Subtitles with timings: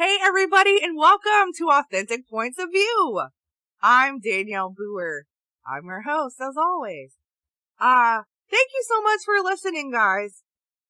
[0.00, 3.20] Hey, everybody, and welcome to Authentic Points of View.
[3.82, 5.24] I'm Danielle Booher.
[5.70, 7.12] I'm your host, as always.
[7.78, 10.40] Uh, thank you so much for listening, guys.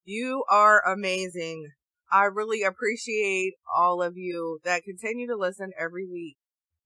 [0.05, 1.73] You are amazing.
[2.13, 6.37] I really appreciate all of you that continue to listen every week.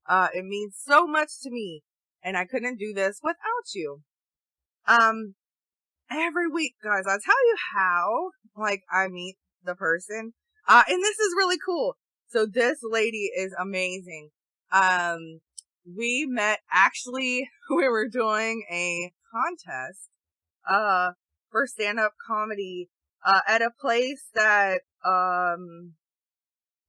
[0.09, 1.83] Uh, it means so much to me,
[2.23, 4.01] and I couldn't do this without you.
[4.89, 5.35] Um,
[6.11, 10.33] every week, guys, I'll tell you how, like, I meet the person.
[10.67, 11.97] Uh, and this is really cool.
[12.35, 14.31] So this lady is amazing.
[14.73, 15.39] Um,
[15.87, 20.11] we met actually, we were doing a contest,
[20.69, 21.13] uh,
[21.53, 22.89] for stand up comedy,
[23.25, 25.93] uh, at a place that, um,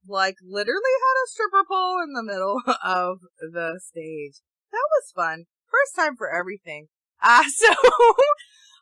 [0.08, 4.40] like literally had a stripper pole in the middle of the stage.
[4.72, 5.44] That was fun.
[5.70, 6.88] First time for everything.
[7.22, 7.68] Uh, so,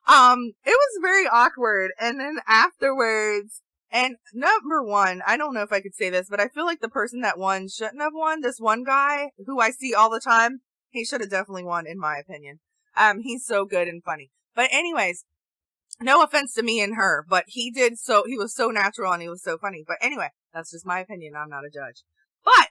[0.09, 1.91] um, it was very awkward.
[2.01, 6.41] And then afterwards, and number one, I don't know if I could say this, but
[6.41, 8.41] I feel like the person that won shouldn't have won.
[8.41, 10.61] This one guy who I see all the time,
[10.91, 12.61] he should have definitely won, in my opinion.
[12.97, 14.31] Um, he's so good and funny.
[14.55, 15.25] But anyways,
[16.01, 19.23] no offense to me and her, but he did so, he was so natural and
[19.23, 19.85] he was so funny.
[19.87, 21.35] But anyway, that's just my opinion.
[21.37, 22.03] I'm not a judge.
[22.45, 22.70] But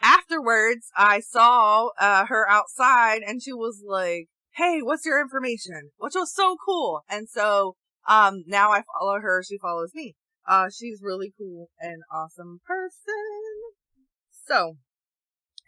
[0.00, 5.90] afterwards, I saw, uh, her outside and she was like, Hey, what's your information?
[5.98, 7.02] Which was so cool.
[7.10, 7.76] And so,
[8.08, 9.42] um, now I follow her.
[9.42, 10.14] She follows me.
[10.46, 13.74] Uh, she's really cool and awesome person.
[14.30, 14.76] So,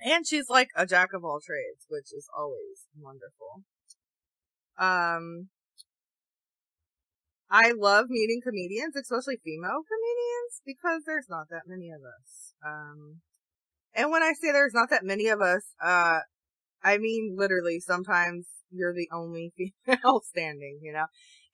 [0.04, 3.64] and she's like a jack of all trades, which is always wonderful.
[4.78, 5.48] Um,
[7.50, 12.54] I love meeting comedians, especially female comedians, because there's not that many of us.
[12.64, 13.20] Um,
[13.94, 16.20] and when I say there's not that many of us, uh,
[16.84, 21.06] I mean literally sometimes you're the only female standing, you know?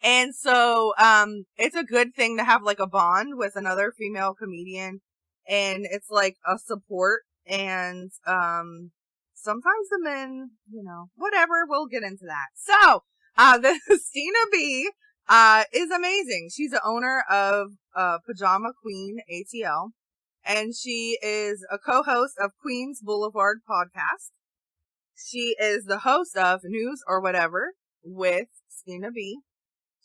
[0.03, 4.35] And so, um, it's a good thing to have like a bond with another female
[4.35, 5.01] comedian
[5.49, 8.91] and it's like a support and, um,
[9.35, 12.49] sometimes the men, you know, whatever, we'll get into that.
[12.55, 13.03] So,
[13.37, 14.91] uh, the Stina B,
[15.29, 16.51] uh, is amazing.
[16.55, 19.93] She's the owner of, uh, Pajama Queen ATL
[20.45, 24.33] and she is a co-host of Queens Boulevard podcast.
[25.17, 29.39] She is the host of News or Whatever with Stina B.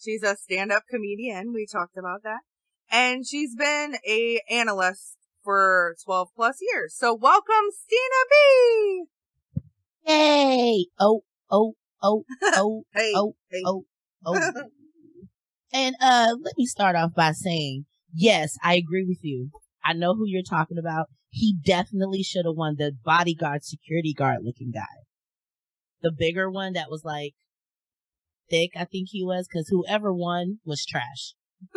[0.01, 1.51] She's a stand-up comedian.
[1.53, 2.39] We talked about that.
[2.89, 6.95] And she's been a analyst for 12 plus years.
[6.95, 9.03] So welcome, Stina B!
[10.07, 10.85] Yay!
[10.99, 13.61] Oh, oh, oh, oh, hey, oh, hey.
[13.65, 13.83] oh,
[14.25, 14.51] oh.
[15.73, 19.49] and, uh, let me start off by saying, yes, I agree with you.
[19.83, 21.07] I know who you're talking about.
[21.29, 24.85] He definitely should have won the bodyguard security guard looking guy.
[26.01, 27.33] The bigger one that was like
[28.49, 31.33] thick, I think he was, cause whoever won was trash.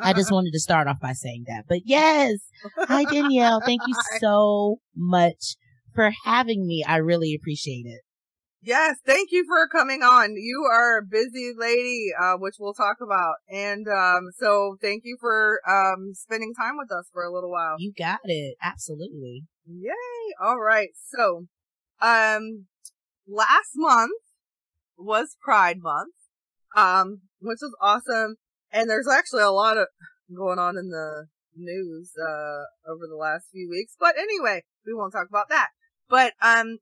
[0.00, 1.64] I just wanted to start off by saying that.
[1.68, 2.38] But yes,
[2.78, 3.60] hi Danielle.
[3.60, 5.56] Thank you so much
[5.94, 6.84] for having me.
[6.86, 8.02] I really appreciate it.
[8.60, 10.34] Yes, thank you for coming on.
[10.36, 13.36] You are a busy lady, uh, which we'll talk about.
[13.48, 17.76] And, um, so thank you for, um, spending time with us for a little while.
[17.78, 18.56] You got it.
[18.60, 19.44] Absolutely.
[19.64, 20.34] Yay.
[20.42, 20.90] All right.
[20.96, 21.46] So,
[22.00, 22.66] um,
[23.28, 24.10] last month
[24.98, 26.14] was Pride Month,
[26.76, 28.36] um, which was awesome.
[28.70, 29.86] And there's actually a lot of
[30.34, 33.94] going on in the news, uh, over the last few weeks.
[33.98, 35.68] But anyway, we won't talk about that.
[36.08, 36.78] But, um,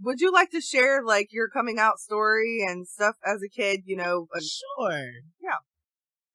[0.00, 3.80] would you like to share like your coming out story and stuff as a kid,
[3.84, 4.28] you know?
[4.34, 5.10] uh, Sure.
[5.42, 5.58] Yeah.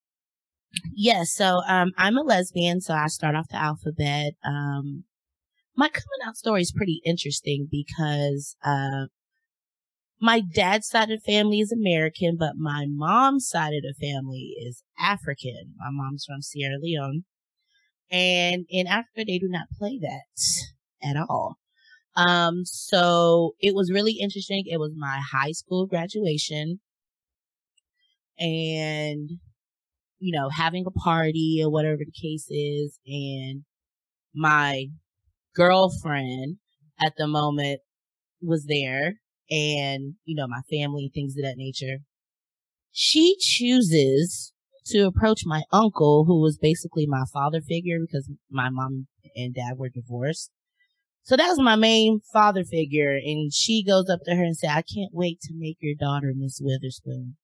[0.93, 4.33] yeah, so um, I'm a lesbian, so I start off the alphabet.
[4.45, 5.05] Um,
[5.75, 9.05] my coming out story is pretty interesting because uh,
[10.19, 14.55] my dad's side of the family is American, but my mom's side of the family
[14.59, 15.73] is African.
[15.77, 17.23] My mom's from Sierra Leone.
[18.11, 21.57] And in Africa, they do not play that at all.
[22.15, 24.63] Um, so it was really interesting.
[24.65, 26.79] It was my high school graduation
[28.37, 29.29] and,
[30.19, 32.99] you know, having a party or whatever the case is.
[33.05, 33.63] And
[34.33, 34.87] my
[35.55, 36.57] girlfriend
[37.03, 37.81] at the moment
[38.41, 39.15] was there
[39.49, 41.99] and, you know, my family and things of that nature.
[42.91, 44.53] She chooses
[44.87, 49.77] to approach my uncle, who was basically my father figure because my mom and dad
[49.77, 50.51] were divorced.
[51.23, 53.15] So that was my main father figure.
[53.15, 56.33] And she goes up to her and said, I can't wait to make your daughter
[56.35, 57.35] Miss Witherspoon.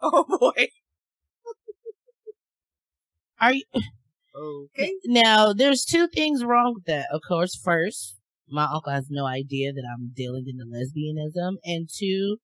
[0.00, 0.66] Oh boy.
[3.40, 3.64] Are you?
[4.40, 4.92] Okay.
[5.04, 7.06] Now, there's two things wrong with that.
[7.12, 8.18] Of course, first,
[8.48, 11.56] my uncle has no idea that I'm dealing in the lesbianism.
[11.64, 12.36] And two,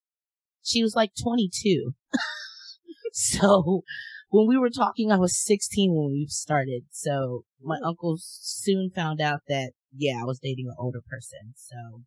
[0.62, 1.94] she was like 22.
[3.12, 3.82] so
[4.34, 6.82] when we were talking, I was 16 when we started.
[6.90, 7.84] So my mm-hmm.
[7.84, 11.54] uncle soon found out that, yeah, I was dating an older person.
[11.54, 12.02] So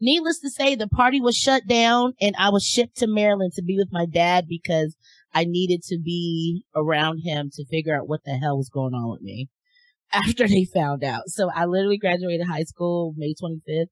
[0.00, 3.62] needless to say, the party was shut down and I was shipped to Maryland to
[3.62, 4.96] be with my dad because
[5.32, 9.08] I needed to be around him to figure out what the hell was going on
[9.12, 9.48] with me
[10.12, 11.28] after they found out.
[11.28, 13.86] So I literally graduated high school May 25th.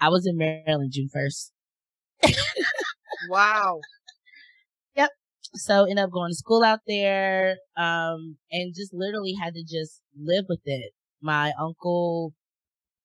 [0.00, 1.50] I was in Maryland June 1st.
[3.28, 3.80] wow.
[5.54, 10.00] So ended up going to school out there, um, and just literally had to just
[10.16, 10.92] live with it.
[11.20, 12.34] My uncle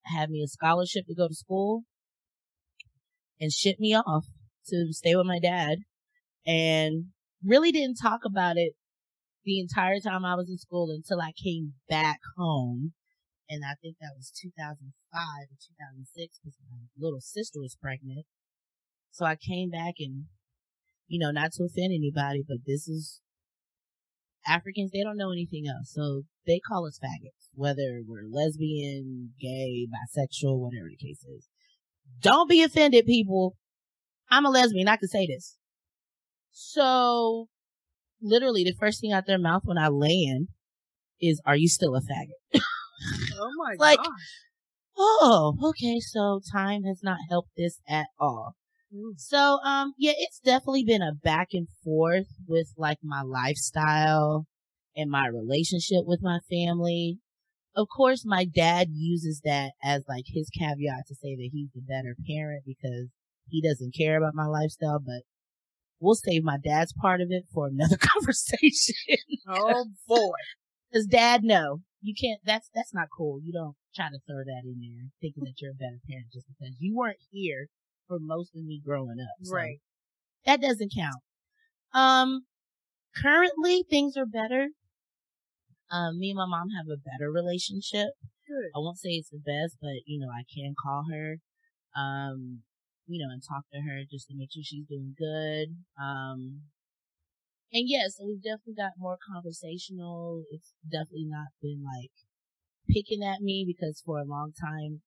[0.06, 1.84] had me a scholarship to go to school
[3.40, 4.26] and shipped me off
[4.68, 5.80] to stay with my dad
[6.46, 7.06] and
[7.44, 8.74] really didn't talk about it
[9.44, 12.94] the entire time I was in school until I came back home.
[13.48, 18.26] And I think that was 2005 or 2006 because my little sister was pregnant.
[19.12, 20.26] So I came back and,
[21.08, 23.22] you know, not to offend anybody, but this is
[24.48, 25.92] Africans, they don't know anything else.
[25.94, 31.48] So they call us faggots, whether we're lesbian, gay, bisexual, whatever the case is.
[32.22, 33.56] Don't be offended, people.
[34.30, 34.88] I'm a lesbian.
[34.88, 35.58] I can say this.
[36.52, 37.48] So
[38.22, 40.50] literally the first thing out their mouth when I land
[41.20, 42.62] is, are you still a faggot?
[43.38, 44.08] Oh my Like- gosh.
[44.98, 46.00] oh, okay.
[46.00, 48.56] So time has not helped this at all.
[48.96, 49.20] Mm.
[49.20, 54.46] So, um, yeah, it's definitely been a back and forth with like my lifestyle
[54.96, 57.20] and my relationship with my family.
[57.76, 61.82] Of course, my dad uses that as like his caveat to say that he's the
[61.82, 63.10] better parent because
[63.50, 65.24] he doesn't care about my lifestyle, but
[66.00, 68.96] we'll save my dad's part of it for another conversation.
[69.48, 70.40] Oh boy.
[70.94, 73.42] Cause dad, no, you can't, that's, that's not cool.
[73.44, 76.46] You don't try to throw that in there thinking that you're a better parent just
[76.48, 77.68] because you weren't here
[78.08, 79.46] for most of me growing up.
[79.46, 79.80] So Right.
[80.46, 81.22] That doesn't count.
[81.94, 82.46] Um,
[83.16, 84.70] currently things are better.
[85.90, 88.10] Um, me and my mom have a better relationship.
[88.48, 88.70] Good.
[88.76, 91.38] I won't say it's the best, but you know, I can call her,
[91.96, 92.62] um,
[93.08, 95.78] you know, and talk to her just to make sure she's doing good.
[96.02, 96.62] Um,
[97.72, 100.44] and yeah, so we've definitely got more conversational.
[100.52, 102.12] It's definitely not been like
[102.90, 105.02] picking at me because for a long time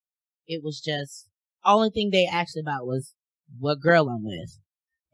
[0.47, 1.29] it was just
[1.65, 3.15] only thing they asked about was
[3.59, 4.59] what girl I'm with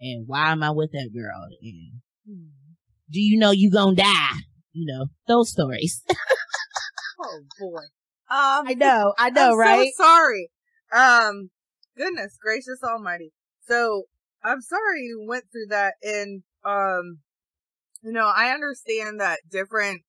[0.01, 2.49] and why am I with that girl and Hmm.
[3.11, 4.39] do you know you gonna die?
[4.73, 6.03] You know, those stories.
[7.19, 7.83] Oh boy.
[8.31, 9.93] Um, I know, I know, I'm right?
[9.97, 10.51] So sorry.
[10.93, 11.51] Um,
[11.97, 13.33] goodness gracious almighty.
[13.67, 14.05] So
[14.43, 17.21] I'm sorry you went through that and, um,
[18.03, 20.03] you know, I understand that different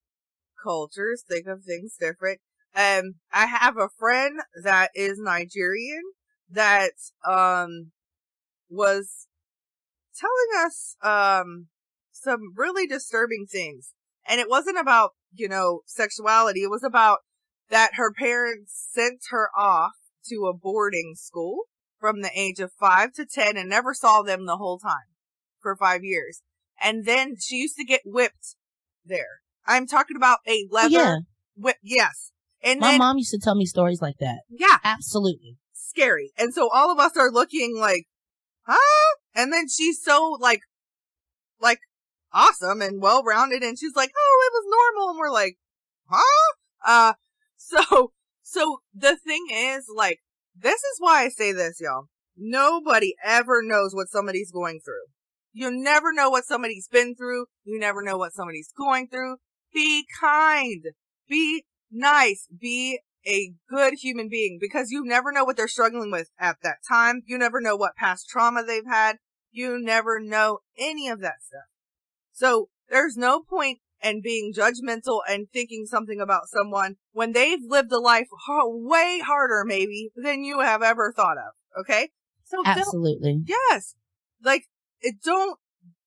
[0.61, 2.39] cultures think of things different.
[2.75, 6.03] Um, I have a friend that is Nigerian
[6.49, 6.93] that,
[7.27, 7.91] um,
[8.69, 9.27] was
[10.15, 11.67] telling us, um,
[12.11, 13.93] some really disturbing things.
[14.27, 16.63] And it wasn't about, you know, sexuality.
[16.63, 17.19] It was about
[17.69, 19.93] that her parents sent her off
[20.29, 21.63] to a boarding school
[21.99, 25.13] from the age of five to 10 and never saw them the whole time
[25.59, 26.41] for five years.
[26.81, 28.55] And then she used to get whipped
[29.05, 29.41] there.
[29.65, 31.15] I'm talking about a leather yeah,
[31.55, 31.77] whip.
[31.81, 32.31] Yes.
[32.63, 34.41] And my then, mom used to tell me stories like that.
[34.49, 35.57] yeah, Absolutely.
[35.87, 36.31] Scary.
[36.37, 38.05] And so all of us are looking like,
[38.67, 39.15] huh?
[39.33, 40.61] And then she's so like,
[41.59, 41.79] like
[42.33, 43.63] awesome and well rounded.
[43.63, 45.09] And she's like, oh, it was normal.
[45.11, 45.57] And we're like,
[46.09, 46.53] huh?
[46.85, 47.13] Uh,
[47.57, 48.11] so,
[48.41, 50.19] so the thing is like,
[50.57, 52.07] this is why I say this, y'all.
[52.37, 55.05] nobody ever knows what somebody's going through.
[55.51, 57.45] You never know what somebody's been through.
[57.63, 59.37] You never know what somebody's going through.
[59.73, 60.83] Be kind.
[61.29, 62.47] Be nice.
[62.57, 66.77] Be a good human being because you never know what they're struggling with at that
[66.87, 67.23] time.
[67.25, 69.17] You never know what past trauma they've had.
[69.51, 71.67] You never know any of that stuff.
[72.31, 77.91] So there's no point in being judgmental and thinking something about someone when they've lived
[77.91, 81.81] a life way harder maybe than you have ever thought of.
[81.81, 82.09] Okay.
[82.43, 83.41] So absolutely.
[83.47, 83.95] Yes.
[84.43, 84.65] Like
[85.01, 85.57] it don't,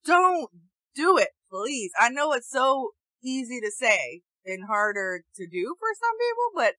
[0.04, 0.50] don't
[0.94, 1.90] do it, please.
[1.98, 2.90] I know it's so
[3.22, 6.74] easy to say and harder to do for some people, but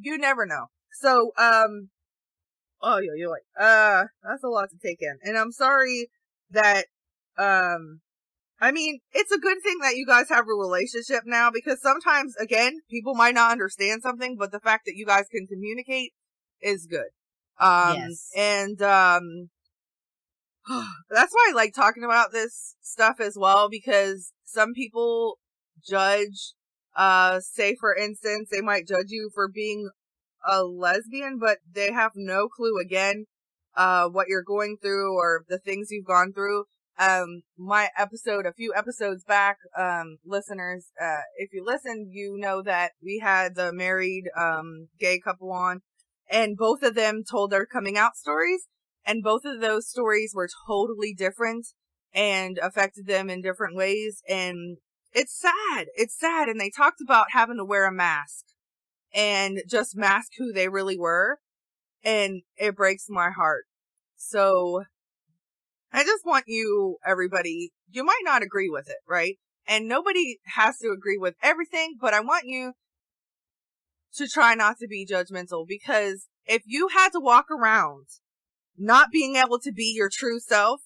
[0.00, 0.66] you never know.
[0.92, 1.90] So, um,
[2.82, 5.18] oh, yo, yo, uh, that's a lot to take in.
[5.22, 6.08] And I'm sorry
[6.50, 6.86] that,
[7.38, 8.00] um,
[8.60, 12.34] I mean, it's a good thing that you guys have a relationship now because sometimes,
[12.36, 16.12] again, people might not understand something, but the fact that you guys can communicate
[16.60, 17.10] is good.
[17.60, 18.30] Um, yes.
[18.36, 19.50] and, um,
[21.10, 25.38] that's why I like talking about this stuff as well because some people
[25.86, 26.54] judge
[26.96, 29.90] uh say for instance they might judge you for being
[30.46, 33.26] a lesbian but they have no clue again
[33.76, 36.64] uh what you're going through or the things you've gone through.
[36.98, 42.62] Um my episode a few episodes back um listeners uh if you listen you know
[42.62, 45.80] that we had the married um gay couple on
[46.30, 48.66] and both of them told their coming out stories
[49.06, 51.68] and both of those stories were totally different
[52.12, 54.78] and affected them in different ways and
[55.12, 58.44] it's sad it's sad and they talked about having to wear a mask
[59.14, 61.38] and just mask who they really were
[62.04, 63.64] and it breaks my heart
[64.16, 64.84] so
[65.92, 69.38] I just want you, everybody, you might not agree with it, right?
[69.66, 72.72] And nobody has to agree with everything, but I want you
[74.14, 78.06] to try not to be judgmental because if you had to walk around
[78.76, 80.82] not being able to be your true self,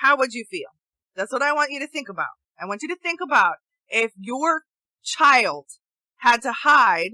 [0.00, 0.70] how would you feel?
[1.14, 2.34] That's what I want you to think about.
[2.60, 3.56] I want you to think about
[3.94, 4.62] if your
[5.02, 5.66] child
[6.18, 7.12] had to hide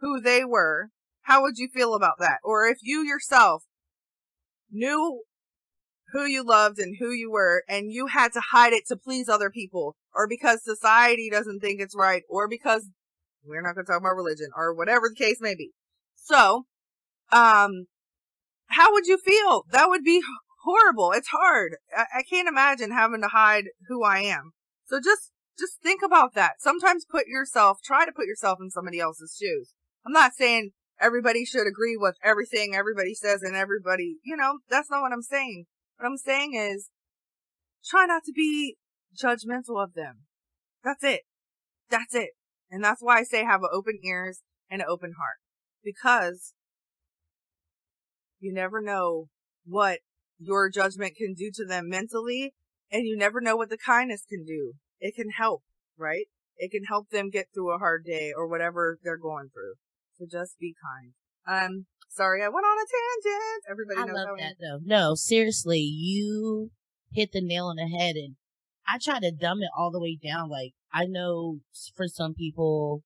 [0.00, 0.90] who they were,
[1.22, 2.38] how would you feel about that?
[2.44, 3.64] Or if you yourself
[4.70, 5.22] knew
[6.12, 9.28] who you loved and who you were and you had to hide it to please
[9.28, 12.88] other people or because society doesn't think it's right or because
[13.44, 15.72] we're not going to talk about religion or whatever the case may be.
[16.14, 16.66] So,
[17.32, 17.86] um,
[18.68, 19.64] how would you feel?
[19.70, 20.22] That would be
[20.64, 21.12] horrible.
[21.12, 21.76] It's hard.
[21.96, 24.52] I, I can't imagine having to hide who I am.
[24.86, 26.60] So just, just think about that.
[26.60, 29.74] Sometimes put yourself, try to put yourself in somebody else's shoes.
[30.04, 30.70] I'm not saying
[31.00, 35.22] everybody should agree with everything everybody says and everybody, you know, that's not what I'm
[35.22, 35.66] saying.
[35.98, 36.90] What I'm saying is
[37.84, 38.76] try not to be
[39.16, 40.24] judgmental of them.
[40.84, 41.22] That's it.
[41.90, 42.30] That's it.
[42.70, 45.38] And that's why I say have open ears and an open heart
[45.84, 46.52] because
[48.40, 49.28] you never know
[49.64, 50.00] what
[50.38, 52.54] your judgment can do to them mentally
[52.90, 54.74] and you never know what the kindness can do.
[55.00, 55.62] It can help,
[55.96, 56.26] right?
[56.56, 59.74] It can help them get through a hard day or whatever they're going through.
[60.18, 61.12] So just be kind.
[61.46, 63.64] Um, sorry, I went on a tangent.
[63.70, 64.78] Everybody I love that though.
[64.84, 66.70] No, seriously, you
[67.12, 68.36] hit the nail on the head and
[68.88, 70.48] I try to dumb it all the way down.
[70.48, 71.58] Like, I know
[71.94, 73.02] for some people,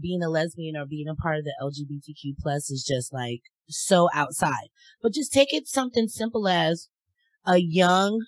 [0.00, 4.08] being a lesbian or being a part of the LGBTQ plus is just like so
[4.14, 4.68] outside.
[5.02, 6.88] But just take it something simple as
[7.44, 8.24] a young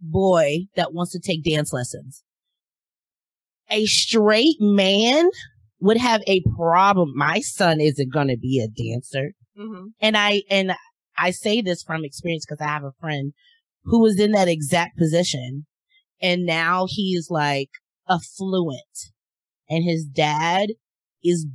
[0.00, 2.22] boy that wants to take dance lessons.
[3.70, 5.28] A straight man
[5.80, 7.12] would have a problem.
[7.14, 9.32] My son isn't going to be a dancer.
[9.58, 9.86] Mm-hmm.
[10.00, 10.74] And I, and
[11.18, 13.32] I say this from experience because I have a friend
[13.84, 15.66] who was in that exact position
[16.20, 17.70] and now he's like
[18.08, 19.12] affluent
[19.68, 20.70] and his dad
[21.22, 21.46] is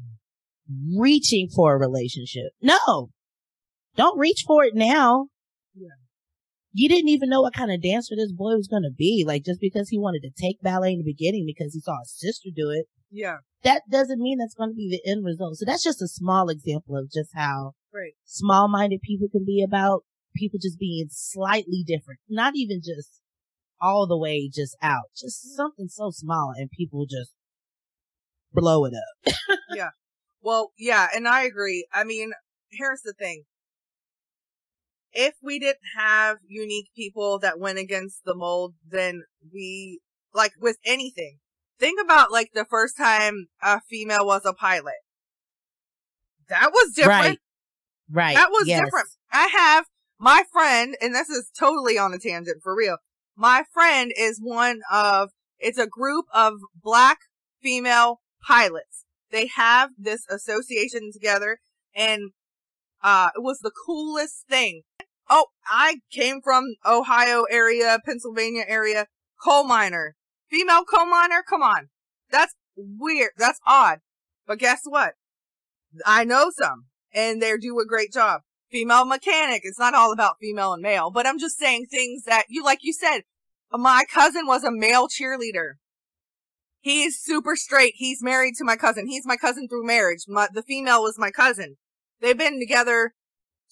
[0.97, 2.51] reaching for a relationship.
[2.61, 3.09] No,
[3.95, 5.27] don't reach for it now.
[5.75, 5.87] Yeah.
[6.73, 9.23] You didn't even know what kind of dancer this boy was going to be.
[9.27, 12.13] Like just because he wanted to take ballet in the beginning because he saw his
[12.17, 12.85] sister do it.
[13.09, 13.37] Yeah.
[13.63, 15.57] That doesn't mean that's going to be the end result.
[15.57, 18.13] So that's just a small example of just how right.
[18.25, 20.03] small minded people can be about
[20.35, 22.21] people just being slightly different.
[22.29, 23.21] Not even just
[23.79, 25.11] all the way just out.
[25.15, 25.55] Just mm-hmm.
[25.55, 27.33] something so small and people just
[28.53, 29.35] blow it up.
[29.75, 29.89] yeah.
[30.41, 31.85] Well, yeah, and I agree.
[31.93, 32.31] I mean,
[32.71, 33.43] here's the thing.
[35.13, 39.99] If we didn't have unique people that went against the mold, then we,
[40.33, 41.39] like with anything,
[41.77, 45.01] think about like the first time a female was a pilot.
[46.47, 47.21] That was different.
[47.21, 47.39] Right.
[48.09, 48.35] Right.
[48.35, 48.79] That was yes.
[48.79, 49.09] different.
[49.33, 49.85] I have
[50.17, 52.97] my friend, and this is totally on a tangent for real.
[53.35, 57.17] My friend is one of, it's a group of black
[57.61, 59.05] female pilots.
[59.29, 61.59] They have this association together
[61.93, 62.31] and
[63.03, 64.83] Uh, it was the coolest thing.
[65.33, 69.07] Oh, I came from Ohio area, Pennsylvania area,
[69.41, 70.15] coal miner,
[70.49, 71.41] female coal miner.
[71.49, 71.87] Come on.
[72.29, 73.31] That's weird.
[73.37, 73.99] That's odd.
[74.45, 75.13] But guess what?
[76.05, 78.41] I know some and they do a great job.
[78.69, 79.61] Female mechanic.
[79.63, 82.79] It's not all about female and male, but I'm just saying things that you, like
[82.81, 83.21] you said,
[83.71, 85.75] my cousin was a male cheerleader.
[86.81, 87.93] He's super straight.
[87.95, 89.07] He's married to my cousin.
[89.07, 90.23] He's my cousin through marriage.
[90.27, 91.77] My, the female was my cousin.
[92.19, 93.13] They've been together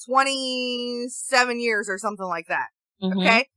[0.06, 2.68] 27 years or something like that.
[3.02, 3.20] Mm-hmm.
[3.20, 3.48] Okay.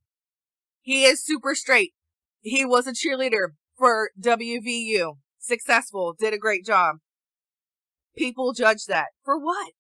[0.81, 1.93] He is super straight.
[2.41, 5.17] He was a cheerleader for WVU.
[5.39, 6.15] Successful.
[6.19, 6.97] Did a great job.
[8.17, 9.09] People judge that.
[9.25, 9.73] For what?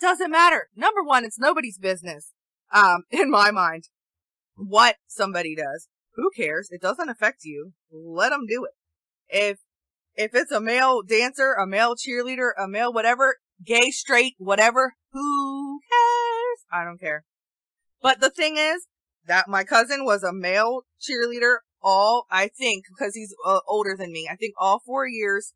[0.00, 0.68] Doesn't matter.
[0.76, 2.32] Number one, it's nobody's business.
[2.72, 3.84] Um, in my mind,
[4.56, 5.88] what somebody does.
[6.14, 6.68] Who cares?
[6.70, 7.72] It doesn't affect you.
[7.90, 8.72] Let them do it.
[9.28, 9.58] If,
[10.14, 15.65] if it's a male dancer, a male cheerleader, a male whatever, gay, straight, whatever, who?
[16.72, 17.24] I don't care.
[18.02, 18.86] But the thing is
[19.26, 24.12] that my cousin was a male cheerleader all, I think, because he's uh, older than
[24.12, 25.52] me, I think all four years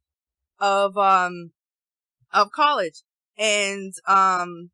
[0.59, 1.53] of, um,
[2.33, 3.03] of college.
[3.37, 4.71] And, um,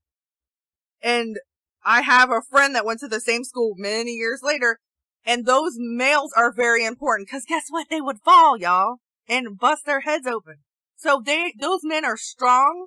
[1.03, 1.39] and
[1.85, 4.79] I have a friend that went to the same school many years later.
[5.25, 7.89] And those males are very important because guess what?
[7.91, 8.97] They would fall, y'all,
[9.29, 10.57] and bust their heads open.
[10.97, 12.87] So they, those men are strong.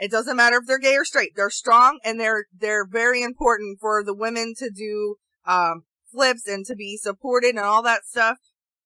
[0.00, 1.32] It doesn't matter if they're gay or straight.
[1.36, 5.16] They're strong and they're, they're very important for the women to do,
[5.46, 8.38] um, flips and to be supported and all that stuff.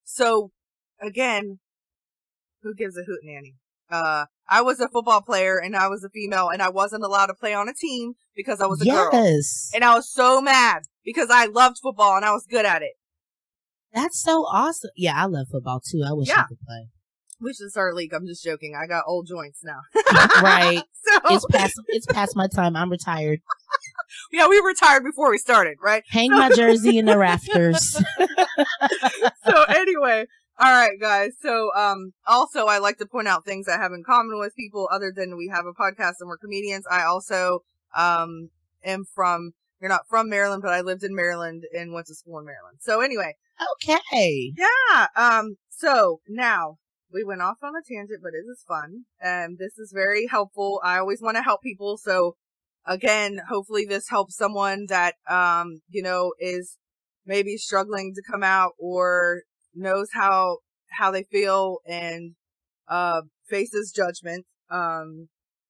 [0.03, 0.51] So
[1.01, 1.59] again,
[2.61, 3.55] who gives a hoot nanny?
[3.89, 7.27] Uh, I was a football player and I was a female and I wasn't allowed
[7.27, 8.95] to play on a team because I was a yes.
[8.95, 9.09] girl.
[9.73, 12.93] And I was so mad because I loved football and I was good at it.
[13.93, 14.91] That's so awesome.
[14.97, 16.03] Yeah, I love football too.
[16.05, 16.41] I wish yeah.
[16.41, 16.89] I could play.
[17.45, 18.11] We should start a league.
[18.11, 18.75] I'm just joking.
[18.75, 19.81] I got old joints now.
[20.41, 20.81] right.
[20.93, 22.75] So it's past it's past my time.
[22.75, 23.41] I'm retired.
[24.31, 26.03] yeah, we retired before we started, right?
[26.09, 28.01] Hang so- my jersey in the rafters.
[29.45, 30.25] so anyway,
[30.57, 31.33] all right, guys.
[31.39, 34.89] So, um, also I like to point out things I have in common with people
[34.91, 36.85] other than we have a podcast and we're comedians.
[36.89, 37.59] I also,
[37.95, 38.49] um,
[38.83, 42.39] am from, you're not from Maryland, but I lived in Maryland and went to school
[42.39, 42.77] in Maryland.
[42.79, 43.35] So anyway.
[43.83, 44.53] Okay.
[44.57, 45.07] Yeah.
[45.15, 46.77] Um, so now
[47.15, 49.05] we went off on a tangent, but it is fun.
[49.21, 50.81] And this is very helpful.
[50.83, 51.97] I always want to help people.
[51.97, 52.35] So
[52.85, 56.77] again, hopefully this helps someone that, um, you know, is
[57.25, 60.57] maybe struggling to come out or knows how
[60.91, 62.35] how they feel and
[62.87, 64.45] uh faces judgment.
[64.69, 65.29] Um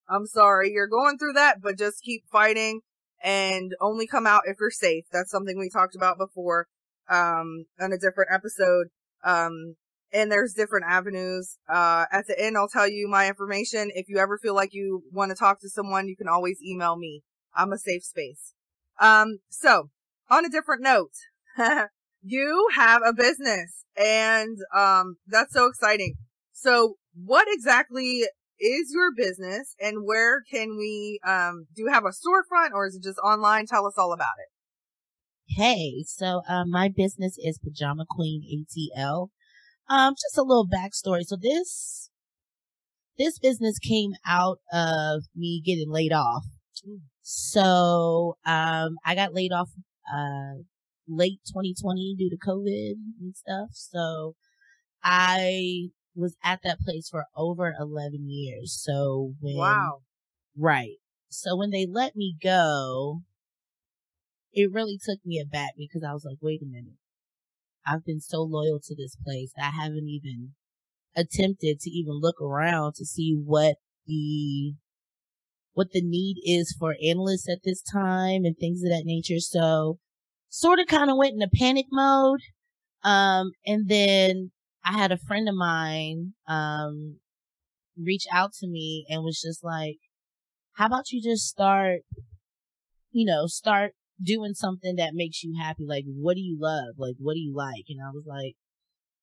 [0.10, 2.82] I'm sorry you're going through that, but just keep fighting
[3.24, 5.06] and only come out if you're safe.
[5.12, 6.68] That's something we talked about before
[7.10, 8.88] um on a different episode.
[9.24, 9.76] Um
[10.16, 11.58] and there's different avenues.
[11.70, 13.92] Uh at the end I'll tell you my information.
[13.94, 16.96] If you ever feel like you want to talk to someone, you can always email
[16.96, 17.24] me.
[17.56, 18.54] I'm a safe space.
[19.00, 19.90] Um so
[20.30, 21.14] on a different note,
[22.24, 26.16] you have a business and um that's so exciting.
[26.54, 28.24] So what exactly
[28.58, 32.96] is your business and where can we um do you have a storefront or is
[32.96, 33.66] it just online?
[33.68, 34.50] Tell us all about it.
[35.48, 39.30] Hey, so um my business is Pajama Queen ATL.
[39.90, 41.24] Um just a little backstory.
[41.24, 42.10] So this
[43.18, 46.46] this business came out of me getting laid off.
[46.88, 47.02] Mm.
[47.22, 49.70] So um I got laid off
[50.12, 50.62] uh
[51.08, 53.70] late 2020 due to COVID and stuff.
[53.72, 54.36] So
[55.04, 58.80] I was at that place for over 11 years.
[58.82, 60.02] So when, wow.
[60.58, 60.98] Right.
[61.30, 63.22] So when they let me go,
[64.54, 66.98] it really took me aback because I was like, wait a minute.
[67.88, 69.52] I've been so loyal to this place.
[69.58, 70.54] I haven't even
[71.16, 74.74] attempted to even look around to see what the
[75.74, 79.40] what the need is for analysts at this time and things of that nature.
[79.40, 80.00] So
[80.50, 82.40] sort of kind of went into panic mode.
[83.04, 84.52] Um, and then
[84.86, 87.18] I had a friend of mine, um,
[88.02, 89.98] reach out to me and was just like,
[90.74, 92.02] how about you just start,
[93.12, 93.94] you know, start
[94.24, 95.86] doing something that makes you happy?
[95.88, 96.96] Like, what do you love?
[96.98, 97.86] Like, what do you like?
[97.90, 98.56] And I was like,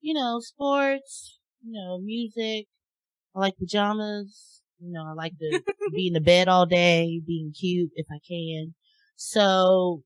[0.01, 2.67] you know, sports, you know, music.
[3.35, 4.63] I like pajamas.
[4.81, 5.63] You know, I like to
[5.95, 8.75] be in the bed all day, being cute if I can.
[9.17, 10.03] So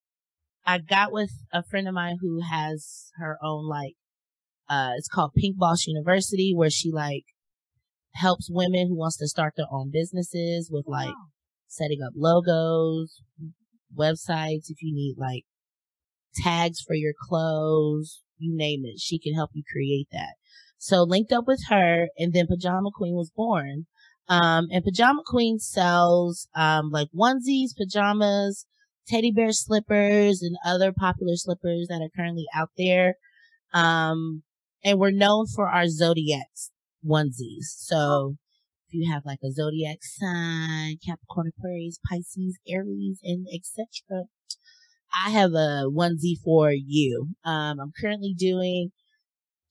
[0.64, 3.94] I got with a friend of mine who has her own like,
[4.68, 7.24] uh, it's called Pink Boss University where she like
[8.14, 11.26] helps women who wants to start their own businesses with like wow.
[11.68, 13.22] setting up logos,
[13.94, 14.70] websites.
[14.70, 15.44] If you need like
[16.34, 20.34] tags for your clothes, you name it, she can help you create that.
[20.78, 23.86] So linked up with her and then Pajama Queen was born.
[24.28, 28.66] Um, and Pajama Queen sells, um, like onesies, pajamas,
[29.06, 33.14] teddy bear slippers, and other popular slippers that are currently out there.
[33.72, 34.42] Um,
[34.84, 36.70] and we're known for our zodiacs
[37.04, 37.66] onesies.
[37.76, 38.36] So
[38.88, 44.24] if you have like a zodiac sign, Capricorn, Aquarius, Pisces, Aries, and etc.,
[45.12, 47.28] I have a onesie for you.
[47.44, 48.92] Um, I'm currently doing,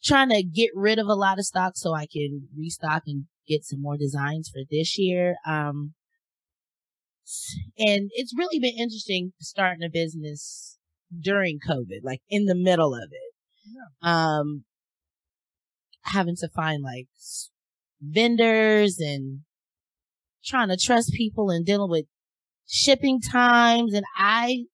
[0.03, 3.63] trying to get rid of a lot of stock so I can restock and get
[3.63, 5.35] some more designs for this year.
[5.47, 5.93] Um,
[7.77, 10.77] and it's really been interesting starting a business
[11.21, 13.33] during COVID, like in the middle of it.
[13.67, 14.09] Yeah.
[14.11, 14.63] Um,
[16.03, 17.07] having to find like
[18.11, 19.41] vendors and
[20.45, 22.05] trying to trust people and dealing with
[22.67, 23.93] shipping times.
[23.93, 24.65] And I,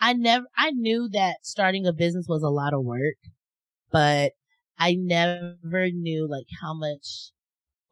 [0.00, 3.16] I never, I knew that starting a business was a lot of work,
[3.90, 4.32] but
[4.78, 7.30] I never knew like how much,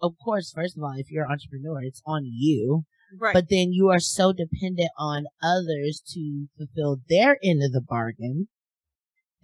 [0.01, 2.85] of course, first of all, if you're an entrepreneur, it's on you.
[3.19, 3.35] Right.
[3.35, 8.49] But then you are so dependent on others to fulfill their end of the bargain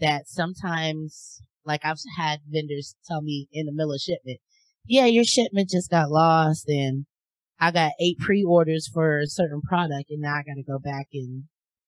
[0.00, 4.40] that sometimes, like I've had vendors tell me in the middle of shipment,
[4.86, 7.06] yeah, your shipment just got lost and
[7.60, 11.08] I got eight pre-orders for a certain product and now I got to go back
[11.12, 11.44] and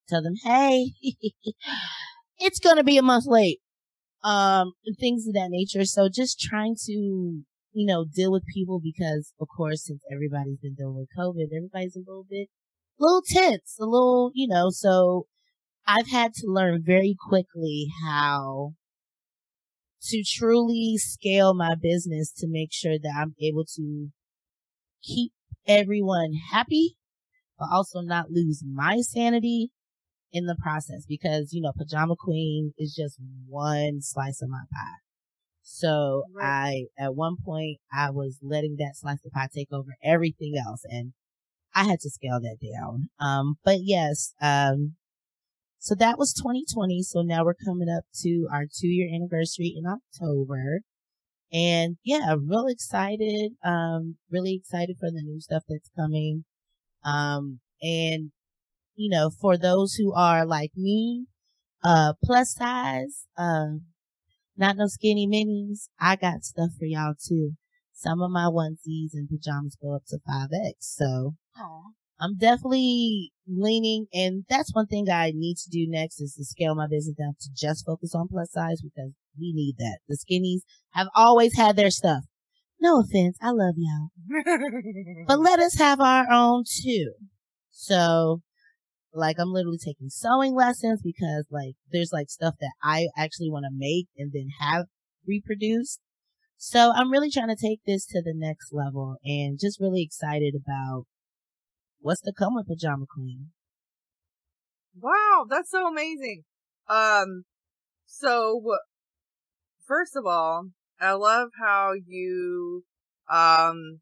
[0.09, 0.93] tell them, Hey,
[2.39, 3.61] it's going to be a month late.
[4.23, 5.85] Um, things of that nature.
[5.85, 10.75] So just trying to, you know, deal with people because of course, since everybody's been
[10.75, 12.49] dealing with COVID, everybody's a little bit,
[12.99, 15.27] a little tense, a little, you know, so
[15.87, 18.73] I've had to learn very quickly how
[20.09, 24.09] to truly scale my business to make sure that I'm able to
[25.03, 25.33] keep
[25.67, 26.97] everyone happy,
[27.59, 29.71] but also not lose my sanity
[30.33, 35.01] in the process because, you know, Pajama Queen is just one slice of my pie.
[35.63, 36.89] So right.
[36.99, 40.83] I, at one point, I was letting that slice of pie take over everything else
[40.85, 41.13] and
[41.75, 43.09] I had to scale that down.
[43.19, 44.95] Um, but yes, um,
[45.85, 47.03] so that was 2020.
[47.03, 50.81] So now we're coming up to our two year anniversary in October.
[51.53, 53.53] And yeah, I'm real excited.
[53.63, 56.47] Um, really excited for the new stuff that's coming.
[57.05, 58.33] Um, and
[58.95, 61.27] you know, for those who are like me,
[61.85, 63.77] uh, plus size, uh,
[64.57, 67.57] not no skinny minis, I got stuff for y'all too.
[67.93, 70.77] Some of my onesies and pajamas go up to 5X.
[70.79, 71.83] So Aww.
[72.21, 76.75] I'm definitely leaning, and that's one thing I need to do next is to scale
[76.75, 79.99] my business down to just focus on plus size because we need that.
[80.09, 80.61] The skinnies
[80.93, 82.25] have always had their stuff.
[82.81, 83.37] No offense.
[83.41, 84.11] I love y'all.
[85.27, 87.13] but let us have our own too.
[87.71, 88.43] So,
[89.13, 93.65] like, I'm literally taking sewing lessons because, like, there's like stuff that I actually want
[93.65, 94.87] to make and then have
[95.27, 96.01] reproduced.
[96.57, 100.55] So I'm really trying to take this to the next level and just really excited
[100.55, 101.07] about
[102.05, 103.47] what's to come with Pajama Queen.
[105.01, 106.45] Wow, that's so amazing.
[106.87, 107.45] Um,
[108.05, 108.61] so
[109.87, 110.69] first of all,
[111.01, 112.85] I love how you,
[113.31, 114.01] um,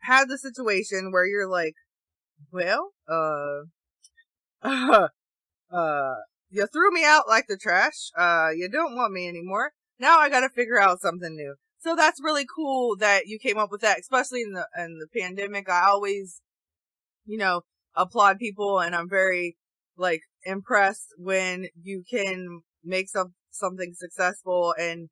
[0.00, 1.74] had the situation where you're like,
[2.50, 3.64] well, uh,
[4.62, 5.08] uh,
[5.70, 6.14] uh,
[6.48, 8.10] you threw me out like the trash.
[8.16, 9.72] Uh, you don't want me anymore.
[9.98, 11.56] Now I gotta figure out something new.
[11.80, 15.20] So that's really cool that you came up with that, especially in the, in the
[15.20, 15.68] pandemic.
[15.68, 16.40] I always
[17.24, 17.62] you know,
[17.96, 19.56] applaud people and I'm very
[19.96, 25.08] like impressed when you can make some something successful and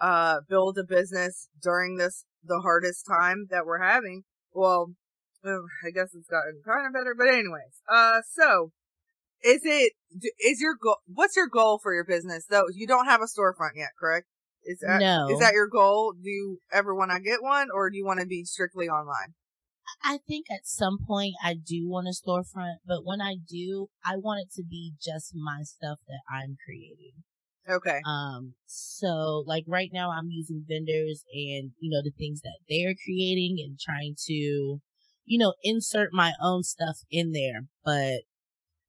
[0.00, 4.22] uh build a business during this the hardest time that we're having.
[4.52, 4.92] Well,
[5.44, 7.82] I guess it's gotten kind of better, but anyways.
[7.88, 8.72] Uh so
[9.42, 9.92] is it
[10.40, 12.66] is your goal what's your goal for your business though?
[12.72, 14.26] You don't have a storefront yet, correct?
[14.64, 15.28] Is that no.
[15.30, 16.14] is that your goal?
[16.14, 19.34] Do you ever want to get one or do you want to be strictly online?
[20.02, 24.16] I think at some point I do want a storefront, but when I do, I
[24.16, 27.24] want it to be just my stuff that I'm creating.
[27.68, 28.00] Okay.
[28.06, 32.94] Um, so like right now I'm using vendors and, you know, the things that they're
[33.04, 34.80] creating and trying to,
[35.24, 37.66] you know, insert my own stuff in there.
[37.84, 38.24] But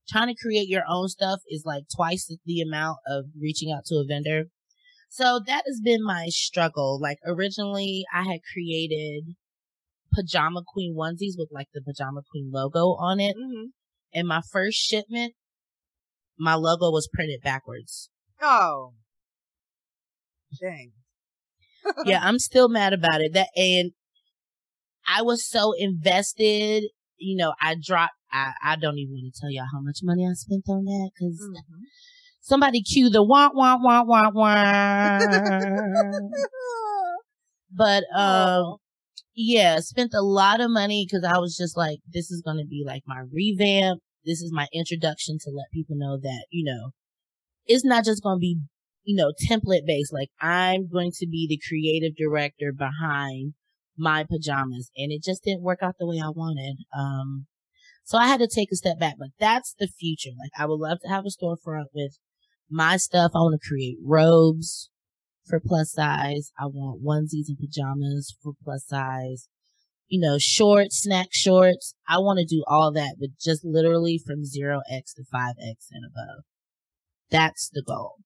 [0.09, 3.95] trying to create your own stuff is like twice the amount of reaching out to
[3.95, 4.45] a vendor.
[5.09, 6.99] So that has been my struggle.
[7.01, 9.35] Like originally I had created
[10.15, 13.35] pajama queen onesies with like the pajama queen logo on it.
[13.35, 13.65] Mm-hmm.
[14.13, 15.33] And my first shipment,
[16.37, 18.09] my logo was printed backwards.
[18.41, 18.93] Oh.
[20.61, 20.91] Dang.
[22.05, 23.33] yeah, I'm still mad about it.
[23.33, 23.91] That and
[25.07, 26.83] I was so invested,
[27.17, 30.27] you know, I dropped I, I don't even want to tell y'all how much money
[30.27, 31.83] I spent on that because mm-hmm.
[32.41, 35.19] somebody cue the wah wah wah wah wah.
[37.71, 38.77] but um,
[39.35, 42.65] Yeah, spent a lot of money because I was just like, this is going to
[42.65, 44.01] be like my revamp.
[44.25, 46.91] This is my introduction to let people know that, you know,
[47.65, 48.59] it's not just going to be,
[49.03, 50.13] you know, template based.
[50.13, 53.53] Like I'm going to be the creative director behind
[53.97, 56.77] my pajamas and it just didn't work out the way I wanted.
[56.97, 57.47] Um,
[58.05, 60.31] so I had to take a step back, but that's the future.
[60.39, 62.17] Like I would love to have a storefront with
[62.69, 63.31] my stuff.
[63.35, 64.89] I want to create robes
[65.45, 66.51] for plus size.
[66.59, 69.47] I want onesies and pajamas for plus size.
[70.07, 71.95] You know, shorts, snack shorts.
[72.07, 76.43] I want to do all that, but just literally from 0x to 5x and above.
[77.31, 78.17] That's the goal.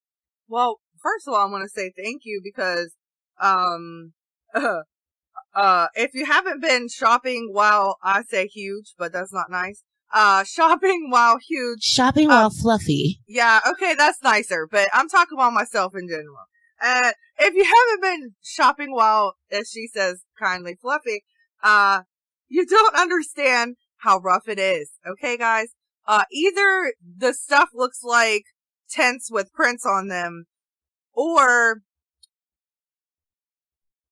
[0.48, 2.94] Well, first of all, I want to say thank you because,
[3.40, 4.14] um,
[4.54, 4.82] uh,
[5.56, 9.84] uh, if you haven't been shopping while I say huge, but that's not nice.
[10.14, 11.82] Uh, shopping while huge.
[11.82, 13.22] Shopping uh, while fluffy.
[13.28, 16.46] Yeah, okay, that's nicer, but I'm talking about myself in general.
[16.82, 21.24] Uh, if you haven't been shopping while, as she says, kindly fluffy,
[21.64, 22.02] uh,
[22.48, 24.92] you don't understand how rough it is.
[25.08, 25.70] Okay, guys?
[26.08, 28.44] Uh, either the stuff looks like
[28.90, 30.46] tents with prints on them,
[31.14, 31.82] or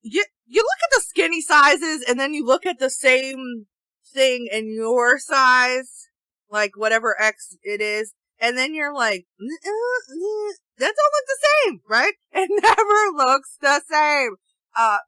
[0.01, 3.65] you, you look at the skinny sizes and then you look at the same
[4.13, 6.07] thing in your size,
[6.49, 12.13] like whatever X it is, and then you're like, that don't look the same, right?
[12.33, 14.35] It never looks the same.
[14.77, 14.99] Uh,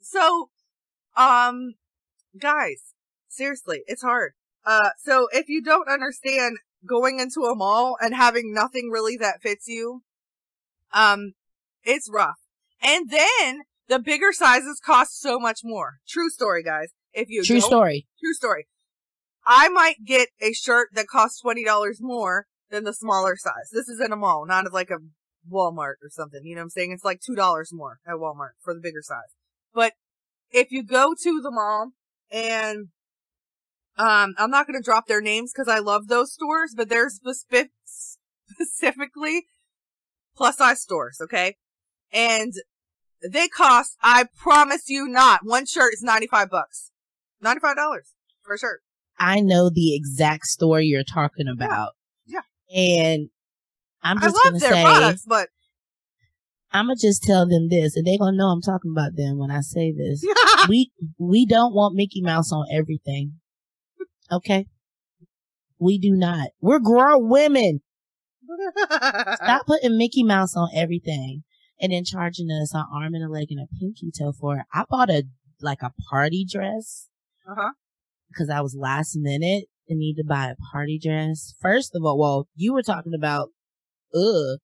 [0.00, 0.50] so,
[1.16, 1.74] um,
[2.40, 2.94] guys,
[3.28, 4.32] seriously, it's hard.
[4.64, 9.42] Uh, so if you don't understand going into a mall and having nothing really that
[9.42, 10.02] fits you,
[10.92, 11.32] um,
[11.84, 12.38] it's rough.
[12.82, 15.98] And then the bigger sizes cost so much more.
[16.08, 16.90] True story, guys.
[17.12, 18.66] If you true story, true story.
[19.46, 23.70] I might get a shirt that costs twenty dollars more than the smaller size.
[23.72, 24.98] This is in a mall, not at like a
[25.50, 26.40] Walmart or something.
[26.44, 26.92] You know what I'm saying?
[26.92, 29.34] It's like two dollars more at Walmart for the bigger size.
[29.74, 29.92] But
[30.50, 31.92] if you go to the mall
[32.30, 32.88] and
[33.98, 37.08] um, I'm not going to drop their names because I love those stores, but they're
[37.08, 39.46] specific, specifically
[40.36, 41.56] plus size stores, okay?
[42.12, 42.52] And
[43.22, 46.90] they cost, I promise you not, one shirt is 95 bucks.
[47.42, 47.74] $95
[48.42, 48.80] for a shirt.
[49.18, 51.92] I know the exact store you're talking about.
[52.74, 53.28] And
[54.02, 55.48] I'm just I gonna love their say, products, but
[56.72, 59.50] I'm gonna just tell them this, and they're gonna know I'm talking about them when
[59.50, 60.24] I say this.
[60.68, 63.34] we we don't want Mickey Mouse on everything.
[64.30, 64.66] Okay,
[65.78, 66.48] we do not.
[66.60, 67.80] We're grown women.
[69.34, 71.44] Stop putting Mickey Mouse on everything,
[71.80, 74.64] and then charging us an arm and a leg and a pinky toe for it.
[74.72, 75.24] I bought a
[75.60, 77.08] like a party dress
[77.48, 77.70] uh-huh.
[78.28, 81.54] because I was last minute and need to buy a party dress.
[81.60, 83.50] First of all, well, you were talking about,
[84.14, 84.58] ugh.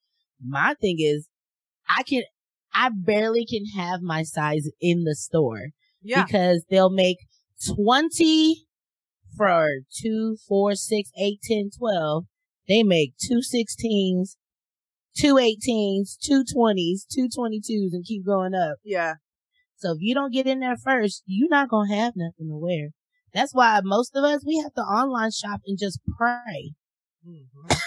[0.44, 1.28] My thing is,
[1.88, 2.22] I can,
[2.74, 5.68] I barely can have my size in the store
[6.02, 6.24] Yeah.
[6.24, 7.18] because they'll make
[7.76, 8.66] 20
[9.36, 9.68] for
[10.02, 12.24] 2, 4, 6, 8, 10, 12.
[12.68, 14.36] They make two 16s,
[15.16, 18.78] two 18s, two 20s, two 22s and keep going up.
[18.84, 19.14] Yeah.
[19.76, 22.56] So if you don't get in there first, you're not going to have nothing to
[22.56, 22.90] wear.
[23.34, 26.72] That's why most of us, we have to online shop and just pray.
[27.26, 27.46] Mhm.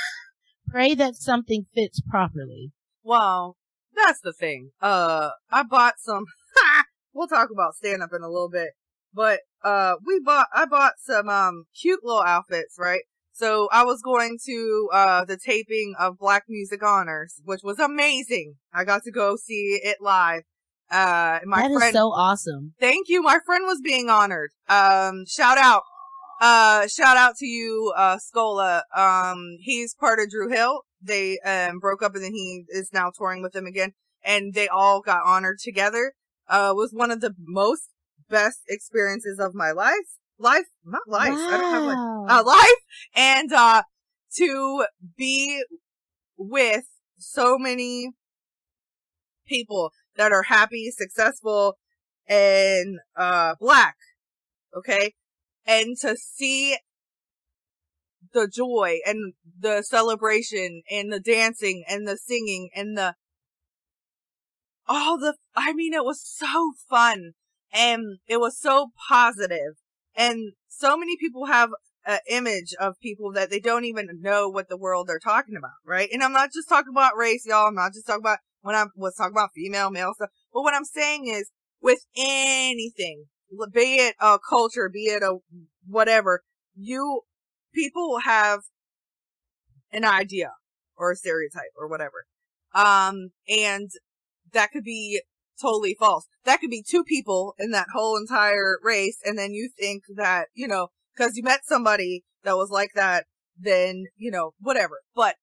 [0.67, 2.71] Pray that something fits properly.
[3.03, 3.55] Well,
[3.95, 4.71] that's the thing.
[4.81, 6.25] Uh, I bought some,
[7.13, 8.71] we'll talk about stand up in a little bit,
[9.13, 13.03] but, uh, we bought, I bought some, um, cute little outfits, right?
[13.31, 18.55] So I was going to, uh, the taping of Black Music Honors, which was amazing.
[18.73, 20.43] I got to go see it live.
[20.91, 22.73] Uh, my That is friend, so awesome.
[22.79, 23.21] thank you.
[23.21, 24.51] My friend was being honored.
[24.69, 25.81] Um, shout out.
[26.41, 28.81] Uh, shout out to you, uh, Scola.
[28.95, 30.81] Um, he's part of Dru Hill.
[31.01, 33.93] They, um, broke up and then he is now touring with them again.
[34.23, 36.13] And they all got honored together.
[36.47, 37.89] Uh, was one of the most
[38.29, 40.19] best experiences of my life.
[40.37, 41.33] Life, not life.
[41.33, 42.81] I don't have like, uh, life.
[43.15, 43.83] And, uh,
[44.37, 44.85] to
[45.17, 45.63] be
[46.37, 46.83] with
[47.17, 48.11] so many
[49.47, 51.77] people that are happy, successful,
[52.27, 53.95] and uh black.
[54.75, 55.13] Okay?
[55.65, 56.77] And to see
[58.33, 63.15] the joy and the celebration and the dancing and the singing and the
[64.87, 67.31] all the I mean it was so fun
[67.73, 69.75] and it was so positive
[70.15, 71.69] and so many people have
[72.05, 75.71] an image of people that they don't even know what the world they're talking about,
[75.83, 76.09] right?
[76.11, 77.67] And I'm not just talking about race, y'all.
[77.67, 80.31] I'm not just talking about when I was talking about female, male stuff.
[80.51, 81.51] But what I'm saying is
[81.83, 83.25] with anything,
[83.71, 85.37] be it a culture, be it a
[85.87, 86.41] whatever,
[86.75, 87.21] you,
[87.75, 88.61] people have
[89.91, 90.53] an idea
[90.97, 92.25] or a stereotype or whatever.
[92.73, 93.91] Um, and
[94.51, 95.21] that could be
[95.61, 96.25] totally false.
[96.45, 99.19] That could be two people in that whole entire race.
[99.23, 103.25] And then you think that, you know, cause you met somebody that was like that,
[103.55, 105.01] then, you know, whatever.
[105.15, 105.35] But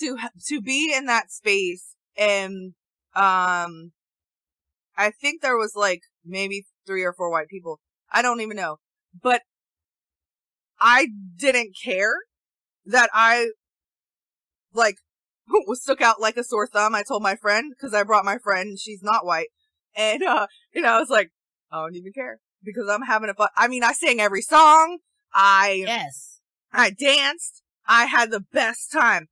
[0.00, 2.74] to, to be in that space and,
[3.14, 3.92] um,
[4.96, 7.80] I think there was like maybe three or four white people.
[8.12, 8.76] I don't even know,
[9.20, 9.42] but
[10.80, 12.14] I didn't care
[12.86, 13.50] that I
[14.72, 14.96] like
[15.66, 16.94] was stuck out like a sore thumb.
[16.94, 18.78] I told my friend because I brought my friend.
[18.78, 19.48] She's not white,
[19.96, 21.30] and uh, you know, I was like,
[21.72, 23.48] I don't even care because I'm having a fun.
[23.56, 24.98] I mean, I sang every song.
[25.32, 26.40] I yes,
[26.72, 27.62] I danced.
[27.86, 29.28] I had the best time,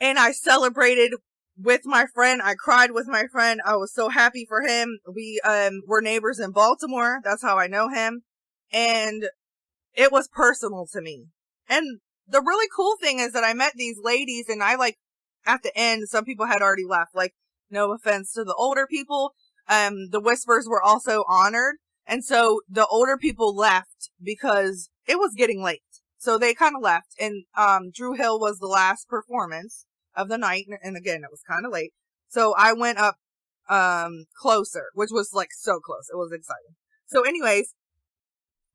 [0.00, 1.14] and I celebrated
[1.56, 2.40] with my friend.
[2.42, 3.60] I cried with my friend.
[3.64, 4.98] I was so happy for him.
[5.12, 7.20] We um were neighbors in Baltimore.
[7.22, 8.22] That's how I know him,
[8.72, 9.24] and
[9.94, 11.26] it was personal to me.
[11.68, 14.96] And the really cool thing is that I met these ladies and I like
[15.46, 17.14] at the end, some people had already left.
[17.14, 17.34] Like,
[17.70, 19.34] no offense to the older people.
[19.68, 21.76] Um, the whispers were also honored.
[22.06, 25.80] And so the older people left because it was getting late.
[26.18, 30.38] So they kind of left and, um, Dru Hill was the last performance of the
[30.38, 30.66] night.
[30.82, 31.92] And again, it was kind of late.
[32.28, 33.16] So I went up,
[33.68, 36.08] um, closer, which was like so close.
[36.12, 36.76] It was exciting.
[37.06, 37.74] So anyways,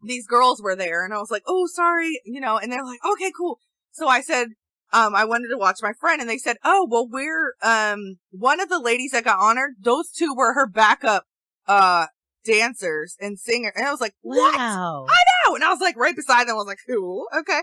[0.02, 2.99] these girls were there and I was like, Oh, sorry, you know, and they're like,
[3.06, 3.60] okay, cool.
[3.91, 4.49] So I said,
[4.91, 8.60] um, I wanted to watch my friend and they said, Oh, well, we're, um, one
[8.60, 11.25] of the ladies that got honored, those two were her backup,
[11.67, 12.08] uh,
[12.45, 13.71] dancers and singer.
[13.75, 14.58] And I was like, what?
[14.58, 15.06] Wow.
[15.08, 15.56] I know.
[15.56, 16.56] And I was like right beside them.
[16.56, 17.25] I was like, cool.
[17.38, 17.62] Okay.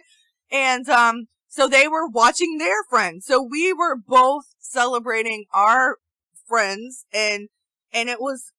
[0.51, 3.27] And, um, so they were watching their friends.
[3.27, 5.97] So we were both celebrating our
[6.47, 7.49] friends and,
[7.93, 8.53] and it was,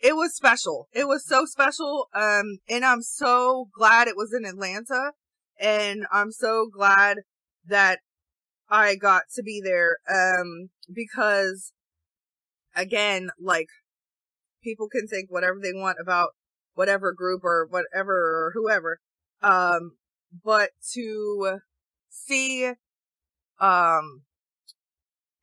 [0.00, 0.88] it was special.
[0.92, 2.08] It was so special.
[2.14, 5.12] Um, and I'm so glad it was in Atlanta
[5.58, 7.18] and I'm so glad
[7.66, 8.00] that
[8.70, 9.96] I got to be there.
[10.08, 11.72] Um, because
[12.76, 13.68] again, like
[14.62, 16.30] people can think whatever they want about
[16.74, 18.98] whatever group or whatever or whoever.
[19.42, 19.96] Um,
[20.44, 21.60] but to
[22.26, 22.66] see,
[23.60, 24.22] um,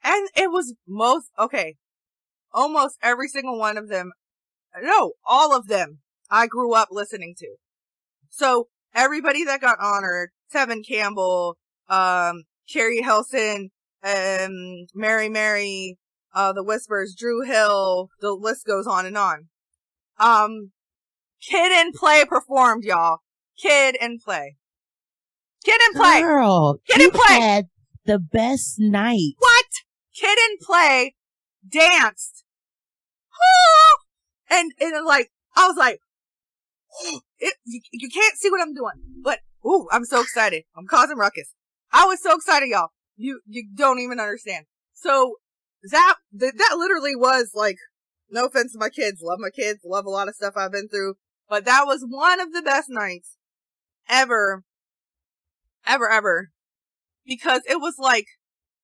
[0.03, 1.75] and it was most, okay,
[2.53, 4.11] almost every single one of them,
[4.81, 7.55] no, all of them I grew up listening to.
[8.29, 11.57] So everybody that got honored, Tevin Campbell,
[11.89, 13.69] um, Keri Hilson,
[14.03, 15.97] um, Mary Mary,
[16.33, 19.47] uh, the Whispers, Dru Hill, the list goes on and on.
[20.19, 20.71] Um,
[21.41, 23.19] Kid and Play performed, y'all.
[23.57, 24.55] Kid and Play.
[25.65, 26.21] Kid and Play.
[26.21, 27.39] Girl, Kid and Play.
[27.39, 27.65] Had
[28.05, 29.33] the best night.
[29.39, 29.65] What?
[30.15, 31.15] Kid and Play
[31.67, 32.43] danced.
[34.49, 35.99] and, and like, I was like,
[37.39, 40.63] it, you, you can't see what I'm doing, but, ooh, I'm so excited.
[40.77, 41.53] I'm causing ruckus.
[41.91, 42.89] I was so excited, y'all.
[43.17, 44.65] You, you don't even understand.
[44.93, 45.37] So
[45.89, 47.77] that, that, that literally was like,
[48.29, 50.89] no offense to my kids, love my kids, love a lot of stuff I've been
[50.89, 51.15] through,
[51.49, 53.37] but that was one of the best nights
[54.09, 54.63] ever,
[55.85, 56.49] ever, ever,
[57.25, 58.25] because it was like,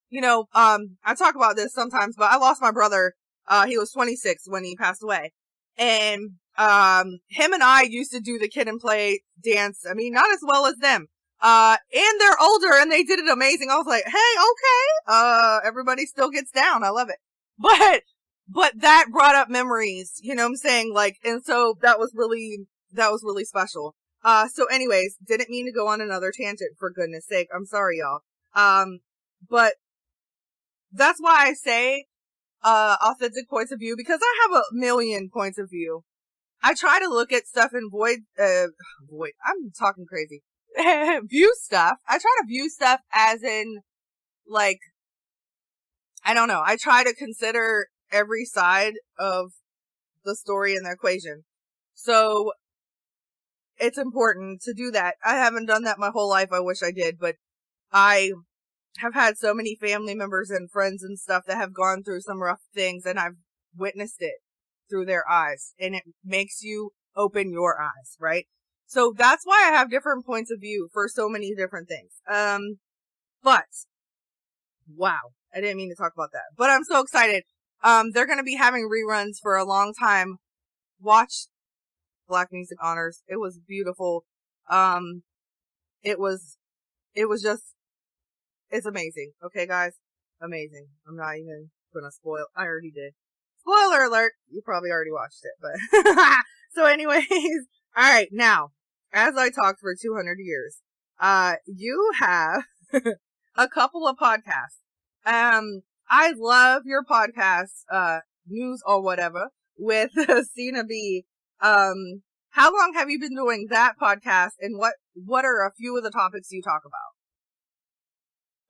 [0.10, 3.14] you know, um, I talk about this sometimes, but I lost my brother.
[3.48, 5.32] Uh, he was 26 when he passed away.
[5.78, 9.86] And, um, him and I used to do the kid and play dance.
[9.90, 11.08] I mean, not as well as them,
[11.42, 13.70] uh, and they're older and they did it amazing.
[13.72, 14.86] I was like, hey, okay.
[15.08, 16.84] Uh, everybody still gets down.
[16.84, 17.18] I love it.
[17.58, 18.04] But,
[18.48, 20.94] but that brought up memories, you know what I'm saying?
[20.94, 23.96] Like, and so that was really, that was really special.
[24.24, 27.48] Uh, so anyways, didn't mean to go on another tangent for goodness sake.
[27.54, 28.22] I'm sorry, y'all.
[28.54, 29.00] Um,
[29.50, 29.74] but
[30.92, 32.06] that's why I say,
[32.64, 36.04] uh, authentic points of view because I have a million points of view.
[36.64, 38.68] I try to look at stuff in void, uh,
[39.10, 39.32] void.
[39.44, 40.44] I'm talking crazy.
[41.28, 41.98] view stuff.
[42.08, 43.82] I try to view stuff as in,
[44.48, 44.80] like,
[46.24, 46.62] I don't know.
[46.64, 49.54] I try to consider every side of
[50.24, 51.44] the story and the equation.
[51.96, 52.52] So
[53.82, 55.16] it's important to do that.
[55.26, 56.50] I haven't done that my whole life.
[56.52, 57.36] I wish I did, but
[57.92, 58.32] I
[59.00, 62.42] have had so many family members and friends and stuff that have gone through some
[62.42, 63.38] rough things and I've
[63.76, 64.36] witnessed it
[64.90, 68.46] through their eyes and it makes you open your eyes, right?
[68.86, 72.12] So that's why I have different points of view for so many different things.
[72.30, 72.80] Um,
[73.42, 73.66] but
[74.96, 77.44] wow, I didn't mean to talk about that, but I'm so excited.
[77.84, 80.38] Um, they're going to be having reruns for a long time.
[81.00, 81.48] Watch
[82.32, 83.24] Black Music Honors.
[83.28, 84.24] It was beautiful.
[84.70, 85.24] Um,
[86.02, 86.58] it was,
[87.14, 87.76] it was just,
[88.70, 89.34] it's amazing.
[89.44, 89.98] Okay, guys?
[90.42, 90.88] Amazing.
[91.06, 92.46] I'm not even gonna spoil.
[92.56, 93.14] I already did.
[93.60, 94.32] Spoiler alert!
[94.50, 96.36] You probably already watched it, but.
[96.72, 97.28] so anyways,
[97.98, 98.70] alright, now,
[99.14, 100.78] as I talked for 200 years,
[101.20, 102.64] uh, you have
[103.58, 104.80] a couple of podcasts.
[105.26, 110.12] Um, I love your podcast, uh, news or whatever with
[110.52, 111.26] Stina B.
[111.62, 115.98] Um, how long have you been doing that podcast and what, what are a few
[115.98, 117.12] of the topics you talk about?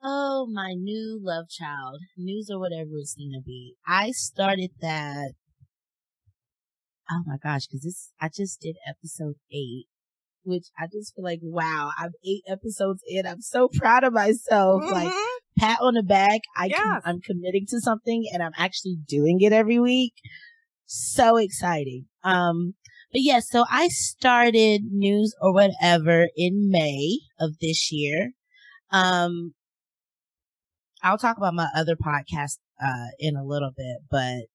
[0.03, 3.75] Oh, my new love child, news or whatever it's gonna be.
[3.87, 5.33] I started that.
[7.09, 9.85] Oh my gosh, cause this, I just did episode eight,
[10.43, 13.27] which I just feel like, wow, I'm eight episodes in.
[13.27, 14.81] I'm so proud of myself.
[14.83, 14.91] Mm-hmm.
[14.93, 15.13] Like,
[15.59, 16.41] pat on the back.
[16.57, 16.79] I Yes.
[16.79, 20.13] can, I'm committing to something and I'm actually doing it every week.
[20.93, 22.07] So exciting.
[22.21, 22.73] Um,
[23.13, 28.31] but yes, so I started news or whatever in May of this year.
[28.91, 29.53] Um,
[31.01, 34.47] I'll talk about my other podcast, uh, in a little bit, but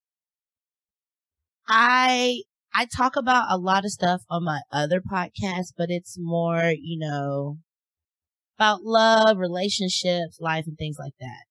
[1.66, 2.42] I,
[2.74, 6.98] I talk about a lot of stuff on my other podcast, but it's more, you
[6.98, 7.56] know,
[8.58, 11.44] about love, relationships, life, and things like that.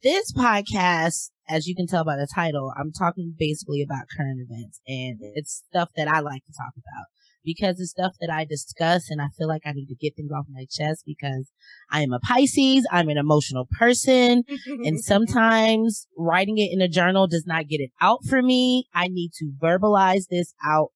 [0.00, 4.80] This podcast, as you can tell by the title, I'm talking basically about current events
[4.86, 7.06] and it's stuff that I like to talk about
[7.44, 10.30] because it's stuff that I discuss and I feel like I need to get things
[10.30, 11.50] off my chest because
[11.90, 12.86] I am a Pisces.
[12.92, 14.44] I'm an emotional person
[14.84, 18.86] and sometimes writing it in a journal does not get it out for me.
[18.94, 20.90] I need to verbalize this out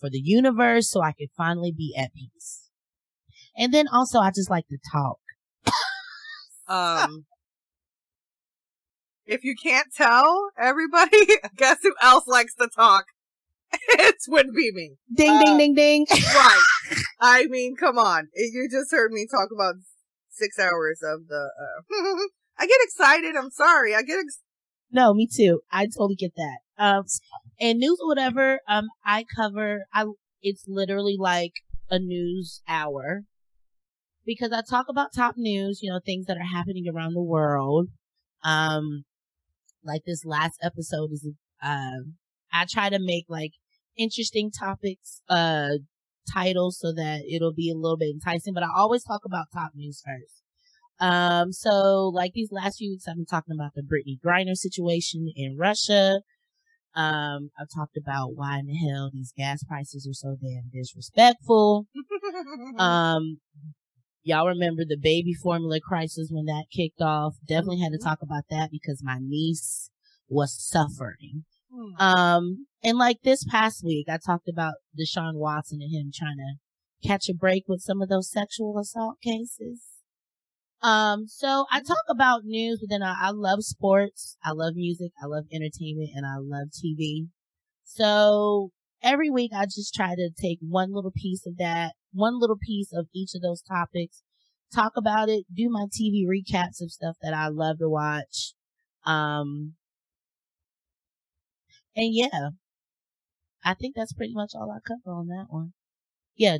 [0.00, 2.70] for the universe so I can finally be at peace.
[3.56, 5.18] And then also I just like to talk.
[6.66, 7.24] Um,
[9.28, 11.18] if you can't tell everybody,
[11.56, 13.04] guess who else likes to talk?
[13.90, 14.96] it would be me.
[15.14, 16.06] Ding, Uh, ding, ding, ding.
[16.34, 16.62] Right.
[17.20, 18.28] I mean, come on.
[18.34, 19.74] You just heard me talk about
[20.30, 22.26] six hours of the, uh,
[22.58, 23.36] I get excited.
[23.36, 23.94] I'm sorry.
[23.94, 24.40] I get ex-
[24.90, 25.60] No, me too.
[25.70, 26.58] I totally get that.
[26.78, 27.04] Um,
[27.60, 30.06] and news or whatever, um, I cover, I,
[30.40, 31.52] it's literally like
[31.90, 33.24] a news hour
[34.24, 37.88] because I talk about top news, you know, things that are happening around the world.
[38.44, 39.04] Um,
[39.88, 41.26] like this last episode is,
[41.62, 42.14] um,
[42.52, 43.52] I try to make like
[43.96, 45.78] interesting topics, uh,
[46.32, 49.72] titles so that it'll be a little bit enticing, but I always talk about top
[49.74, 50.42] news first.
[51.00, 55.32] Um, so like these last few weeks, I've been talking about the Brittney Griner situation
[55.34, 56.20] in Russia.
[56.94, 61.86] Um, I've talked about why in the hell these gas prices are so damn disrespectful.
[62.78, 63.40] Um,
[64.22, 67.36] y'all remember the baby formula crisis when that kicked off?
[67.46, 69.90] Definitely had to talk about that because my niece
[70.28, 71.44] was suffering.
[71.72, 71.94] Hmm.
[71.98, 77.08] Um, and like this past week, I talked about Deshaun Watson and him trying to
[77.08, 79.82] catch a break with some of those sexual assault cases.
[80.80, 84.36] Um, so I talk about news, but then I, I love sports.
[84.44, 85.10] I love music.
[85.20, 87.28] I love entertainment and I love TV.
[87.84, 88.70] So
[89.02, 92.92] every week I just try to take one little piece of that, one little piece
[92.92, 94.22] of each of those topics,
[94.74, 98.54] talk about it, do my TV recaps of stuff that I love to watch.
[99.04, 99.74] Um,
[101.96, 102.50] and yeah,
[103.64, 105.72] I think that's pretty much all I cover on that one.
[106.36, 106.58] Yeah,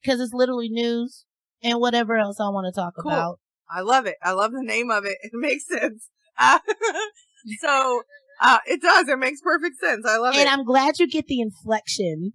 [0.00, 1.24] because it's literally news
[1.62, 3.12] and whatever else I want to talk Cool.
[3.12, 3.40] about.
[3.70, 4.16] I love it.
[4.22, 5.18] I love the name of it.
[5.22, 6.08] It makes sense.
[6.38, 6.58] Uh,
[7.60, 8.02] so,
[8.40, 9.08] uh, it does.
[9.08, 10.06] It makes perfect sense.
[10.06, 10.46] I love And it.
[10.46, 12.32] And I'm glad you get the inflection.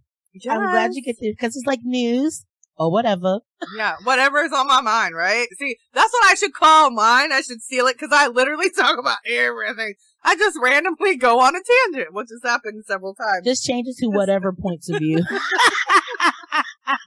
[0.50, 2.46] I'm glad you get the because it's like news
[2.78, 3.40] or whatever.
[3.78, 5.48] Yeah, whatever is on my mind, right?
[5.58, 7.32] See, that's what I should call mine.
[7.32, 9.94] I should seal it because I literally talk about everything.
[10.24, 13.46] I just randomly go on a tangent, which has happened several times.
[13.46, 15.20] Just change it to whatever points of view.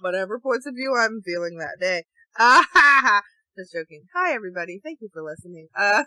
[0.00, 2.04] Whatever points of view I'm feeling that day.
[2.38, 3.22] Ah,
[3.58, 4.04] just joking.
[4.14, 4.80] Hi, everybody.
[4.82, 5.68] Thank you for listening.
[5.76, 6.04] Uh,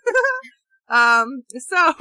[0.89, 1.93] um, so,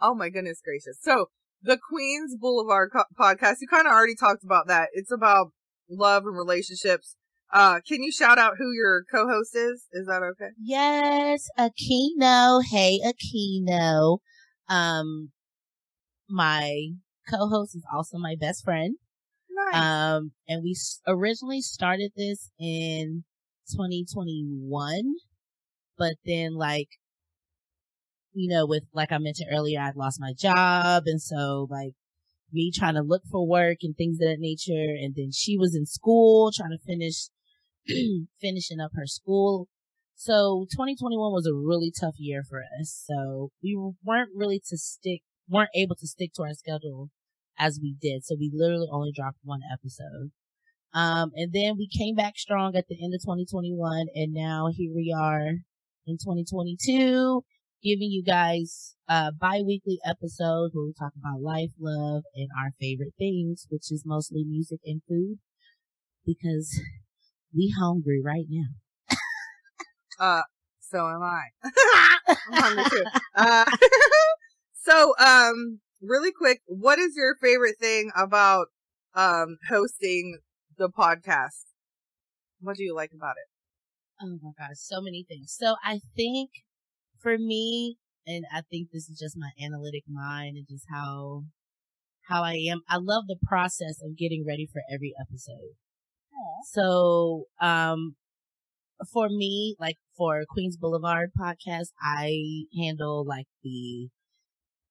[0.00, 0.98] oh my goodness gracious.
[1.00, 1.26] So,
[1.64, 4.90] the Queens Boulevard co- podcast, you kind of already talked about that.
[4.92, 5.48] It's about
[5.88, 7.16] love and relationships.
[7.52, 9.86] Uh, can you shout out who your co-host is?
[9.92, 10.50] Is that okay?
[10.60, 12.62] yes, Aquino.
[12.64, 14.18] Hey, Aquino.
[14.68, 15.30] Um,
[16.28, 16.88] my
[17.30, 18.96] co-host is also my best friend.
[19.72, 19.82] Nice.
[19.82, 23.24] Um, and we s- originally started this in
[23.70, 25.14] 2021,
[25.96, 26.88] but then like,
[28.34, 31.04] you know, with, like I mentioned earlier, I'd lost my job.
[31.06, 31.92] And so like
[32.52, 34.94] me trying to look for work and things of that nature.
[35.00, 37.28] And then she was in school trying to finish,
[38.40, 39.68] finishing up her school.
[40.16, 43.04] So 2021 was a really tough year for us.
[43.06, 47.10] So we weren't really to stick, weren't able to stick to our schedule
[47.58, 48.24] as we did.
[48.24, 50.30] So we literally only dropped one episode.
[50.92, 54.92] Um, and then we came back strong at the end of 2021 and now here
[54.94, 55.48] we are
[56.06, 57.42] in 2022
[57.84, 63.14] giving you guys uh bi-weekly episodes where we talk about life, love, and our favorite
[63.18, 65.38] things, which is mostly music and food
[66.26, 66.80] because
[67.54, 68.68] we hungry right now.
[70.18, 70.42] Uh,
[70.80, 71.44] so am I.
[72.28, 73.04] I'm hungry too.
[73.34, 73.64] Uh,
[74.74, 78.68] so, um, really quick, what is your favorite thing about
[79.14, 80.38] um hosting
[80.78, 81.64] the podcast?
[82.60, 83.48] What do you like about it?
[84.24, 85.54] Oh my gosh, so many things.
[85.58, 86.50] So I think
[87.24, 87.96] for me,
[88.26, 91.44] and I think this is just my analytic mind and just how
[92.28, 92.82] how I am.
[92.88, 95.74] I love the process of getting ready for every episode.
[96.72, 98.16] So, um,
[99.12, 104.08] for me, like for Queens Boulevard podcast, I handle like the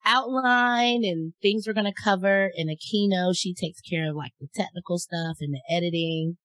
[0.05, 3.36] outline and things we're going to cover in a keynote.
[3.36, 6.38] She takes care of like the technical stuff and the editing.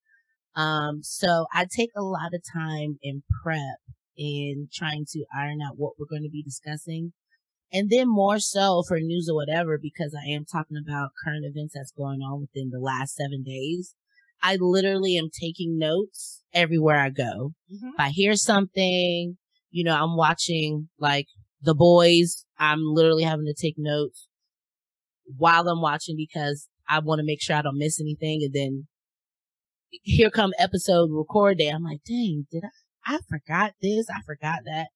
[0.54, 3.78] Um, so I take a lot of time in prep
[4.18, 7.12] in trying to iron out what we're going to be discussing.
[7.72, 11.74] And then more so for news or whatever, because I am talking about current events
[11.74, 13.94] that's going on within the last seven days.
[14.42, 17.52] I literally am taking notes everywhere I go.
[17.72, 17.88] Mm-hmm.
[17.88, 19.36] If I hear something,
[19.70, 21.26] you know, I'm watching like
[21.60, 22.44] the boys.
[22.58, 24.28] I'm literally having to take notes
[25.36, 28.40] while I'm watching because I want to make sure I don't miss anything.
[28.42, 28.86] And then
[29.90, 31.68] here come episode record day.
[31.68, 32.68] I'm like, dang, did I,
[33.06, 34.06] I forgot this.
[34.10, 34.88] I forgot that.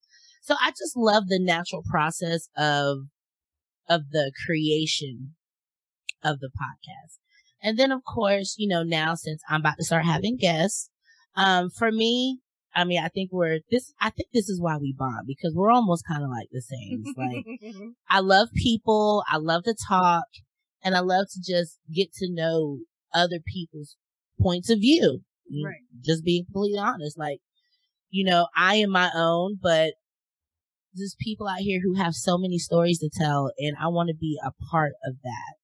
[0.43, 3.07] So I just love the natural process of,
[3.89, 5.35] of the creation
[6.23, 7.19] of the podcast.
[7.63, 10.91] And then of course, you know, now since I'm about to start having guests,
[11.37, 12.41] um, for me,
[12.75, 15.71] I mean, I think we're this, I think this is why we bond because we're
[15.71, 17.03] almost kind of like the same.
[17.05, 17.75] It's like,
[18.11, 19.23] I love people.
[19.31, 20.25] I love to talk
[20.83, 22.79] and I love to just get to know
[23.15, 23.97] other people's
[24.41, 25.21] points of view.
[25.65, 25.83] Right.
[26.03, 27.19] Just being completely honest.
[27.19, 27.41] Like,
[28.13, 29.95] you know, I am my own, but
[30.95, 34.15] there's people out here who have so many stories to tell and I want to
[34.15, 35.55] be a part of that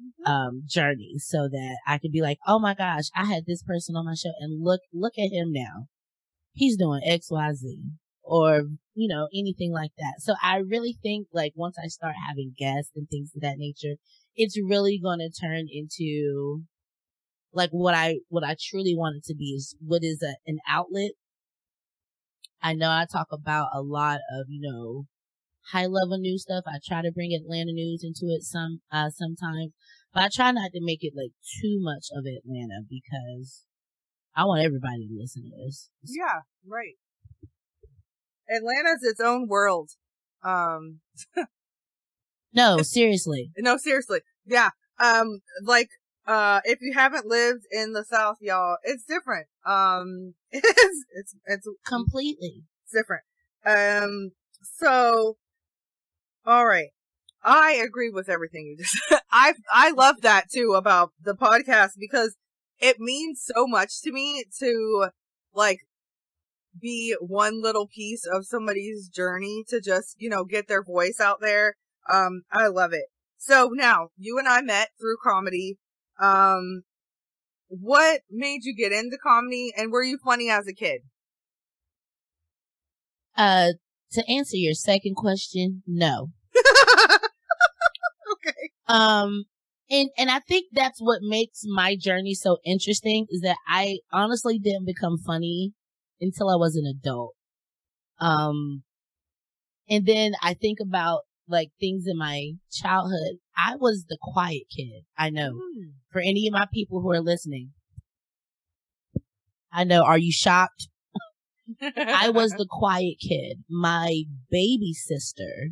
[0.00, 0.32] mm-hmm.
[0.32, 3.94] um journey so that I could be like, "Oh my gosh, I had this person
[3.94, 5.86] on my show and look look at him now.
[6.52, 7.62] He's doing XYZ."
[8.22, 8.62] Or,
[8.94, 10.20] you know, anything like that.
[10.20, 13.96] So I really think like once I start having guests and things of that nature,
[14.36, 16.62] it's really going to turn into
[17.52, 20.58] like what I what I truly want it to be is what is a, an
[20.68, 21.12] outlet
[22.62, 25.06] I know I talk about a lot of, you know,
[25.72, 26.64] high level news stuff.
[26.66, 29.72] I try to bring Atlanta news into it some, uh, sometimes,
[30.12, 33.64] but I try not to make it like too much of Atlanta because
[34.36, 35.90] I want everybody to listen to this.
[36.04, 36.96] Yeah, right.
[38.50, 39.90] Atlanta's its own world.
[40.42, 41.00] Um,
[42.52, 43.52] no, seriously.
[43.58, 44.20] No, seriously.
[44.46, 44.70] Yeah.
[44.98, 45.88] Um, like
[46.26, 49.46] uh, if you haven't lived in the South, y'all, it's different.
[49.66, 53.22] Um, it's, it's, it's completely different.
[53.64, 55.36] Um, so,
[56.46, 56.88] all right.
[57.42, 62.36] I agree with everything you just, I, I love that too about the podcast because
[62.80, 65.08] it means so much to me to
[65.54, 65.78] like
[66.78, 71.38] be one little piece of somebody's journey to just, you know, get their voice out
[71.40, 71.74] there.
[72.12, 73.06] Um, I love it.
[73.38, 75.78] So now you and I met through comedy.
[76.20, 76.82] Um,
[77.68, 81.02] what made you get into comedy and were you funny as a kid?
[83.36, 83.68] Uh,
[84.12, 86.30] to answer your second question, no.
[88.32, 88.70] okay.
[88.88, 89.44] Um,
[89.88, 94.58] and, and I think that's what makes my journey so interesting is that I honestly
[94.58, 95.72] didn't become funny
[96.20, 97.34] until I was an adult.
[98.18, 98.82] Um,
[99.88, 105.04] and then I think about like things in my childhood, I was the quiet kid.
[105.18, 105.92] I know mm.
[106.10, 107.72] for any of my people who are listening,
[109.72, 110.02] I know.
[110.02, 110.88] Are you shocked?
[111.96, 113.64] I was the quiet kid.
[113.68, 115.70] My baby sister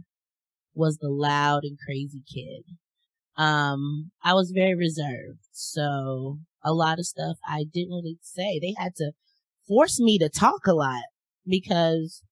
[0.75, 2.65] was the loud and crazy kid.
[3.37, 5.41] Um, I was very reserved.
[5.53, 8.59] So a lot of stuff I didn't really say.
[8.61, 9.13] They had to
[9.67, 11.05] force me to talk a lot
[11.47, 12.23] because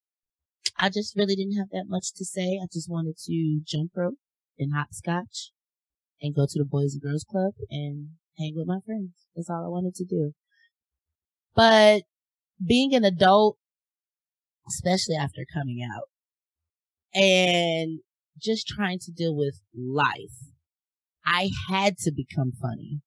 [0.79, 2.61] I just really didn't have that much to say.
[2.63, 4.19] I just wanted to jump rope
[4.59, 5.51] and hopscotch
[6.21, 9.13] and go to the Boys and Girls Club and hang with my friends.
[9.35, 10.33] That's all I wanted to do.
[11.55, 12.03] But
[12.65, 13.57] being an adult,
[14.69, 16.09] especially after coming out
[17.15, 18.01] and
[18.41, 20.53] just trying to deal with life,
[21.25, 23.01] I had to become funny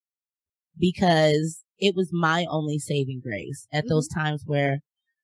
[0.77, 3.89] because it was my only saving grace at mm-hmm.
[3.89, 4.79] those times where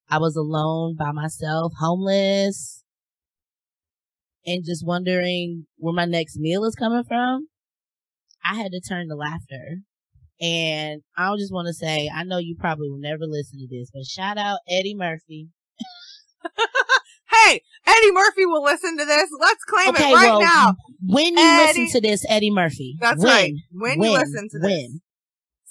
[0.09, 2.83] I was alone by myself, homeless,
[4.45, 7.47] and just wondering where my next meal is coming from.
[8.43, 9.81] I had to turn to laughter.
[10.39, 13.89] And I just want to say, I know you probably will never listen to this,
[13.93, 15.47] but shout out Eddie Murphy.
[17.31, 19.29] hey, Eddie Murphy will listen to this.
[19.39, 20.75] Let's claim okay, it right well, now.
[21.07, 22.97] When you Eddie, listen to this, Eddie Murphy.
[22.99, 23.53] That's when, right.
[23.71, 24.69] When, when, you listen to this.
[24.69, 25.01] When.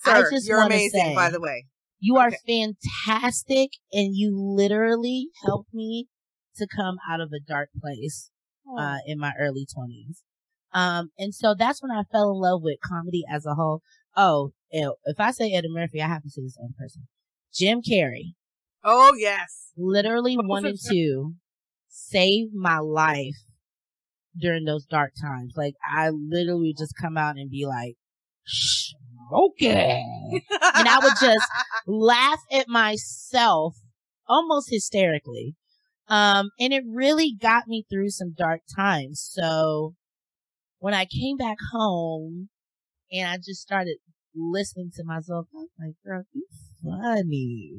[0.02, 1.66] Sir, you're amazing, say, by the way.
[2.04, 6.08] You are fantastic and you literally helped me
[6.56, 8.30] to come out of a dark place,
[8.78, 10.22] uh, in my early twenties.
[10.74, 13.80] Um, and so that's when I fell in love with comedy as a whole.
[14.14, 17.08] Oh, if I say Eddie Murphy, I have to say this other person.
[17.54, 18.34] Jim Carrey.
[18.82, 19.70] Oh, yes.
[19.74, 21.32] Literally wanted to
[21.88, 23.38] save my life
[24.38, 25.54] during those dark times.
[25.56, 27.94] Like, I literally just come out and be like,
[29.32, 30.04] okay.
[30.74, 31.46] and I would just
[31.86, 33.74] laugh at myself
[34.28, 35.56] almost hysterically.
[36.08, 39.26] Um, and it really got me through some dark times.
[39.30, 39.94] So
[40.78, 42.50] when I came back home
[43.10, 43.96] and I just started
[44.34, 46.46] listening to myself, I was like, girl, you
[46.82, 47.72] funny.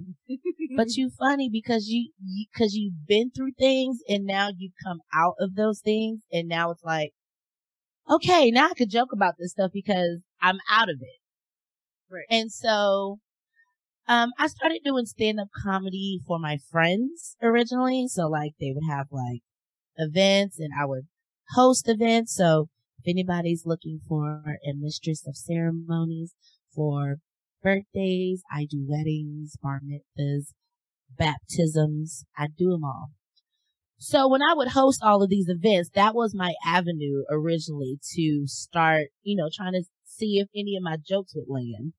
[0.76, 5.02] but you funny because you, you, cause you've been through things and now you've come
[5.14, 6.22] out of those things.
[6.32, 7.12] And now it's like,
[8.10, 11.20] okay, now I could joke about this stuff because I'm out of it.
[12.10, 12.26] Right.
[12.30, 13.20] And so,
[14.08, 18.08] um, I started doing stand up comedy for my friends originally.
[18.08, 19.42] So like they would have like
[19.98, 21.08] events and I would
[21.56, 22.36] host events.
[22.36, 22.68] So
[23.00, 26.36] if anybody's looking for a mistress of ceremonies
[26.76, 27.18] for
[27.64, 30.54] birthdays, I do weddings, bar mitzvahs,
[31.18, 32.26] baptisms.
[32.38, 33.10] I do them all.
[33.98, 38.44] So when I would host all of these events, that was my avenue originally to
[38.46, 39.84] start, you know, trying to
[40.18, 41.94] see if any of my jokes would land.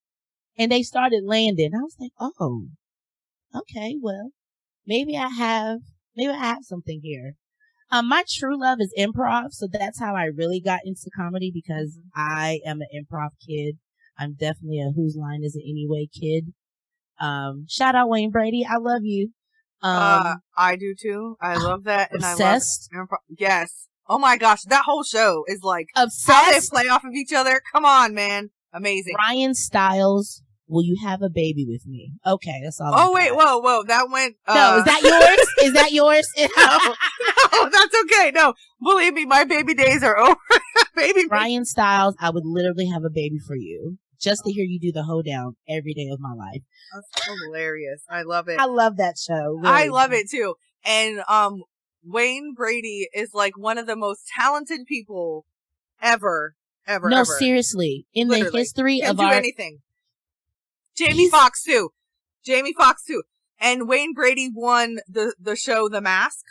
[0.59, 1.73] And they started landing.
[1.75, 2.69] I was like, oh,
[3.55, 4.31] okay, well,
[4.87, 5.81] maybe I have,
[6.17, 7.35] maybe I have something here.
[7.91, 9.53] Um, my true love is improv.
[9.53, 12.21] So that's how I really got into comedy because mm-hmm.
[12.21, 13.77] I am an improv kid.
[14.19, 16.53] I'm definitely a whose line is it anyway kid.
[17.21, 18.67] Um, shout out Wayne Brady.
[18.69, 19.31] I love you.
[19.83, 21.37] Um, uh, I do too.
[21.41, 22.14] I love that.
[22.14, 22.89] Obsessed.
[22.91, 23.37] And I love improv.
[23.39, 23.89] Yes.
[24.09, 24.63] Oh my gosh.
[24.63, 26.31] That whole show is like obsessed.
[26.31, 27.61] How they play off of each other.
[27.73, 28.51] Come on, man.
[28.73, 29.15] Amazing.
[29.27, 32.13] Ryan Stiles Will you have a baby with me?
[32.27, 32.93] Okay, that's all.
[32.93, 34.35] Oh wait, whoa, whoa, that went.
[34.47, 34.55] Uh...
[34.55, 35.49] No, is that yours?
[35.69, 36.29] is that yours?
[36.39, 36.95] no,
[37.53, 38.33] no, that's okay.
[38.35, 40.37] No, believe me, my baby days are over.
[40.97, 41.25] baby.
[41.31, 44.91] Ryan Stiles, I would literally have a baby for you just to hear you do
[44.91, 46.63] the hoedown every day of my life.
[46.93, 48.03] That's hilarious.
[48.11, 48.59] I love it.
[48.59, 49.59] I love that show.
[49.61, 49.69] Really.
[49.69, 50.55] I love it too.
[50.85, 51.63] And um,
[52.07, 55.45] Wayne Brady is like one of the most talented people
[56.01, 56.55] ever,
[56.87, 57.09] ever.
[57.09, 57.25] No, ever.
[57.39, 58.51] seriously, in Literally.
[58.51, 59.81] the history Can't of do our anything.
[60.97, 61.91] Jamie Foxx too.
[62.45, 63.23] Jamie Foxx too.
[63.59, 66.45] And Wayne Brady won the the show The Mask.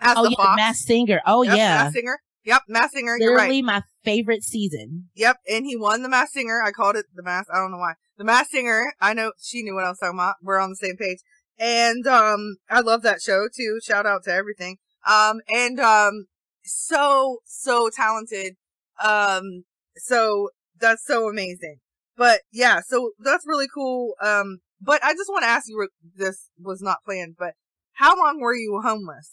[0.00, 1.20] As oh the yeah, Masked Singer.
[1.26, 2.18] Oh yep, yeah, Masked Singer.
[2.44, 3.16] Yep, Masked Singer.
[3.18, 3.82] Literally you're right.
[3.82, 5.08] my favorite season.
[5.14, 6.62] Yep, and he won the Masked Singer.
[6.64, 7.48] I called it the Mask.
[7.52, 7.94] I don't know why.
[8.16, 8.94] The Masked Singer.
[9.00, 10.36] I know she knew what I was talking about.
[10.42, 11.18] We're on the same page.
[11.60, 13.78] And um, I love that show too.
[13.84, 14.78] Shout out to everything.
[15.06, 16.26] Um, and um,
[16.64, 18.54] so so talented.
[19.02, 19.64] Um,
[19.96, 20.48] so
[20.80, 21.76] that's so amazing.
[22.16, 24.14] But yeah, so that's really cool.
[24.22, 27.52] Um, but I just want to ask you, this was not planned, but
[27.92, 29.32] how long were you homeless?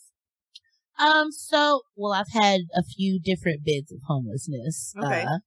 [1.00, 4.94] Um, so, well, I've had a few different bits of homelessness.
[4.98, 5.24] Okay.
[5.24, 5.40] Uh,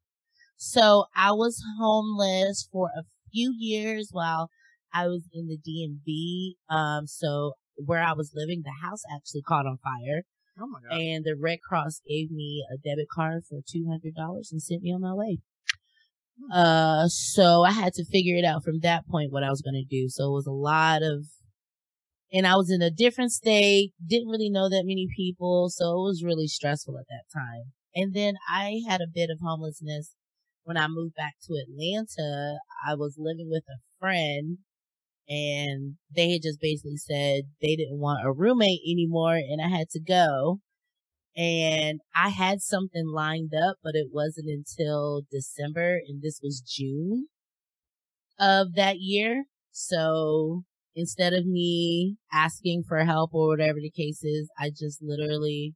[0.56, 3.02] so I was homeless for a
[3.32, 4.48] few years while
[4.92, 6.74] I was in the DMV.
[6.74, 10.22] Um, so where I was living, the house actually caught on fire.
[10.58, 11.00] Oh my God.
[11.00, 15.00] And the Red Cross gave me a debit card for $200 and sent me on
[15.00, 15.38] my way.
[16.52, 19.74] Uh, so I had to figure it out from that point what I was going
[19.74, 20.08] to do.
[20.08, 21.26] So it was a lot of,
[22.32, 25.70] and I was in a different state, didn't really know that many people.
[25.70, 27.72] So it was really stressful at that time.
[27.94, 30.14] And then I had a bit of homelessness
[30.64, 32.58] when I moved back to Atlanta.
[32.86, 34.58] I was living with a friend
[35.30, 39.88] and they had just basically said they didn't want a roommate anymore and I had
[39.90, 40.60] to go
[41.36, 47.28] and I had something lined up, but it wasn't until December and this was June
[48.38, 49.44] of that year.
[49.70, 50.64] So
[50.96, 55.74] instead of me asking for help or whatever the case is, I just literally,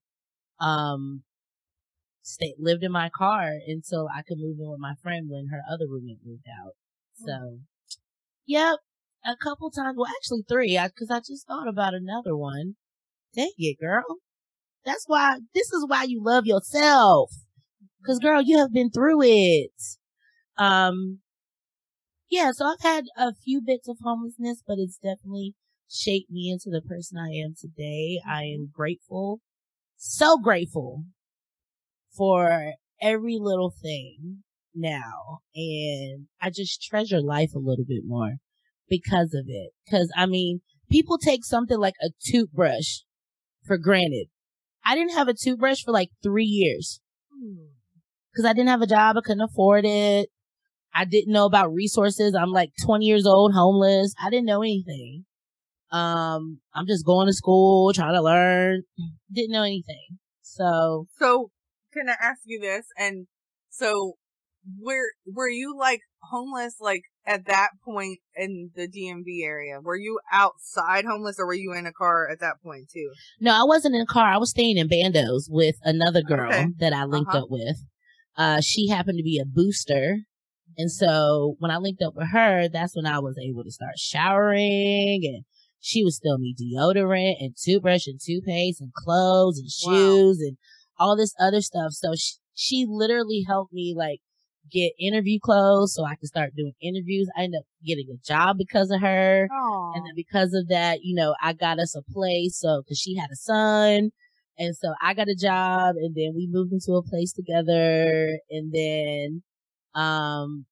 [0.61, 1.23] um,
[2.23, 5.61] stayed, lived in my car until I could move in with my friend when her
[5.71, 6.73] other roommate moved out.
[7.21, 7.27] Hmm.
[7.27, 7.59] So,
[8.47, 8.79] yep,
[9.25, 9.97] a couple times.
[9.97, 12.77] Well, actually three, cause I just thought about another one.
[13.35, 14.05] Dang it, girl.
[14.85, 17.31] That's why, this is why you love yourself.
[18.07, 19.73] Cause girl, you have been through it.
[20.59, 21.21] Um,
[22.31, 25.55] yeah, so I've had a few bits of homelessness, but it's definitely
[25.91, 28.21] shaped me into the person I am today.
[28.29, 29.41] I am grateful,
[29.97, 31.05] so grateful
[32.17, 34.43] for every little thing
[34.75, 35.41] now.
[35.55, 38.37] And I just treasure life a little bit more
[38.89, 39.73] because of it.
[39.91, 40.61] Cause I mean,
[40.91, 43.01] people take something like a toothbrush
[43.67, 44.27] for granted.
[44.85, 47.01] I didn't have a toothbrush for like three years
[48.33, 49.17] because I didn't have a job.
[49.17, 50.29] I couldn't afford it.
[50.95, 52.35] I didn't know about resources.
[52.35, 54.15] I'm like 20 years old, homeless.
[54.23, 55.25] I didn't know anything.
[55.91, 58.83] Um, I'm just going to school, trying to learn.
[59.33, 60.19] Didn't know anything.
[60.43, 61.51] So, so
[61.93, 62.87] can I ask you this?
[62.99, 63.27] And
[63.71, 64.15] so,
[64.81, 69.81] were were you like homeless like at that point in the DMV area?
[69.81, 73.13] Were you outside homeless, or were you in a car at that point too?
[73.41, 74.29] No, I wasn't in a car.
[74.29, 76.67] I was staying in Bandos with another girl Okay.
[76.79, 77.45] that I linked Uh-huh.
[77.45, 77.77] up with.
[78.37, 80.19] Uh, she happened to be a booster.
[80.77, 83.97] And so when I linked up with her, that's when I was able to start
[83.99, 85.45] showering and
[85.81, 89.91] she would steal me deodorant and toothbrush and toothpaste and clothes and Wow.
[89.93, 90.57] shoes and
[90.99, 91.93] all this other stuff.
[91.93, 94.21] So she, she literally helped me like
[94.71, 97.29] get interview clothes so I could start doing interviews.
[97.37, 99.49] I ended up getting a job because of her.
[99.53, 102.59] Oh, And then because of that, you know, I got us a place.
[102.59, 104.11] So, cause she had a son.
[104.59, 108.39] And so I got a job and then we moved into a place together.
[108.51, 109.43] And then,
[109.95, 110.67] um,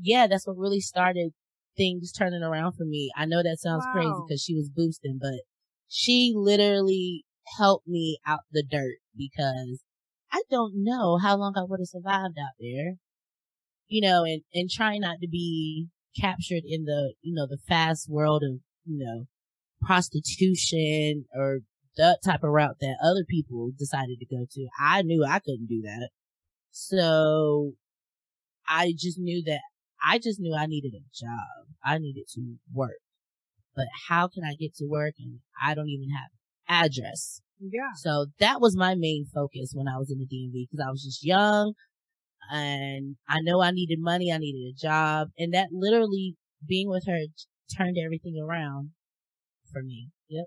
[0.00, 1.32] yeah, that's what really started
[1.76, 3.10] things turning around for me.
[3.16, 5.40] I know that sounds crazy because she was boosting, but
[5.88, 7.24] she literally
[7.58, 9.82] helped me out the dirt because
[10.32, 12.94] I don't know how long I would have survived out there.
[13.88, 18.08] You know, and, and trying not to be captured in the, you know, the fast
[18.08, 19.26] world of, you know,
[19.80, 21.60] prostitution or
[21.96, 24.66] that type of route that other people decided to go to.
[24.80, 26.10] I knew I couldn't do that.
[26.70, 27.72] So
[28.68, 29.60] I just knew that
[30.04, 31.66] I just knew I needed a job.
[31.84, 33.00] I needed to work.
[33.74, 37.40] But how can I get to work and I don't even have address?
[37.60, 37.92] yeah.
[37.96, 41.02] So that was my main focus when I was in the DMV because I was
[41.02, 41.74] just young
[42.50, 44.32] and I know I needed money.
[44.32, 46.36] I needed a job and that literally
[46.66, 47.18] being with her
[47.76, 48.90] turned everything around
[49.72, 50.08] for me.
[50.28, 50.46] Yep.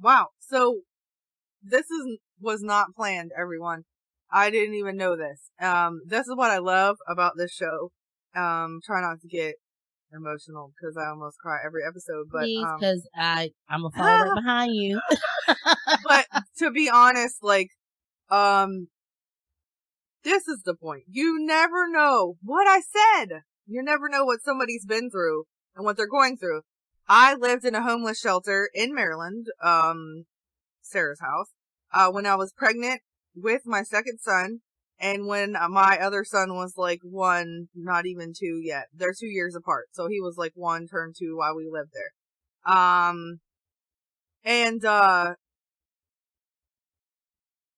[0.00, 0.28] Wow.
[0.38, 0.80] So
[1.62, 3.84] this is was not planned, everyone.
[4.32, 5.50] I didn't even know this.
[5.60, 7.90] Um, this is what I love about this show.
[8.34, 9.56] Um, try not to get
[10.12, 14.30] emotional because I almost cry every episode, but Please, um, because I I'm a follow
[14.30, 15.00] right behind you.
[16.04, 16.26] but
[16.58, 17.68] to be honest, like,
[18.30, 18.88] um,
[20.24, 21.04] this is the point.
[21.08, 23.42] You never know what I said.
[23.66, 25.44] You never know what somebody's been through
[25.74, 26.62] and what they're going through.
[27.08, 30.24] I lived in a homeless shelter in Maryland, um,
[30.80, 31.50] Sarah's house,
[31.92, 33.00] uh, when I was pregnant
[33.34, 34.60] with my second son.
[35.00, 38.84] And when my other son was like one, not even two yet.
[38.94, 39.88] They're two years apart.
[39.90, 42.72] So he was like one, turned two while we lived there.
[42.72, 43.40] Um,
[44.44, 45.34] and, uh,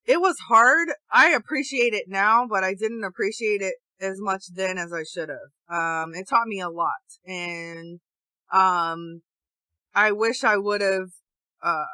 [0.07, 0.88] it was hard.
[1.12, 5.28] I appreciate it now, but I didn't appreciate it as much then as I should
[5.28, 5.74] have.
[5.74, 6.92] Um, it taught me a lot
[7.26, 8.00] and,
[8.52, 9.22] um,
[9.94, 11.11] I wish I would have,
[11.62, 11.84] uh,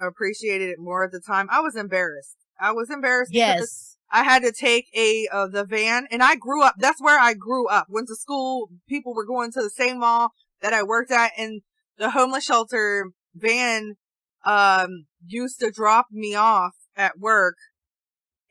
[0.00, 1.48] appreciated it more at the time.
[1.50, 2.36] I was embarrassed.
[2.58, 3.96] I was embarrassed because yes.
[4.10, 7.34] I had to take a, uh, the van and I grew up, that's where I
[7.34, 7.86] grew up.
[7.88, 8.68] Went to school.
[8.88, 10.30] People were going to the same mall
[10.62, 11.62] that I worked at and
[11.98, 13.96] the homeless shelter van,
[14.44, 17.56] um, used to drop me off at work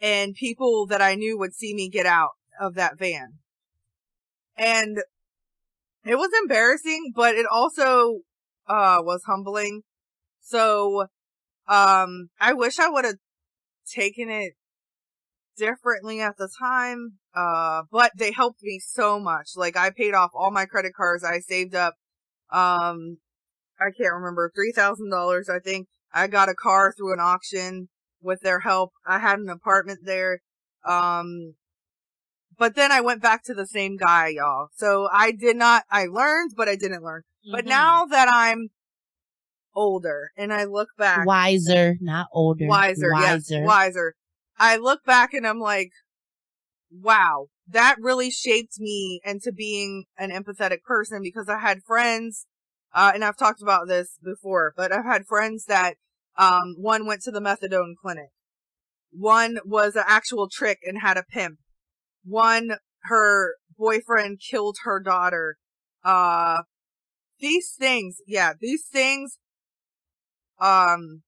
[0.01, 3.39] and people that I knew would see me get out of that van.
[4.57, 4.99] And
[6.05, 8.19] it was embarrassing, but it also,
[8.67, 9.81] uh, was humbling.
[10.41, 11.07] So,
[11.67, 13.15] um, I wish I would have
[13.91, 14.53] taken it
[15.57, 17.17] differently at the time.
[17.33, 19.51] Uh, but they helped me so much.
[19.55, 21.23] Like I paid off all my credit cards.
[21.23, 21.95] I saved up,
[22.51, 23.17] um,
[23.79, 25.87] I can't remember, $3,000, I think.
[26.13, 27.89] I got a car through an auction
[28.25, 28.91] with their help.
[29.05, 30.41] I had an apartment there.
[30.83, 31.55] Um,
[32.57, 34.69] but then I went back to the same guy, y'all.
[34.75, 37.21] So I did not, I learned, but I didn't learn.
[37.49, 37.69] But Mhm.
[37.69, 38.69] now that I'm
[39.73, 42.67] older and I look back, wiser, not older.
[42.67, 43.53] wiser, wiser.
[43.53, 44.15] yes, wiser.
[44.57, 45.91] I look back and I'm like,
[46.89, 52.45] wow, that really shaped me into being an empathetic person because I had friends,
[52.93, 55.95] uh, and I've talked about this before, but I've had friends that,
[56.37, 58.29] um, one went to the methadone clinic.
[59.11, 61.59] One was an actual trick and had a pimp.
[62.23, 65.57] One, her boyfriend killed her daughter.
[66.03, 66.63] Uh,
[67.39, 69.37] these things, yeah, these things,
[70.59, 71.21] um,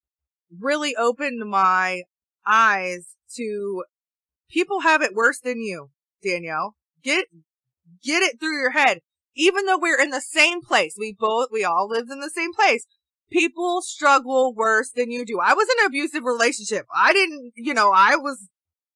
[0.59, 2.03] really opened my
[2.45, 3.83] eyes to
[4.49, 5.89] people have it worse than you,
[6.23, 6.75] Danielle.
[7.03, 7.25] Get,
[8.03, 8.99] get it through your head.
[9.35, 12.53] Even though we're in the same place, we both, we all lived in the same
[12.53, 12.85] place.
[13.31, 15.39] People struggle worse than you do.
[15.43, 16.85] I was in an abusive relationship.
[16.95, 18.47] I didn't, you know, I was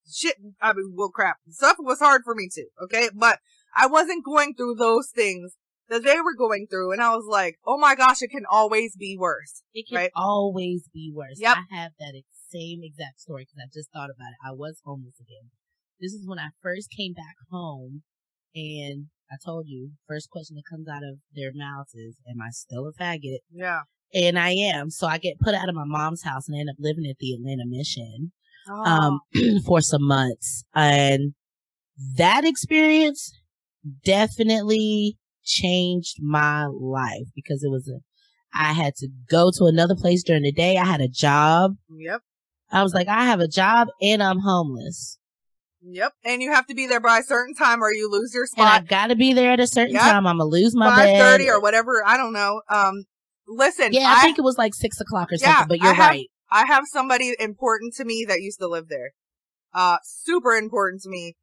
[0.09, 0.35] shit.
[0.61, 1.37] I mean, well, crap.
[1.49, 2.67] Stuff was hard for me too.
[2.83, 3.09] Okay.
[3.13, 3.39] But
[3.75, 5.57] I wasn't going through those things
[5.89, 6.93] that they were going through.
[6.93, 9.63] And I was like, oh my gosh, it can always be worse.
[9.73, 10.11] It can Right.
[10.15, 11.35] always be worse.
[11.37, 11.57] Yep.
[11.57, 12.13] I have that
[12.49, 14.39] same exact story because I just thought about it.
[14.45, 15.51] I was homeless again.
[15.99, 18.03] This is when I first came back home
[18.55, 22.49] and I told you, first question that comes out of their mouths is, am I
[22.51, 23.39] still a faggot?
[23.51, 23.81] Yeah.
[24.13, 24.89] And I am.
[24.89, 27.17] So I get put out of my mom's house and I end up living at
[27.19, 28.31] the Atlanta Mission.
[28.69, 28.83] Oh.
[28.83, 29.19] um,
[29.65, 30.63] for some months.
[30.75, 31.33] And
[32.17, 33.31] that experience
[34.05, 37.99] definitely changed my life because it was a,
[38.53, 40.77] I had to go to another place during the day.
[40.77, 41.75] I had a job.
[41.89, 42.21] Yep.
[42.71, 45.17] I was like, I have a job and I'm homeless.
[45.83, 46.13] Yep.
[46.23, 48.67] And you have to be there by a certain time or you lose your And
[48.67, 48.87] I spot.
[48.87, 50.03] gotta be there at a certain Yep.
[50.03, 50.27] time.
[50.27, 51.19] I'm gonna lose my Five bed.
[51.19, 52.03] thirty or whatever.
[52.05, 52.61] I don't know.
[52.69, 53.05] Um,
[53.51, 53.93] listen.
[53.93, 56.09] yeah, I, think it was like six o'clock or something, Yeah, but you're I have-
[56.09, 56.27] right.
[56.53, 59.11] I have somebody important to me that used to live there.
[59.73, 61.35] Uh, super important to me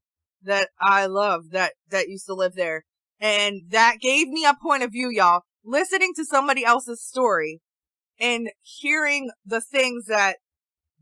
[0.43, 2.85] that I love that, that used to live there.
[3.19, 5.43] And that gave me a point of view, y'all.
[5.65, 7.61] Listening to somebody else's story
[8.21, 10.37] and hearing the things that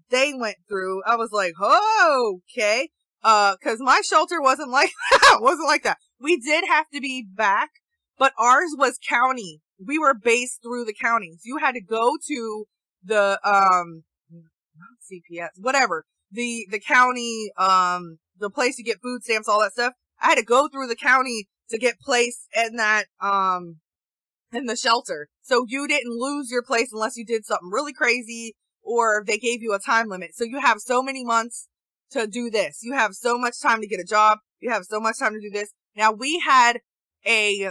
[0.09, 2.91] they went through, I was like, oh, okay.
[3.25, 5.39] Uh, cause my shelter wasn't like that.
[5.41, 5.99] wasn't like that.
[6.21, 7.71] We did have to be back,
[8.19, 9.61] but ours was county.
[9.85, 11.43] We were based through the counties.
[11.45, 12.65] You had to go to
[13.05, 14.05] the um
[15.11, 16.05] CPS, whatever.
[16.31, 19.95] The the county um the place you get food stamps, all that stuff.
[20.21, 23.77] I had to go through the county to get placed in that um
[24.53, 25.29] in the shelter.
[25.43, 29.63] So you didn't lose your place unless you did something really crazy or they gave
[29.63, 30.35] you a time limit.
[30.35, 31.69] So you have so many months
[32.11, 32.81] to do this.
[32.83, 34.39] You have so much time to get a job.
[34.61, 35.73] You have so much time to do this.
[35.97, 36.81] Now we had
[37.27, 37.71] a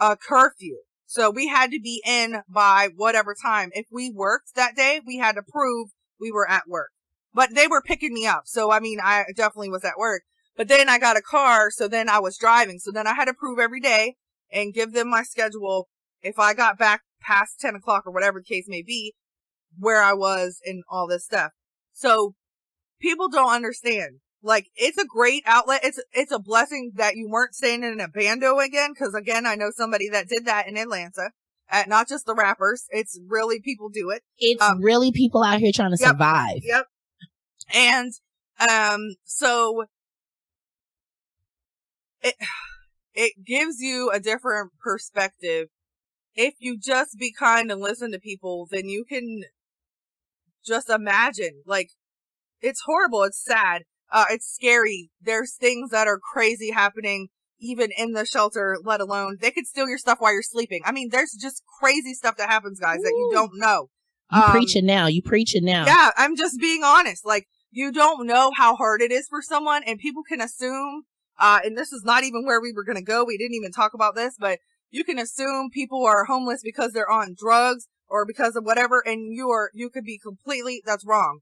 [0.00, 0.78] a curfew.
[1.12, 3.68] So we had to be in by whatever time.
[3.74, 6.88] If we worked that day, we had to prove we were at work.
[7.34, 8.44] But they were picking me up.
[8.46, 10.22] So I mean, I definitely was at work.
[10.56, 12.78] But then I got a car, so then I was driving.
[12.78, 14.16] So then I had to prove every day
[14.50, 15.88] and give them my schedule
[16.22, 19.12] if I got back past 10 o'clock or whatever the case may be,
[19.78, 21.52] where I was and all this stuff.
[21.92, 22.36] So
[23.02, 24.20] people don't understand.
[24.42, 25.80] Like, it's a great outlet.
[25.84, 28.94] It's, it's a blessing that you weren't staying in a bando again.
[28.98, 31.30] Cause again, I know somebody that did that in Atlanta.
[31.70, 32.84] At not just the rappers.
[32.90, 34.22] It's really people do it.
[34.36, 36.10] It's um, really people out here trying to yep.
[36.10, 36.58] survive.
[36.62, 36.86] Yep.
[37.72, 38.12] And,
[38.68, 39.84] um, so
[42.20, 42.34] it,
[43.14, 45.68] it gives you a different perspective.
[46.34, 49.44] If you just be kind and listen to people, then you can
[50.66, 51.90] just imagine, like,
[52.60, 53.22] it's horrible.
[53.22, 53.84] It's sad.
[54.12, 55.10] Uh, it's scary.
[55.20, 57.28] There's things that are crazy happening
[57.62, 60.82] even in the shelter, let alone they could steal your stuff while you're sleeping.
[60.84, 63.88] I mean, there's just crazy stuff that happens, guys, that you don't know.
[64.30, 65.06] You Um, preaching now.
[65.06, 65.86] You preaching now.
[65.86, 67.24] yeah, I'm just being honest.
[67.24, 71.04] Like, you don't know how hard it is for someone, and people can assume,
[71.38, 73.24] uh, and this is not even where we were gonna go.
[73.24, 74.58] We didn't even talk about this, but
[74.90, 79.32] you can assume people are homeless because they're on drugs or because of whatever, and
[79.32, 81.40] you are, you could be completely, that's wrong.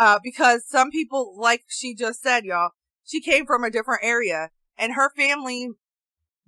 [0.00, 2.70] Uh, because some people, like she just said, y'all,
[3.04, 4.48] she came from a different area,
[4.78, 5.68] and her family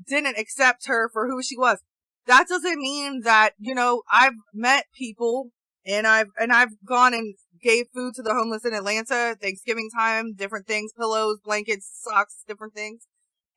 [0.08, 1.80] didn't accept her for who she was.
[2.26, 5.50] That doesn't mean that, you know, I've met people
[5.84, 10.32] and I've and I've gone and gave food to the homeless in Atlanta, Thanksgiving time,
[10.32, 13.06] different things, pillows, blankets, socks, different things.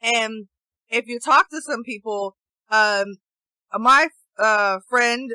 [0.01, 0.47] And
[0.89, 2.35] if you talk to some people,
[2.69, 3.15] um,
[3.73, 5.31] my uh friend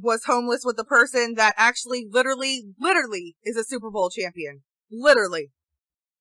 [0.00, 4.62] was homeless with a person that actually literally literally is a Super Bowl champion.
[4.90, 5.50] Literally.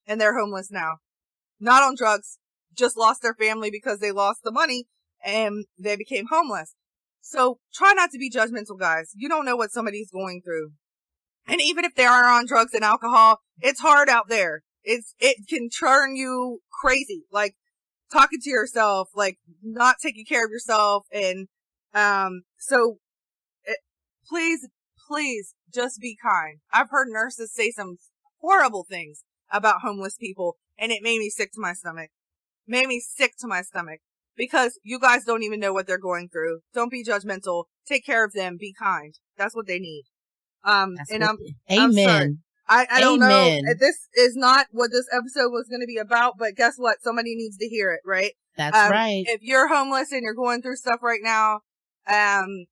[0.05, 0.97] And they're homeless now.
[1.59, 2.37] Not on drugs,
[2.75, 4.85] just lost their family because they lost the money
[5.23, 6.75] and they became homeless.
[7.21, 9.11] So try not to be judgmental, guys.
[9.15, 10.71] You don't know what somebody's going through.
[11.47, 14.63] And even if they are on drugs and alcohol, it's hard out there.
[14.83, 17.23] It's, it can turn you crazy.
[17.31, 17.55] Like
[18.11, 21.05] talking to yourself, like not taking care of yourself.
[21.11, 21.47] And,
[21.93, 22.99] um, so
[24.29, 24.67] please,
[25.07, 26.59] please just be kind.
[26.73, 27.97] I've heard nurses say some
[28.41, 32.09] horrible things about homeless people and it made me sick to my stomach.
[32.67, 33.99] Made me sick to my stomach
[34.35, 36.59] because you guys don't even know what they're going through.
[36.73, 37.65] Don't be judgmental.
[37.87, 38.57] Take care of them.
[38.59, 39.13] Be kind.
[39.37, 40.03] That's what they need.
[40.63, 42.05] Um, That's and I'm, the- I'm sorry.
[42.23, 42.39] Amen.
[42.69, 43.63] I, I don't Amen.
[43.63, 43.73] know.
[43.79, 47.01] This is not what this episode was going to be about, but guess what?
[47.01, 48.33] Somebody needs to hear it, right?
[48.57, 49.23] That's Um, right.
[49.27, 51.61] If you're homeless and you're going through stuff right now,
[52.07, 52.65] um,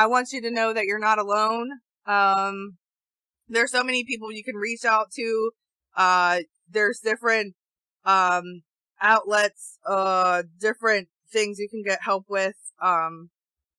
[0.00, 1.72] I want you to know that you're not alone.
[2.06, 2.78] Um,
[3.50, 5.50] there's so many people you can reach out to.
[5.94, 6.38] Uh,
[6.70, 7.54] there's different,
[8.06, 8.62] um,
[9.02, 12.56] outlets, uh, different things you can get help with.
[12.80, 13.28] Um,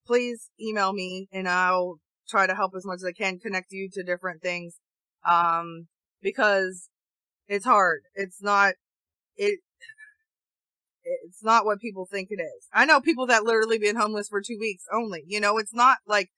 [0.06, 1.98] please email me and I'll
[2.30, 4.76] try to help as much as I can connect you to different things.
[5.28, 5.88] Um,
[6.22, 6.90] because
[7.48, 8.02] it's hard.
[8.14, 8.76] It's not,
[9.38, 9.60] it,
[11.04, 12.68] it's not what people think it is.
[12.74, 15.24] I know people that literally been homeless for two weeks only.
[15.26, 16.30] You know, it's not like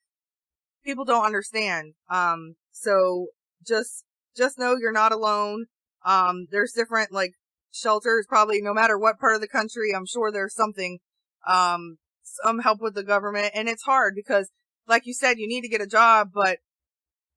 [0.84, 1.94] people don't understand.
[2.10, 3.28] Um, so
[3.66, 4.04] just,
[4.36, 5.66] just know you're not alone.
[6.04, 7.32] Um, there's different like
[7.72, 9.92] shelters probably no matter what part of the country.
[9.94, 10.98] I'm sure there's something,
[11.46, 14.50] um, some help with the government and it's hard because
[14.86, 16.58] like you said, you need to get a job, but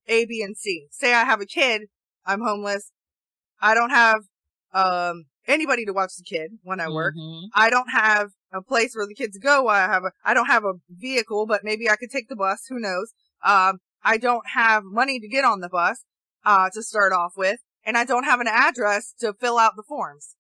[0.08, 0.88] A, B, and C.
[0.92, 1.84] Say I have a kid,
[2.26, 2.92] I'm homeless.
[3.62, 4.20] I don't have,
[4.74, 7.16] um, anybody to watch the kid when I work.
[7.16, 7.48] Mhm.
[7.54, 9.68] I don't have a place where the kids go.
[9.68, 12.66] I have a, I don't have a vehicle, but maybe I could take the bus.
[12.70, 13.14] Who knows?
[13.44, 16.04] Um, I don't have money to get on the bus,
[16.46, 17.60] uh, to start off with.
[17.84, 20.36] And I don't have an address to fill out the forms.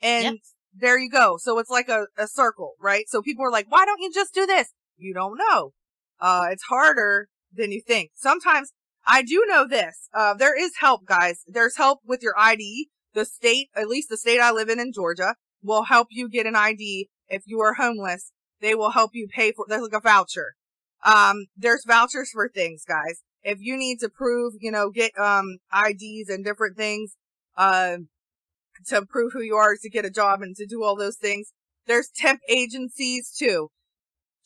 [0.00, 0.34] And Yep.
[0.74, 1.36] there you go.
[1.38, 3.08] So it's like a, a circle, right?
[3.08, 4.72] So people are like, why don't you just do this?
[4.96, 5.72] You don't know.
[6.20, 8.10] Uh, it's harder than you think.
[8.14, 8.72] Sometimes
[9.06, 10.08] I do know this.
[10.14, 11.42] Uh, there is help, guys.
[11.46, 12.88] There's help with your ID.
[13.16, 16.44] The state, at least the state I live in in Georgia, will help you get
[16.44, 18.30] an ID if you are homeless.
[18.60, 20.54] They will help you pay for, there's like a voucher.
[21.02, 23.22] Um, there's vouchers for things, guys.
[23.42, 27.16] If you need to prove, you know, get, um, IDs and different things,
[27.56, 28.08] um,
[28.88, 31.54] to prove who you are to get a job and to do all those things.
[31.86, 33.70] There's temp agencies too.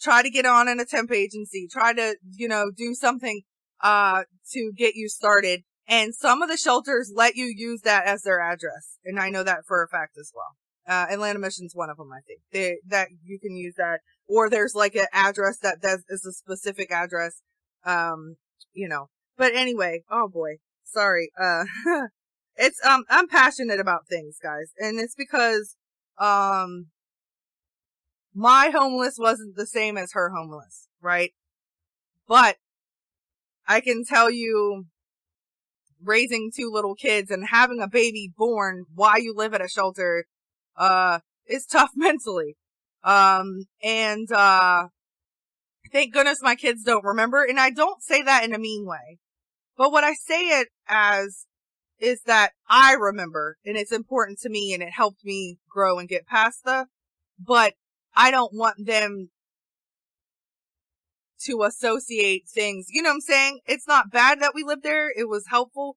[0.00, 1.66] Try to get on in a temp agency.
[1.68, 3.42] Try to, you know, do something,
[3.82, 5.64] uh, to get you started.
[5.88, 8.98] And some of the shelters let you use that as their address.
[9.04, 10.56] And I know that for a fact as well.
[10.86, 12.40] Uh, Atlanta Mission's one of them, I think.
[12.52, 14.00] They, that you can use that.
[14.28, 17.42] Or there's like an address that does, is a specific address.
[17.84, 18.36] Um,
[18.72, 21.30] you know, but anyway, oh boy, sorry.
[21.40, 21.64] Uh,
[22.56, 24.72] it's, um, I'm passionate about things, guys.
[24.78, 25.76] And it's because,
[26.18, 26.86] um,
[28.34, 31.32] my homeless wasn't the same as her homeless, right?
[32.28, 32.56] But
[33.66, 34.86] I can tell you
[36.02, 40.24] raising two little kids and having a baby born while you live at a shelter,
[40.76, 42.56] uh, is tough mentally.
[43.02, 44.88] Um, and, uh,
[45.92, 47.44] thank goodness my kids don't remember.
[47.44, 49.18] And I don't say that in a mean way,
[49.76, 51.46] but what I say it as
[51.98, 56.08] is that I remember and it's important to me and it helped me grow and
[56.08, 56.86] get past the,
[57.38, 57.74] but
[58.14, 59.30] I don't want them
[61.46, 62.86] to associate things.
[62.90, 63.60] You know what I'm saying?
[63.66, 65.10] It's not bad that we lived there.
[65.14, 65.96] It was helpful,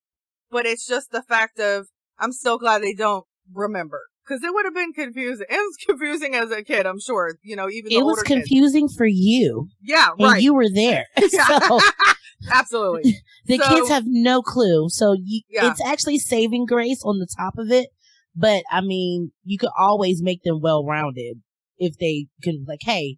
[0.52, 1.88] but it's just the fact of
[2.20, 5.46] I'm so glad they don't remember because it would have been confusing.
[5.50, 7.36] It was confusing as a kid, I'm sure.
[7.42, 8.40] You know, even the It was older kids.
[8.48, 10.42] confusing for you, Yeah, right.
[10.42, 11.06] you were there.
[11.30, 11.80] so
[12.52, 13.22] Absolutely.
[13.46, 14.88] the So- kids have no clue.
[14.90, 15.72] So you, Yeah.
[15.72, 17.90] it's actually saving grace on the top of it.
[18.36, 21.42] But I mean, you could always make them well rounded
[21.78, 23.18] if they can, like, hey,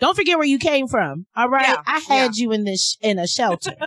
[0.00, 1.26] don't forget where you came from.
[1.36, 1.68] All right.
[1.68, 3.74] Yeah, I had you in this, in a shelter.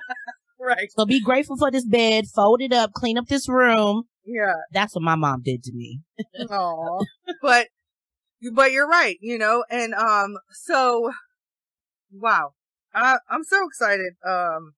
[0.63, 0.91] Right.
[0.95, 4.03] so be grateful for this bed, fold it up, clean up this room.
[4.23, 4.53] Yeah.
[4.71, 6.01] That's what my mom did to me.
[6.51, 7.03] Aw.
[7.41, 7.69] but,
[8.53, 11.13] but you're right, you know, and, um, so,
[12.13, 12.51] wow.
[12.93, 14.73] I, I'm so excited, um,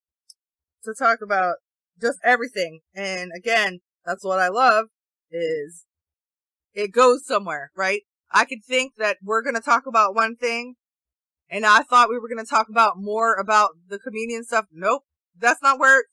[0.84, 1.56] to talk about
[2.00, 2.80] just everything.
[2.94, 4.86] And again, that's what I love
[5.30, 5.84] is
[6.72, 8.02] it goes somewhere, right?
[8.32, 10.76] I could think that we're going to talk about one thing
[11.50, 14.66] and I thought we were going to talk about more about the comedian stuff.
[14.72, 15.02] Nope.
[15.38, 16.04] That's not where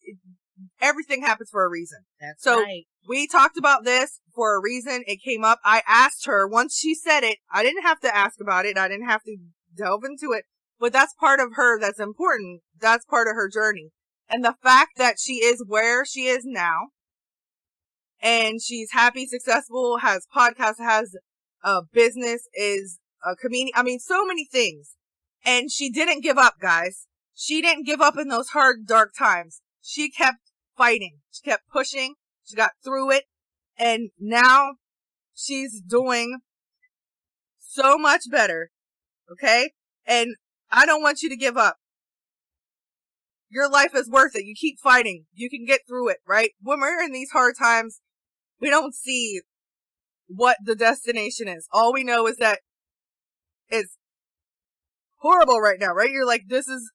[0.81, 1.99] everything happens for a reason.
[2.19, 2.85] That's So- right.
[3.07, 5.03] We talked about this for a reason.
[5.07, 5.59] It came up.
[5.65, 7.39] I asked her once she said it.
[7.51, 8.77] I didn't have to ask about it.
[8.77, 9.37] I didn't have to
[9.75, 10.45] delve into it,
[10.79, 12.61] but that's part of her that's important.
[12.79, 13.89] That's part of her journey.
[14.29, 16.89] And the fact that she is where she is now
[18.21, 21.15] and she's happy, successful, has podcasts, has
[21.63, 23.71] a business, is a comedian.
[23.75, 24.95] I mean, so many things.
[25.45, 27.07] And she didn't give up, guys.
[27.33, 29.61] She didn't give up in those hard, dark times.
[29.81, 31.19] She kept fighting.
[31.31, 32.15] She kept pushing.
[32.43, 33.23] She got through it.
[33.77, 34.73] And now
[35.33, 36.39] she's doing
[37.59, 38.69] so much better.
[39.31, 39.71] Okay.
[40.05, 40.35] And
[40.71, 41.77] I don't want you to give up.
[43.49, 44.45] Your life is worth it.
[44.45, 45.25] You keep fighting.
[45.33, 46.51] You can get through it, right?
[46.61, 47.99] When we're in these hard times,
[48.61, 49.41] we don't see
[50.27, 51.67] what the destination is.
[51.71, 52.59] All we know is that
[53.69, 53.97] it's
[55.21, 56.11] horrible right now, right?
[56.11, 56.91] You're like, this is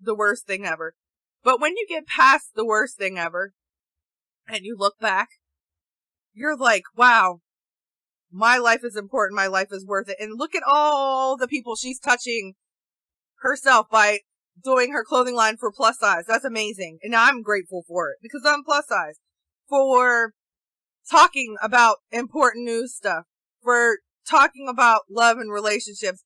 [0.00, 0.94] the worst thing ever.
[1.42, 3.52] But when you get past the worst thing ever
[4.48, 5.28] and you look back,
[6.34, 7.40] you're like, wow,
[8.30, 9.36] my life is important.
[9.36, 10.16] My life is worth it.
[10.20, 12.54] And look at all the people she's touching
[13.40, 14.20] herself by
[14.62, 16.24] doing her clothing line for plus size.
[16.28, 16.98] That's amazing.
[17.02, 19.18] And I'm grateful for it because I'm plus size
[19.68, 20.32] for
[21.10, 23.24] talking about important news stuff,
[23.62, 23.98] for
[24.28, 26.22] talking about love and relationships.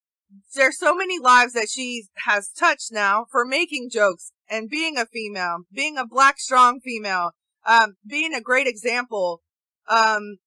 [0.54, 5.06] There's so many lives that she has touched now for making jokes and being a
[5.06, 7.32] female, being a black strong female,
[7.66, 9.42] um, being a great example.
[9.88, 10.38] Um,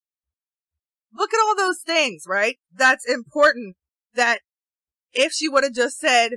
[1.14, 2.58] look at all those things, right?
[2.74, 3.76] That's important
[4.14, 4.40] that
[5.12, 6.32] if she would have just said,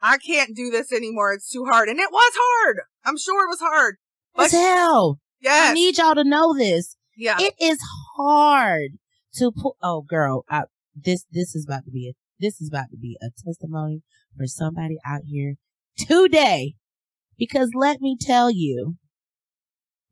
[0.00, 1.32] I can't do this anymore.
[1.32, 1.88] It's too hard.
[1.88, 2.80] And it was hard.
[3.04, 3.96] I'm sure it was hard.
[4.34, 5.18] But As hell.
[5.40, 5.68] Yeah.
[5.70, 6.96] I need y'all to know this.
[7.16, 7.36] yeah.
[7.40, 7.78] It is
[8.16, 8.92] hard
[9.34, 10.62] to put, Oh, girl, I,
[10.94, 14.02] this this is about to be a this is about to be a testimony
[14.36, 15.56] for somebody out here
[15.96, 16.74] today
[17.38, 18.96] Because let me tell you,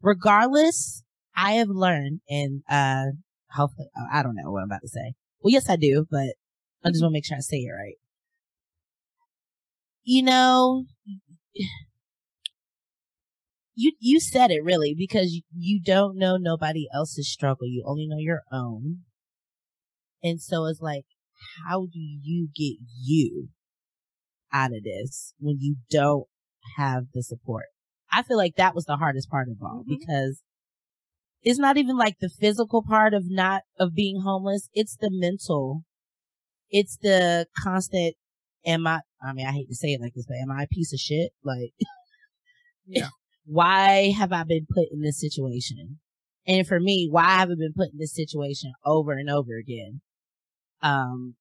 [0.03, 1.03] regardless,
[1.37, 3.07] I have learned and, uh,
[3.53, 5.15] hopefully, I don't know what I'm about to say.
[5.41, 6.35] Well, yes, I do, but
[6.85, 7.97] I just want to make sure I say it right.
[10.05, 10.85] You know,
[13.75, 17.67] you you said it really because you don't know nobody else's struggle.
[17.67, 19.01] You only know your own.
[20.23, 21.05] And so it's like,
[21.67, 23.49] how do you get you
[24.53, 26.27] out of this when you don't
[26.77, 27.67] have the support?
[28.13, 29.95] I feel like that was the hardest part of all mm-hmm.
[29.99, 30.43] because
[31.43, 34.69] it's not even like the physical part of not, of being homeless.
[34.75, 35.85] It's the mental.
[36.69, 38.15] It's the constant,
[38.67, 40.69] am I, I mean, I hate to say it like this, but am I a
[40.69, 41.31] piece of shit?
[41.45, 41.73] Like,
[42.87, 43.09] yeah.
[43.45, 45.99] why have I been put in this situation?
[46.47, 50.01] And for me, why have I been put in this situation over and over again?
[50.83, 51.37] Um,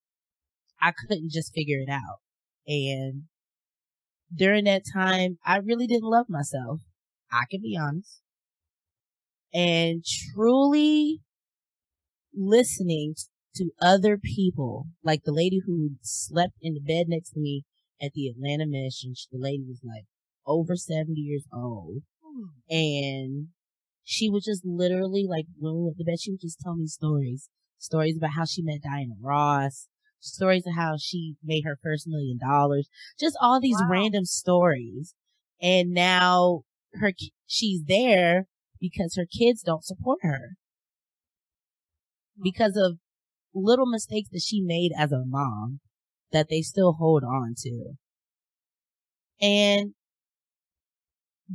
[0.82, 2.20] I couldn't just figure it out.
[2.68, 3.24] And
[4.34, 6.82] during that time, I really didn't love myself.
[7.32, 8.22] I can be honest.
[9.54, 11.22] And truly
[12.34, 13.16] listening
[13.56, 17.64] to other people, like the lady who slept in the bed next to me
[18.02, 20.06] at the Atlanta Mission, the lady was like
[20.46, 22.04] over 70 years old.
[22.70, 23.50] And
[24.04, 26.88] she would just literally, like, when we went to bed, she would just tell me
[26.88, 27.50] stories.
[27.80, 29.88] Stories about how she met Diana Ross,
[30.20, 33.88] stories of how she made her first million dollars, just all these wow.
[33.90, 35.16] random stories.
[35.62, 36.64] And now
[36.94, 37.14] her,
[37.48, 38.46] she's there
[38.80, 40.58] because her kids don't support her
[42.42, 42.98] because of
[43.54, 45.80] little mistakes that she made as a mom
[46.32, 47.94] that they still hold on to.
[49.42, 49.94] And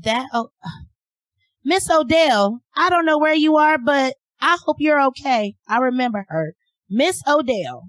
[0.03, 0.51] that, oh,
[1.65, 5.55] Miss Odell, I don't know where you are, but I hope you're okay.
[5.67, 6.53] I remember her.
[6.91, 7.85] Miss Odell.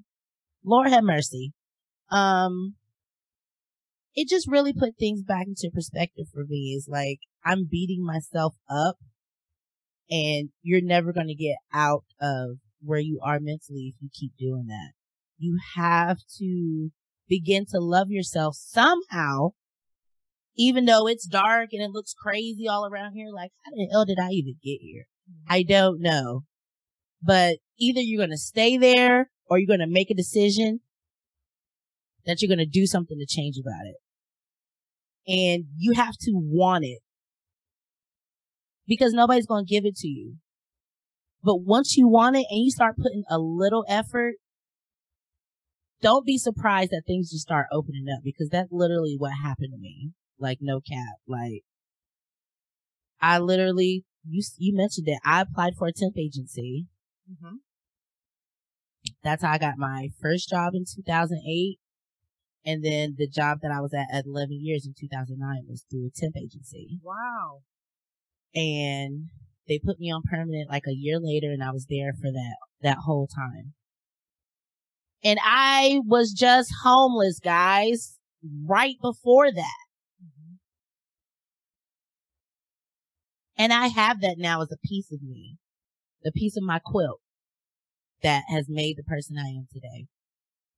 [0.63, 1.51] Lord have mercy.
[2.09, 2.75] Um,
[4.15, 6.73] it just really put things back into perspective for me.
[6.77, 8.95] It's like I'm beating myself up
[10.09, 14.31] and you're never going to get out of where you are mentally if you keep
[14.39, 14.93] doing that.
[15.37, 16.91] You have to
[17.27, 19.49] begin to love yourself somehow,
[20.55, 23.27] even though it's dark and it looks crazy all around here.
[23.29, 25.07] Like, how the hell did I even get here?
[25.47, 26.43] I don't know.
[27.21, 30.81] But either you're going to stay there or you're going to make a decision
[32.25, 33.95] that you're going to do something to change about it.
[35.27, 36.99] And you have to want it
[38.87, 40.35] because nobody's going to give it to you.
[41.43, 44.35] But once you want it and you start putting a little effort,
[46.01, 49.79] don't be surprised that things just start opening up because that's literally what happened to
[49.79, 50.11] me.
[50.39, 51.15] Like no cap.
[51.27, 51.61] Like
[53.21, 55.19] I literally, you, you mentioned it.
[55.23, 56.87] I applied for a temp agency.
[57.31, 57.55] Mm-hmm.
[59.23, 61.79] That's how I got my first job in 2008.
[62.67, 66.07] And then the job that I was at at 11 years in 2009 was through
[66.07, 66.99] a temp agency.
[67.03, 67.61] Wow
[68.55, 69.27] and
[69.67, 72.55] they put me on permanent like a year later and I was there for that,
[72.81, 73.73] that whole time.
[75.23, 78.17] And I was just homeless, guys,
[78.65, 79.84] right before that.
[83.57, 85.57] And I have that now as a piece of me,
[86.23, 87.21] the piece of my quilt
[88.21, 90.07] that has made the person I am today.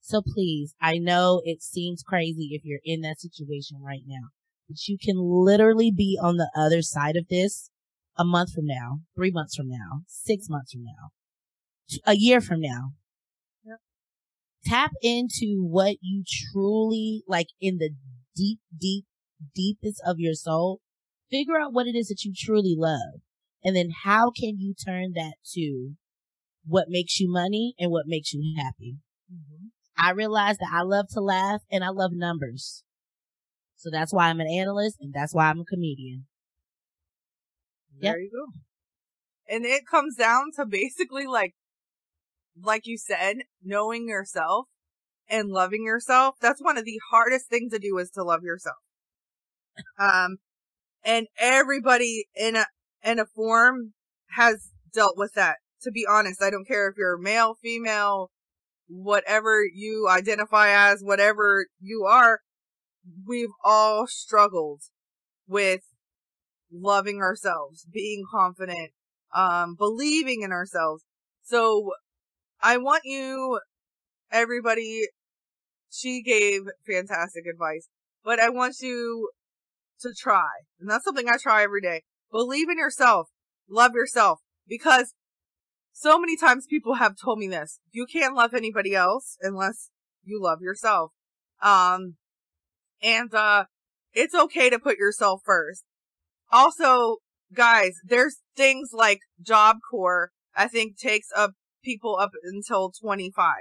[0.02, 4.30] So please, I know it seems crazy if you're in that situation right now
[4.68, 7.70] but you can literally be on the other side of this
[8.18, 12.60] a month from now, three months from now, six months from now, a year from
[12.60, 12.94] now.
[13.64, 13.78] Yep.
[14.66, 17.92] Tap into what you truly like in the
[18.36, 19.06] deep, deep,
[19.56, 20.82] deepest of your soul.
[21.30, 23.22] Figure out what it is that you truly love.
[23.64, 25.94] And then how can you turn that to
[26.66, 28.98] what makes you money and what makes you happy?
[29.32, 29.68] Mm-hmm.
[29.98, 32.84] I realized that I love to laugh and I love numbers.
[33.76, 36.26] So that's why I'm an analyst and that's why I'm a comedian.
[38.00, 38.24] There yep.
[38.24, 39.54] you go.
[39.54, 41.56] And it comes down to basically like,
[42.62, 44.68] like you said, knowing yourself
[45.30, 46.36] and loving yourself.
[46.42, 48.78] That's one of the hardest things to do is to love yourself.
[50.00, 50.38] Um,
[51.04, 52.66] and everybody in a,
[53.04, 53.94] in a form
[54.36, 55.58] has dealt with that.
[55.84, 58.32] To be honest, I don't care if you're male, female,
[58.88, 62.40] whatever you identify as, whatever you are,
[63.26, 64.82] we've all struggled
[65.48, 65.82] with
[66.72, 68.92] loving ourselves, being confident,
[69.36, 71.04] um, believing in ourselves.
[71.44, 71.92] So
[72.62, 73.60] I want you,
[74.32, 75.02] everybody,
[75.90, 77.88] she gave fantastic advice,
[78.24, 79.30] but I want you
[80.02, 80.50] to try.
[80.80, 82.04] And that's something I try every day.
[82.32, 83.30] Believe in yourself.
[83.70, 85.14] Love yourself because
[85.92, 87.80] so many times people have told me this.
[87.92, 89.90] You can't love anybody else unless
[90.24, 91.12] you love yourself.
[91.62, 92.16] Um,
[93.02, 93.66] and, uh,
[94.14, 95.84] it's okay to put yourself first.
[96.52, 97.18] Also,
[97.54, 101.52] guys, there's things like Job Corps, I think takes up
[101.84, 103.54] people up until 25,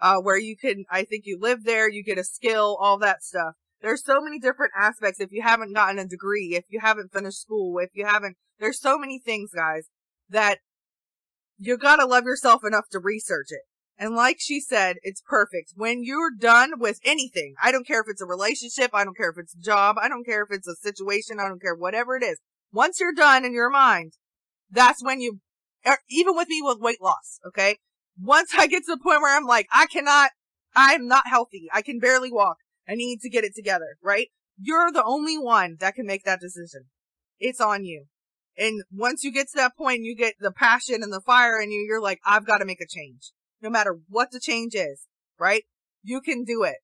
[0.00, 3.22] uh, where you can, I think you live there, you get a skill, all that
[3.22, 3.54] stuff.
[3.82, 5.20] There's so many different aspects.
[5.20, 8.80] If you haven't gotten a degree, if you haven't finished school, if you haven't, there's
[8.80, 9.88] so many things, guys,
[10.28, 10.58] that
[11.58, 13.62] you gotta love yourself enough to research it.
[13.98, 15.72] And like she said, it's perfect.
[15.74, 19.30] When you're done with anything, I don't care if it's a relationship, I don't care
[19.30, 22.16] if it's a job, I don't care if it's a situation, I don't care whatever
[22.16, 22.38] it is.
[22.72, 24.12] Once you're done in your mind,
[24.70, 25.40] that's when you,
[25.86, 27.78] er, even with me with weight loss, okay?
[28.20, 30.30] Once I get to the point where I'm like, I cannot,
[30.74, 31.68] I'm not healthy.
[31.72, 32.58] I can barely walk.
[32.88, 34.28] I need to get it together, right?
[34.58, 36.86] You're the only one that can make that decision.
[37.38, 38.06] It's on you.
[38.56, 41.70] And once you get to that point, you get the passion and the fire in
[41.70, 43.32] you, you're like, I've got to make a change
[43.62, 45.06] no matter what the change is,
[45.38, 45.64] right?
[46.02, 46.76] You can do it.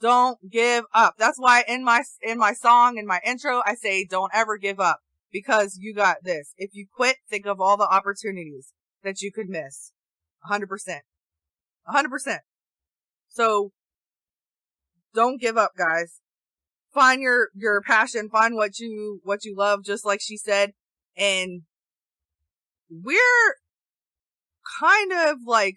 [0.00, 1.14] Don't give up.
[1.18, 4.78] That's why in my, in my song, in my intro, I say, don't ever give
[4.78, 5.00] up
[5.32, 6.54] because you got this.
[6.56, 8.72] If you quit, think of all the opportunities
[9.02, 9.92] that you could miss.
[10.48, 10.66] 100%.
[11.92, 12.38] 100%.
[13.28, 13.72] So
[15.18, 16.20] don't give up, guys.
[16.94, 20.74] Find your, your passion, find what you, what you love, just like she said.
[21.16, 21.62] And
[22.88, 23.56] we're
[24.80, 25.74] kind of like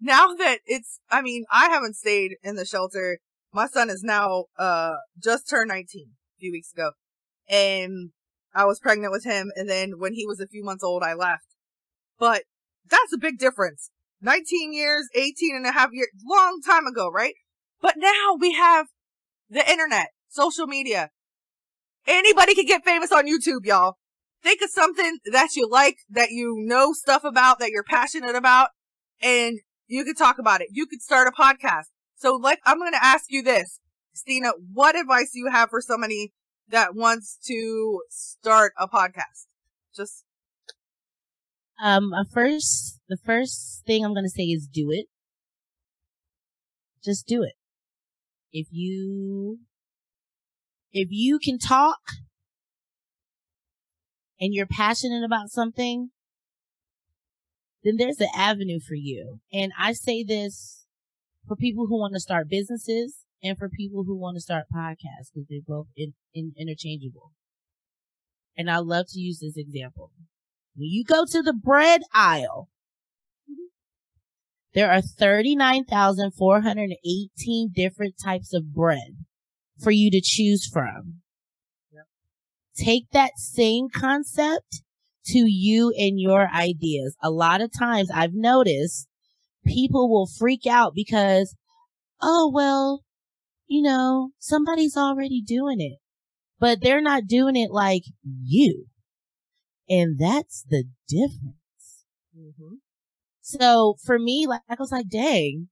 [0.00, 3.20] now that it's, I mean, I haven't stayed in the shelter.
[3.52, 6.90] My son is now, uh, just turned 19 a few weeks ago.
[7.48, 8.10] And
[8.52, 9.52] I was pregnant with him.
[9.54, 11.46] And then when he was a few months old, I left.
[12.18, 12.42] But
[12.88, 13.92] that's a big difference.
[14.20, 17.34] 19 years, 18 and a half years, long time ago, right?
[17.80, 18.86] But now we have
[19.48, 21.10] the internet, social media.
[22.06, 23.96] Anybody can get famous on YouTube, y'all.
[24.42, 28.68] Think of something that you like, that you know stuff about, that you're passionate about,
[29.20, 30.68] and you could talk about it.
[30.70, 31.86] You could start a podcast.
[32.16, 33.80] So like, I'm going to ask you this,
[34.14, 36.32] Stina, what advice do you have for somebody
[36.68, 39.46] that wants to start a podcast?
[39.94, 40.24] Just.
[41.82, 45.06] Um, first, the first thing I'm going to say is do it.
[47.02, 47.54] Just do it.
[48.52, 49.60] If you,
[50.92, 52.00] if you can talk
[54.40, 56.10] and you're passionate about something,
[57.84, 59.40] then there's an avenue for you.
[59.52, 60.84] And I say this
[61.46, 65.30] for people who want to start businesses and for people who want to start podcasts
[65.32, 67.32] because they're both in, in, interchangeable.
[68.56, 70.10] And I love to use this example.
[70.76, 72.68] When you go to the bread aisle,
[74.74, 79.16] there are 39,418 different types of bread
[79.82, 81.22] for you to choose from.
[81.92, 82.04] Yep.
[82.76, 84.82] Take that same concept
[85.26, 87.16] to you and your ideas.
[87.22, 89.08] A lot of times I've noticed
[89.64, 91.54] people will freak out because,
[92.22, 93.02] oh, well,
[93.66, 95.98] you know, somebody's already doing it,
[96.58, 98.86] but they're not doing it like you.
[99.88, 102.04] And that's the difference.
[102.36, 102.74] Mm-hmm.
[103.50, 105.68] So for me, like, I was like, dang,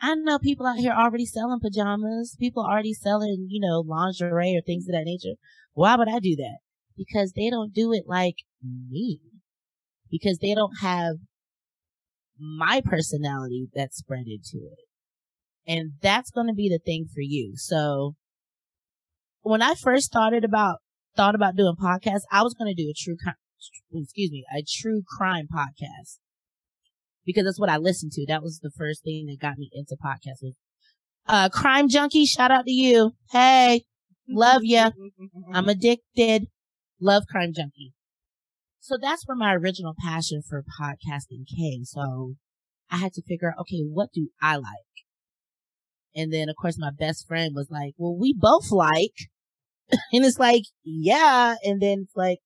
[0.00, 2.36] I know people out here already selling pajamas.
[2.38, 5.34] People already selling, you know, lingerie or things of that nature.
[5.72, 6.58] Why would I do that?
[6.96, 9.20] Because they don't do it like me
[10.10, 11.16] because they don't have
[12.38, 14.78] my personality that's spread into it.
[15.66, 17.54] And that's going to be the thing for you.
[17.56, 18.14] So
[19.42, 20.78] when I first started about,
[21.16, 23.16] thought about doing podcasts, I was going to do a true,
[23.92, 26.18] excuse me, a true crime podcast
[27.24, 28.26] because that's what I listened to.
[28.26, 30.52] That was the first thing that got me into podcasting.
[31.26, 33.12] Uh, crime junkie, shout out to you.
[33.30, 33.84] Hey,
[34.28, 34.90] love ya.
[35.52, 36.46] I'm addicted.
[37.00, 37.92] Love crime junkie.
[38.80, 41.84] So that's where my original passion for podcasting came.
[41.84, 42.34] So
[42.90, 44.64] I had to figure out, okay, what do I like?
[46.14, 49.12] And then of course my best friend was like, well, we both like,
[50.12, 51.56] and it's like, yeah.
[51.62, 52.38] And then it's like,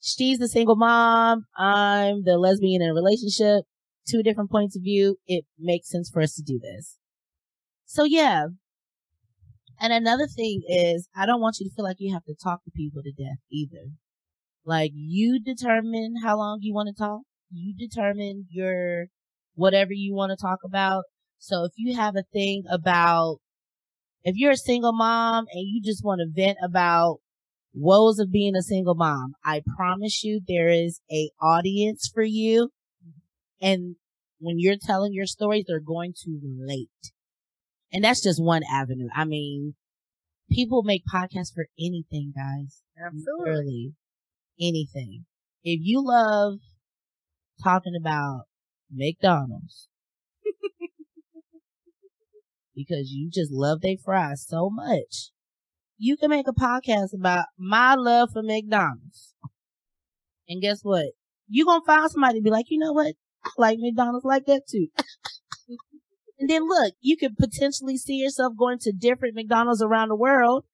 [0.00, 1.46] she's the single mom.
[1.56, 3.64] I'm the lesbian in a relationship.
[4.08, 5.16] Two different points of view.
[5.26, 6.98] It makes sense for us to do this.
[7.84, 8.46] So yeah.
[9.80, 12.64] And another thing is I don't want you to feel like you have to talk
[12.64, 13.92] to people to death either.
[14.64, 17.20] Like you determine how long you want to talk.
[17.50, 19.06] You determine your
[19.54, 21.04] whatever you want to talk about.
[21.38, 23.38] So if you have a thing about,
[24.24, 27.18] if you're a single mom and you just want to vent about
[27.72, 32.70] woes of being a single mom, I promise you there is a audience for you.
[33.60, 33.96] And
[34.38, 36.88] when you're telling your stories, they're going to relate.
[37.92, 39.08] And that's just one avenue.
[39.14, 39.74] I mean,
[40.50, 42.82] people make podcasts for anything, guys.
[42.98, 43.38] Absolutely.
[43.38, 43.92] Literally
[44.60, 45.24] anything.
[45.62, 46.58] If you love
[47.62, 48.42] talking about
[48.92, 49.88] McDonald's
[52.74, 55.30] because you just love their fries so much,
[55.98, 59.34] you can make a podcast about my love for McDonald's.
[60.48, 61.06] And guess what?
[61.48, 63.14] You're going to find somebody to be like, you know what?
[63.58, 64.88] Like McDonald's like that too.
[66.38, 70.64] and then look, you could potentially see yourself going to different McDonald's around the world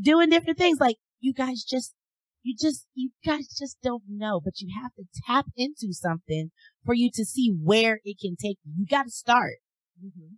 [0.00, 0.78] doing different things.
[0.80, 1.94] Like you guys just,
[2.42, 6.50] you just, you guys just don't know, but you have to tap into something
[6.84, 8.72] for you to see where it can take you.
[8.78, 9.56] You got to start.
[10.02, 10.34] Mm-hmm.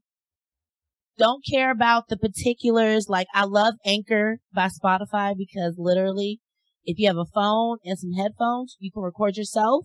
[1.18, 3.06] Don't care about the particulars.
[3.08, 6.40] Like I love Anchor by Spotify because literally
[6.84, 9.84] if you have a phone and some headphones, you can record yourself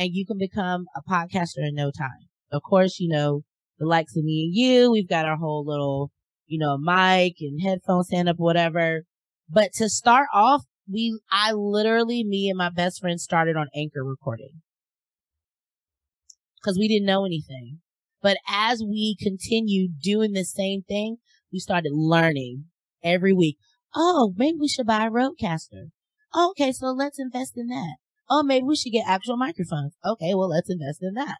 [0.00, 2.28] and you can become a podcaster in no time.
[2.50, 3.42] Of course, you know,
[3.78, 6.10] the likes of me and you, we've got our whole little,
[6.46, 9.02] you know, mic and headphone stand up, whatever.
[9.50, 14.02] But to start off, we, I literally, me and my best friend started on anchor
[14.02, 14.62] recording
[16.56, 17.80] because we didn't know anything.
[18.22, 21.18] But as we continued doing the same thing,
[21.52, 22.64] we started learning
[23.04, 23.58] every week.
[23.94, 25.90] Oh, maybe we should buy a RODECaster.
[26.34, 27.96] Okay, so let's invest in that.
[28.30, 29.94] Oh, maybe we should get actual microphones.
[30.06, 31.38] Okay, well, let's invest in that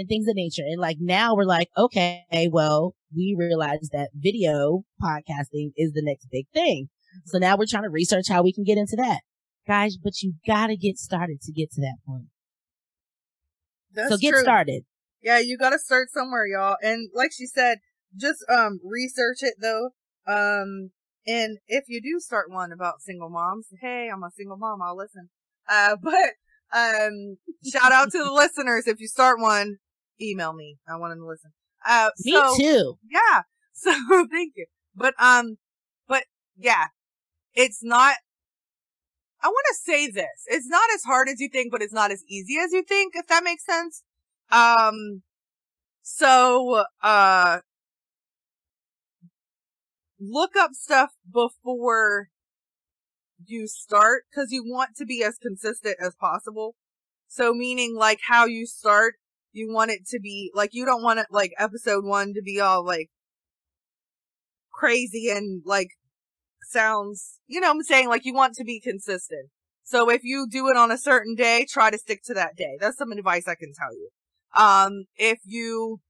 [0.00, 0.62] and things of nature.
[0.62, 6.28] And like now we're like, okay, well, we realize that video podcasting is the next
[6.32, 6.88] big thing.
[7.26, 9.20] So now we're trying to research how we can get into that.
[9.66, 12.28] Guys, but you gotta get started to get to that point.
[13.92, 14.42] That's so get true.
[14.42, 14.84] started.
[15.22, 16.76] Yeah, you gotta start somewhere, y'all.
[16.80, 17.78] And like she said,
[18.16, 19.90] just um research it though.
[20.26, 20.92] Um
[21.26, 24.96] and if you do start one about single moms, hey, I'm a single mom, I'll
[24.96, 25.28] listen.
[25.70, 26.32] Uh, but,
[26.72, 28.86] um, shout out to the listeners.
[28.86, 29.76] If you start one,
[30.20, 30.76] email me.
[30.88, 31.52] I want to listen.
[31.86, 32.98] Uh, me so, too.
[33.10, 33.42] Yeah.
[33.72, 33.92] So
[34.30, 34.66] thank you.
[34.94, 35.56] But, um,
[36.06, 36.24] but
[36.54, 36.88] yeah,
[37.54, 38.16] it's not,
[39.42, 40.44] I want to say this.
[40.48, 43.14] It's not as hard as you think, but it's not as easy as you think,
[43.16, 44.02] if that makes sense.
[44.52, 45.22] Um,
[46.02, 47.60] so, uh,
[50.20, 52.28] look up stuff before
[53.50, 56.74] you start because you want to be as consistent as possible.
[57.28, 59.14] So meaning like how you start,
[59.52, 62.60] you want it to be like you don't want it like episode one to be
[62.60, 63.10] all like
[64.72, 65.90] crazy and like
[66.62, 68.08] sounds, you know I'm saying?
[68.08, 69.50] Like you want to be consistent.
[69.82, 72.78] So if you do it on a certain day, try to stick to that day.
[72.80, 74.08] That's some advice I can tell you.
[74.54, 76.00] Um, if you,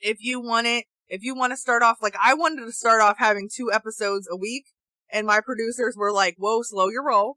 [0.00, 3.02] if you want it if you want to start off, like I wanted to start
[3.02, 4.64] off having two episodes a week
[5.12, 7.36] and my producers were like, whoa, slow your roll.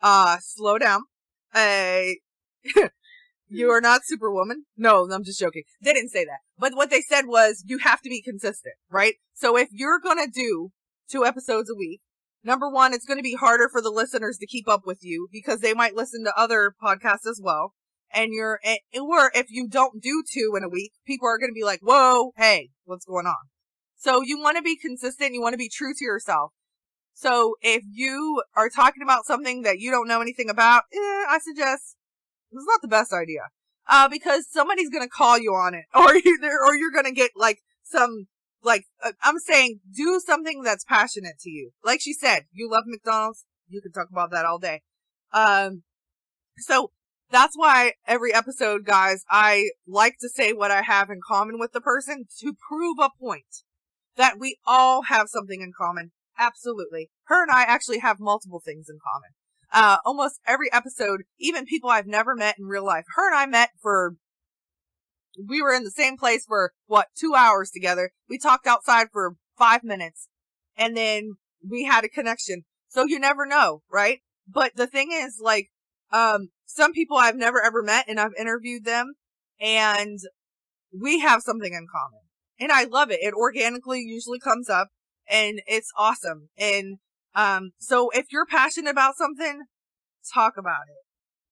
[0.00, 1.02] Uh, slow down.
[1.54, 2.02] Uh,
[3.48, 4.64] you are not superwoman.
[4.76, 5.62] No, I'm just joking.
[5.80, 6.40] They didn't say that.
[6.58, 9.14] But what they said was you have to be consistent, right?
[9.34, 10.70] So if you're to do
[11.10, 12.00] two episodes a week,
[12.42, 15.60] number one, it's to be harder for the listeners to keep up with you because
[15.60, 17.74] they might listen to other podcasts as well
[18.12, 18.60] and you're,
[18.94, 21.80] or if you don't do two in a week, people are going to be like,
[21.82, 23.48] whoa, hey, what's going on?
[23.96, 25.32] So you want to be consistent.
[25.32, 26.52] You want to be true to yourself.
[27.14, 31.38] So if you are talking about something that you don't know anything about, eh, I
[31.42, 31.96] suggest
[32.50, 33.48] it's not the best idea.
[33.88, 37.58] Uh, because somebody's to call you on it or you or you're to get like
[37.82, 38.26] some,
[38.62, 41.70] like, uh, I'm saying do something that's passionate to you.
[41.84, 43.44] Like she said, you love McDonald's.
[43.68, 44.82] You can talk about that all day.
[45.32, 45.82] Um,
[46.58, 46.90] so
[47.30, 51.72] that's why every episode, guys, I like to say what I have in common with
[51.72, 53.64] the person to prove a point
[54.16, 56.12] that we all have something in common.
[56.38, 57.10] Absolutely.
[57.24, 59.30] Her and I actually have multiple things in common.
[59.72, 63.46] Uh, almost every episode, even people I've never met in real life, her and I
[63.46, 64.16] met for,
[65.48, 68.10] we were in the same place for what, two hours together.
[68.28, 70.28] We talked outside for five minutes
[70.76, 71.36] and then
[71.66, 72.64] we had a connection.
[72.88, 74.20] So you never know, right?
[74.46, 75.68] But the thing is, like,
[76.12, 79.14] um, some people I've never ever met and I've interviewed them
[79.58, 80.18] and
[80.92, 82.20] we have something in common.
[82.60, 83.20] And I love it.
[83.22, 84.88] It organically usually comes up
[85.28, 86.48] and it's awesome.
[86.58, 86.98] And
[87.34, 89.62] um so if you're passionate about something,
[90.32, 91.04] talk about it.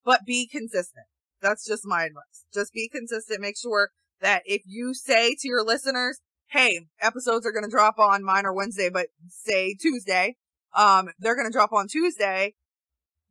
[0.04, 1.06] But be consistent.
[1.42, 2.44] That's just my advice.
[2.52, 3.40] Just be consistent.
[3.40, 3.90] Make sure
[4.20, 6.20] that if you say to your listeners,
[6.50, 10.36] hey, episodes are going to drop on mine or Wednesday, but say Tuesday,
[10.74, 12.54] um, they're going to drop on Tuesday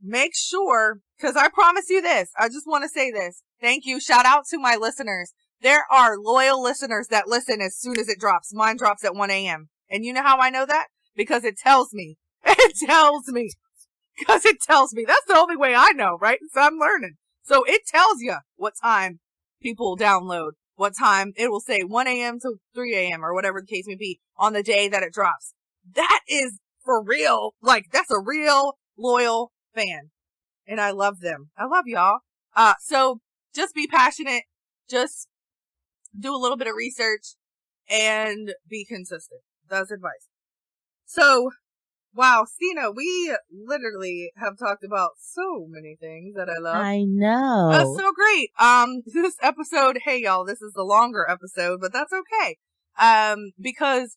[0.02, 3.44] make sure, cause I promise you this, I just want to say this.
[3.62, 4.00] Thank you.
[4.00, 5.34] Shout out to my listeners.
[5.62, 8.54] There are loyal listeners that listen as soon as it drops.
[8.54, 9.70] Mine drops at 1 a.m.
[9.90, 10.88] And you know how I know that?
[11.16, 12.18] Because it tells me.
[12.46, 13.52] It tells me.
[14.18, 15.04] Because it tells me.
[15.06, 16.40] That's the only way I know, right?
[16.54, 17.16] So I'm learning.
[17.44, 19.20] So it tells you what time
[19.62, 22.40] people download, what time it will say 1 a.m.
[22.42, 23.26] to 3 a.m.
[23.26, 25.54] or whatever the case may be on the day that it drops.
[25.96, 27.56] That is for real.
[27.62, 30.12] Like that's a real loyal fan
[30.70, 31.50] and I love them.
[31.58, 32.20] I love y'all.
[32.56, 33.20] Uh, so
[33.56, 34.44] just be passionate.
[34.90, 35.28] Just
[36.18, 37.36] do a little bit of research
[37.90, 39.42] and be consistent.
[39.70, 40.28] That's advice.
[41.06, 41.52] So
[42.16, 46.76] Wow, Stina, we literally have talked about so many things that I love.
[46.76, 47.70] I know.
[47.72, 48.50] That's so great.
[48.60, 52.58] Um, this episode, hey y'all, this is the longer episode, but that's okay.
[53.00, 54.16] Um, because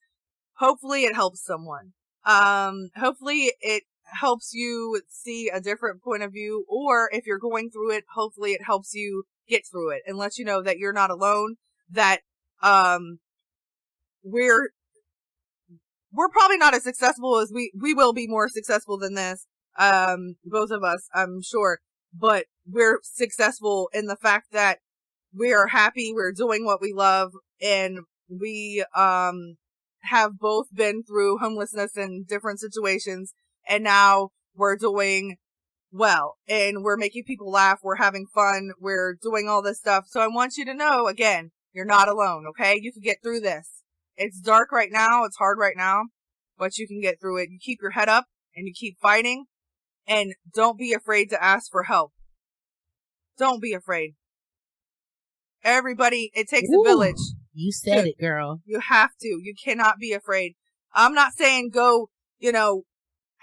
[0.54, 1.92] hopefully it helps someone.
[2.24, 7.70] Um, hopefully it helps you see a different point of view, or if you're going
[7.70, 10.92] through it, hopefully it helps you get through it and let you know that you're
[10.92, 11.56] not alone,
[11.90, 12.20] that,
[12.62, 13.18] um,
[14.22, 14.70] we're,
[16.12, 19.46] we're probably not as successful as we, we will be more successful than this.
[19.78, 21.78] Um, both of us, I'm sure,
[22.12, 24.78] but we're successful in the fact that
[25.34, 29.56] we are happy, we're doing what we love, and we, um,
[30.02, 33.34] have both been through homelessness in different situations
[33.68, 35.36] and now we're doing
[35.92, 37.80] well and we're making people laugh.
[37.82, 38.72] We're having fun.
[38.80, 40.06] We're doing all this stuff.
[40.08, 42.44] So I want you to know again, you're not alone.
[42.48, 42.78] Okay.
[42.80, 43.81] You can get through this.
[44.16, 45.24] It's dark right now.
[45.24, 46.04] It's hard right now,
[46.58, 47.50] but you can get through it.
[47.50, 49.46] You keep your head up and you keep fighting
[50.06, 52.12] and don't be afraid to ask for help.
[53.38, 54.14] Don't be afraid.
[55.64, 57.16] Everybody, it takes Ooh, a village.
[57.54, 58.60] You said it, girl.
[58.66, 59.28] You have to.
[59.28, 60.54] You cannot be afraid.
[60.94, 62.08] I'm not saying go,
[62.38, 62.82] you know,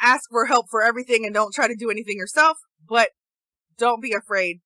[0.02, 3.10] ask for help for everything and don't try to do anything yourself, but
[3.78, 4.62] don't be afraid.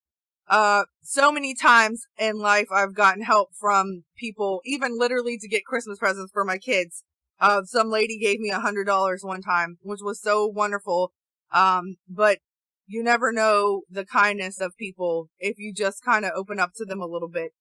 [0.48, 5.66] Uh, so many times in life I've gotten help from people, even literally to get
[5.66, 7.04] Christmas presents for my kids.
[7.40, 11.12] Uh, some lady gave me a hundred dollars one time, which was so wonderful.
[11.52, 12.40] Um, but
[12.88, 16.86] you never know the kindness of people if you just kind of open up to
[16.86, 17.52] them a little bit.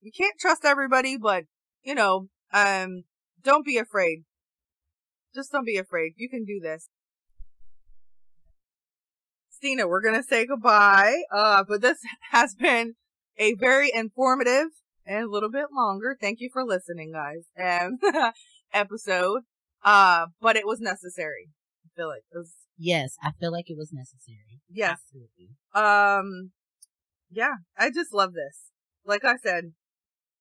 [0.00, 1.44] You can't trust everybody, but
[1.82, 3.04] you know, um,
[3.42, 4.24] don't be afraid.
[5.34, 6.12] Just don't be afraid.
[6.16, 6.88] You can do this.
[9.62, 11.22] Stina, we're going to say goodbye.
[11.32, 11.98] Uh, but this
[12.32, 12.94] has been
[13.38, 14.66] a very informative
[15.06, 16.16] and a little bit longer.
[16.20, 17.46] Thank you for listening, guys.
[17.54, 18.00] And
[18.74, 19.42] episode.
[19.84, 21.50] Uh, but it was necessary.
[21.86, 22.54] I feel like it was.
[22.76, 24.60] Yes, I feel like it was necessary.
[24.68, 24.98] Yes.
[25.14, 25.50] Absolutely.
[25.74, 26.50] Um,
[27.30, 28.72] yeah, I just love this.
[29.06, 29.74] Like I said,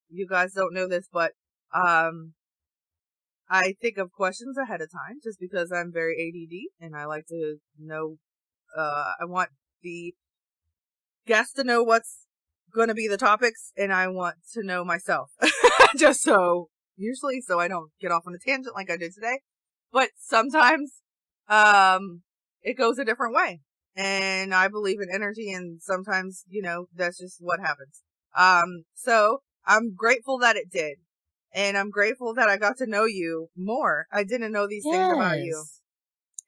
[0.09, 1.33] you guys don't know this, but,
[1.75, 2.33] um,
[3.49, 7.27] I think of questions ahead of time just because I'm very ADD and I like
[7.27, 8.15] to know
[8.75, 9.49] uh, I want
[9.81, 10.13] the
[11.25, 12.27] guests to know what's
[12.73, 15.31] going to be the topics, and I want to know myself,
[15.97, 19.39] just so usually so I don't get off on a tangent like I did today.
[19.91, 21.01] But sometimes,
[21.49, 22.21] um,
[22.61, 23.61] it goes a different way,
[23.95, 28.01] and I believe in energy, and sometimes you know that's just what happens.
[28.35, 30.97] Um, so I'm grateful that it did.
[31.53, 34.07] And I'm grateful that I got to know you more.
[34.11, 34.95] I didn't know these yes.
[34.95, 35.65] things about you.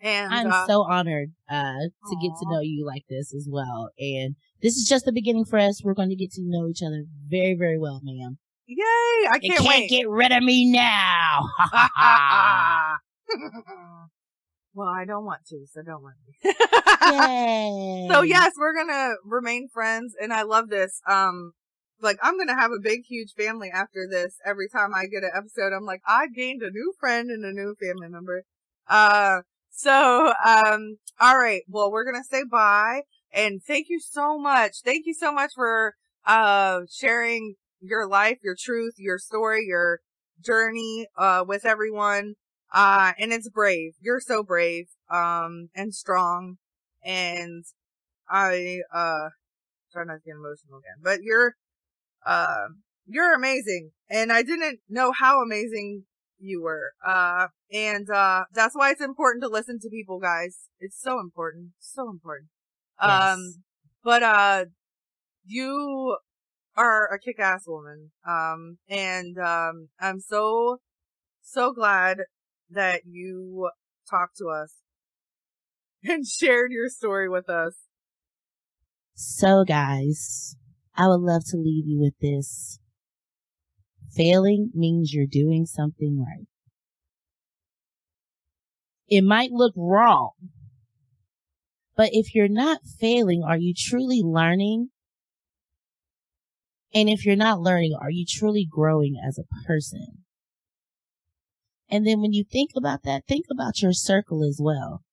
[0.04, 3.90] And I'm uh, so honored uh, to get to know you like this as well.
[3.98, 5.82] And this is just the beginning for us.
[5.82, 8.38] We're going to get to know each other very, very well, ma'am.
[8.68, 9.30] Yay!
[9.32, 9.90] I can't, can't wait.
[9.90, 11.48] get rid of me now.
[14.74, 16.16] well, I don't want to, so don't worry.
[16.44, 18.08] Yay.
[18.12, 21.02] So yes, we're gonna remain friends, and I love this.
[21.08, 21.54] Um,
[22.02, 24.38] like I'm gonna have a big, huge family after this.
[24.46, 27.52] Every time I get an episode, I'm like, I gained a new friend and a
[27.52, 28.44] new family member.
[28.88, 29.42] Uh,
[29.76, 31.64] so, um, all right.
[31.68, 33.02] Well, we're going to say bye
[33.34, 34.78] and thank you so much.
[34.86, 35.95] Thank you so much for,
[36.26, 40.00] uh, sharing your life, your truth, your story, your
[40.40, 42.36] journey, uh, with everyone.
[42.74, 43.94] Uh, and it's brave.
[44.00, 46.58] You're so brave, um, and strong.
[47.04, 47.66] And
[48.30, 49.30] I, uh,
[49.91, 51.56] try not to get emotional again, but you're,
[52.26, 52.68] uh,
[53.08, 53.91] you're amazing.
[54.10, 56.06] And I didn't know how amazing
[56.44, 56.91] you were.
[57.06, 60.70] Uh, and, uh, that's why it's important to listen to people, guys.
[60.80, 61.72] It's so important.
[61.80, 62.49] So important.
[63.02, 63.34] Yes.
[63.34, 63.53] Um,
[64.03, 64.65] but, uh,
[65.45, 66.18] you
[66.76, 68.11] are a kick-ass woman.
[68.28, 70.80] Um, and, um, I'm so,
[71.41, 72.20] so glad
[72.70, 73.70] that you
[74.10, 74.76] talked to us
[76.03, 77.76] and shared your story with us.
[79.15, 80.56] So guys,
[80.95, 82.80] I would love to leave you with this.
[84.15, 86.48] Failing means you're doing something right.
[89.07, 90.31] It might look wrong,
[91.95, 94.90] but if you're not failing, are you truly learning?
[96.94, 100.23] And if you're not learning, are you truly growing as a person?
[101.90, 105.03] And then when you think about that, think about your circle as well.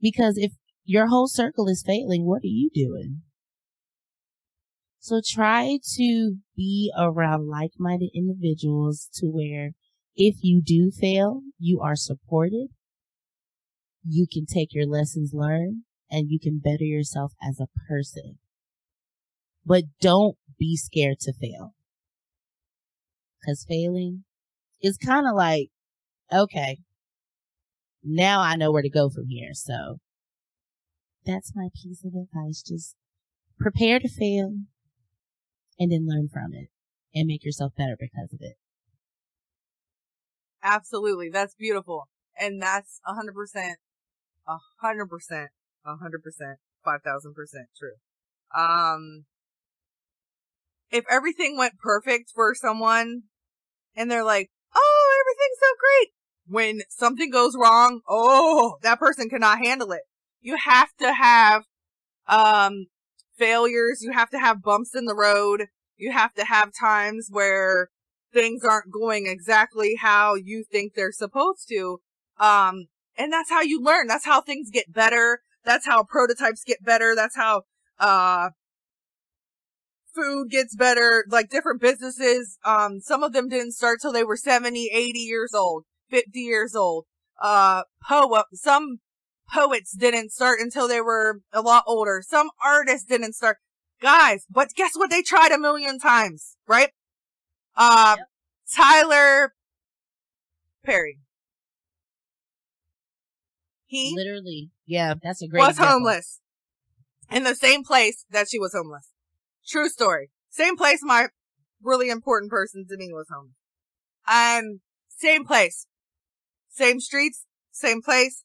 [0.00, 0.52] Because if
[0.84, 3.22] your whole circle is failing, what are you doing?
[5.02, 9.72] So try to be around like-minded individuals to where
[10.14, 12.68] if you do fail, you are supported.
[14.06, 18.38] You can take your lessons learned and you can better yourself as a person.
[19.64, 21.74] But don't be scared to fail.
[23.46, 24.24] Cause failing
[24.82, 25.70] is kind of like,
[26.30, 26.76] okay,
[28.04, 29.54] now I know where to go from here.
[29.54, 29.98] So
[31.24, 32.62] that's my piece of advice.
[32.62, 32.96] Just
[33.58, 34.58] prepare to fail
[35.80, 36.68] and then learn from it
[37.14, 38.56] and make yourself better because of it.
[40.62, 41.30] Absolutely.
[41.30, 42.08] That's beautiful.
[42.38, 43.78] And that's a hundred percent,
[44.46, 45.50] a hundred percent,
[45.84, 47.94] a hundred percent, five thousand percent true.
[48.54, 49.24] Um,
[50.90, 53.22] if everything went perfect for someone
[53.96, 56.08] and they're like, Oh, everything's so great.
[56.46, 60.02] When something goes wrong, oh, that person cannot handle it.
[60.40, 61.62] You have to have,
[62.26, 62.86] um,
[63.40, 64.02] failures.
[64.02, 65.66] You have to have bumps in the road.
[65.96, 67.88] You have to have times where
[68.32, 72.00] things aren't going exactly how you think they're supposed to.
[72.38, 72.86] Um,
[73.16, 74.06] and that's how you learn.
[74.06, 75.40] That's how things get better.
[75.64, 77.14] That's how prototypes get better.
[77.16, 77.62] That's how,
[77.98, 78.50] uh,
[80.14, 81.24] food gets better.
[81.28, 85.52] Like different businesses, um, some of them didn't start till they were 70, 80 years
[85.54, 87.06] old, 50 years old.
[87.40, 88.98] Uh, poet, some
[89.52, 92.22] poets didn't start until they were a lot older.
[92.26, 93.58] Some artists didn't start.
[94.00, 95.10] Guys, but guess what?
[95.10, 96.90] They tried a million times, right?
[97.76, 98.26] Uh, yep.
[98.74, 99.52] Tyler
[100.84, 101.18] Perry.
[103.86, 105.60] He literally, yeah, that's a great.
[105.60, 105.92] Was example.
[105.92, 106.40] homeless
[107.30, 109.10] in the same place that she was homeless.
[109.66, 110.30] True story.
[110.48, 111.28] Same place my
[111.82, 113.54] really important person to me was homeless.
[114.28, 115.86] Um, same place,
[116.68, 118.44] same streets, same place.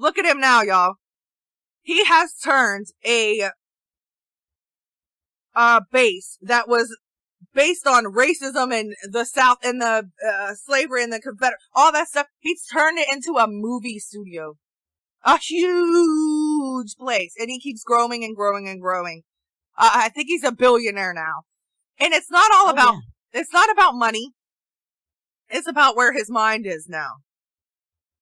[0.00, 0.94] Look at him now, y'all.
[1.82, 3.50] He has turned a
[5.54, 6.96] uh base that was
[7.54, 12.08] based on racism and the South and the uh, slavery and the Confederate, all that
[12.08, 12.28] stuff.
[12.38, 14.56] He's turned it into a movie studio,
[15.24, 19.22] a huge place, and he keeps growing and growing and growing.
[19.76, 21.42] Uh, I think he's a billionaire now,
[21.98, 22.94] and it's not all oh, about.
[22.94, 23.40] Yeah.
[23.40, 24.30] It's not about money.
[25.50, 27.18] It's about where his mind is now.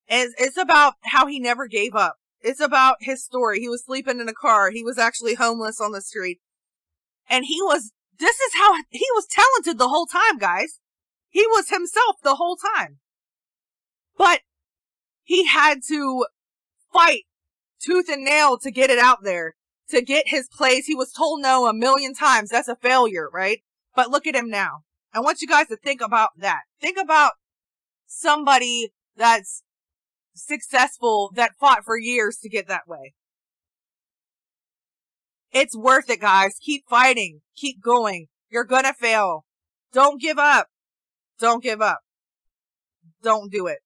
[0.09, 2.17] It's, it's about how he never gave up.
[2.41, 3.61] It's about his story.
[3.61, 4.71] He was sleeping in a car.
[4.71, 6.39] He was actually homeless on the street.
[7.29, 10.81] And he was this is how he was talented the whole time, guys.
[11.29, 12.99] He was himself the whole time.
[14.17, 14.41] But
[15.23, 16.27] he had to
[16.93, 17.25] fight
[17.81, 19.55] tooth and nail to get it out there,
[19.91, 20.87] to get his place.
[20.87, 22.51] He was told no a million times.
[22.51, 23.61] That's a failure, right?
[23.95, 24.83] But look at him now.
[25.13, 26.63] I want you guys to think about that.
[26.81, 27.33] Think about
[28.07, 29.63] somebody that's
[30.39, 33.15] successful that fought for years to get that way.
[35.53, 36.57] It's worth it, guys.
[36.61, 37.41] Keep fighting.
[37.57, 38.27] Keep going.
[38.51, 39.45] You're gonna fail.
[39.93, 40.69] Don't give up.
[41.39, 42.01] Don't give up.
[43.23, 43.79] Don't do it.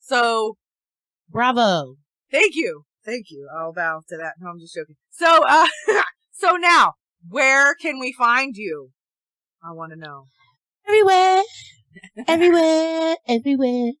[0.00, 0.56] So.
[1.28, 1.96] Bravo.
[2.30, 2.84] Thank you.
[3.04, 3.48] Thank you.
[3.54, 4.34] I'll bow to that.
[4.40, 4.96] No, I'm just joking.
[5.10, 5.66] So, uh,
[6.32, 6.94] so now,
[7.28, 8.90] where can we find you?
[9.62, 10.24] I want to know.
[10.86, 11.42] Everywhere.
[12.28, 13.16] everywhere.
[13.28, 13.92] Everywhere.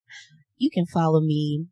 [0.60, 1.68] You can follow me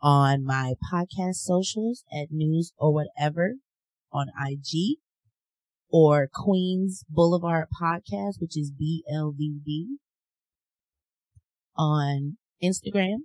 [0.00, 3.52] on my podcast socials at news or whatever
[4.12, 4.98] on IG
[5.88, 9.98] or Queens Boulevard Podcast, which is BLVD
[11.76, 13.18] on Instagram.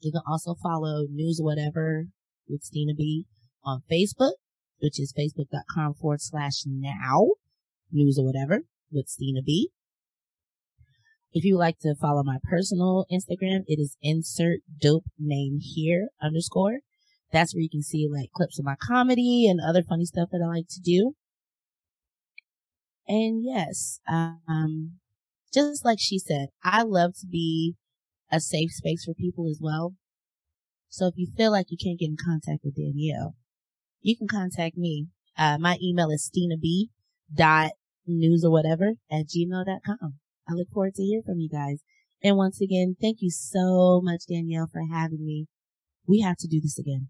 [0.00, 2.06] You can also follow News or Whatever
[2.48, 3.26] with Stina B
[3.62, 4.32] on Facebook,
[4.78, 7.32] which is facebook.com forward slash now
[7.92, 9.72] news or whatever with Stina B.
[11.34, 16.10] If you would like to follow my personal Instagram, it is insert dope name here
[16.22, 16.78] underscore.
[17.32, 20.40] That's where you can see like clips of my comedy and other funny stuff that
[20.40, 21.14] I like to do.
[23.08, 24.92] And yes, um,
[25.52, 27.74] just like she said, I love to be
[28.30, 29.94] a safe space for people as well.
[30.88, 33.34] So if you feel like you can't get in contact with Danielle,
[34.00, 35.08] you can contact me.
[35.36, 36.90] Uh, my email is stina b
[37.34, 37.72] dot
[38.06, 40.20] news or whatever at gmail.com.
[40.48, 41.82] I look forward to hear from you guys.
[42.22, 45.46] And once again, thank you so much, Danielle, for having me.
[46.06, 47.08] We have to do this again.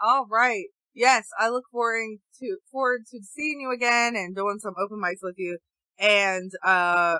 [0.01, 0.67] All right.
[0.93, 5.23] Yes, I look forward to forward to seeing you again and doing some open mics
[5.23, 5.57] with you.
[5.97, 7.17] And uh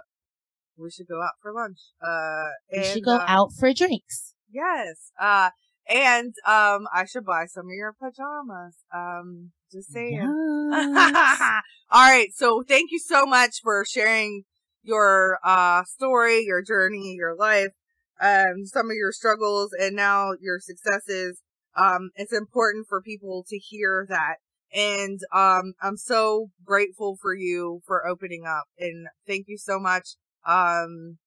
[0.78, 1.80] we should go out for lunch.
[2.02, 4.36] Uh we should go uh, out for drinks.
[4.52, 5.12] Yes.
[5.20, 5.50] Uh
[5.90, 8.76] and um, I should buy some of your pajamas.
[8.94, 10.14] Um, just saying.
[10.14, 11.42] Yes.
[11.92, 12.30] All right.
[12.34, 14.44] So thank you so much for sharing
[14.84, 17.74] your uh story, your journey, your life,
[18.22, 21.42] um, some of your struggles, and now your successes.
[21.76, 24.36] Um, it's important for people to hear that.
[24.74, 30.10] And um, I'm so grateful for you for opening up, and thank you so much.
[30.48, 31.18] Um,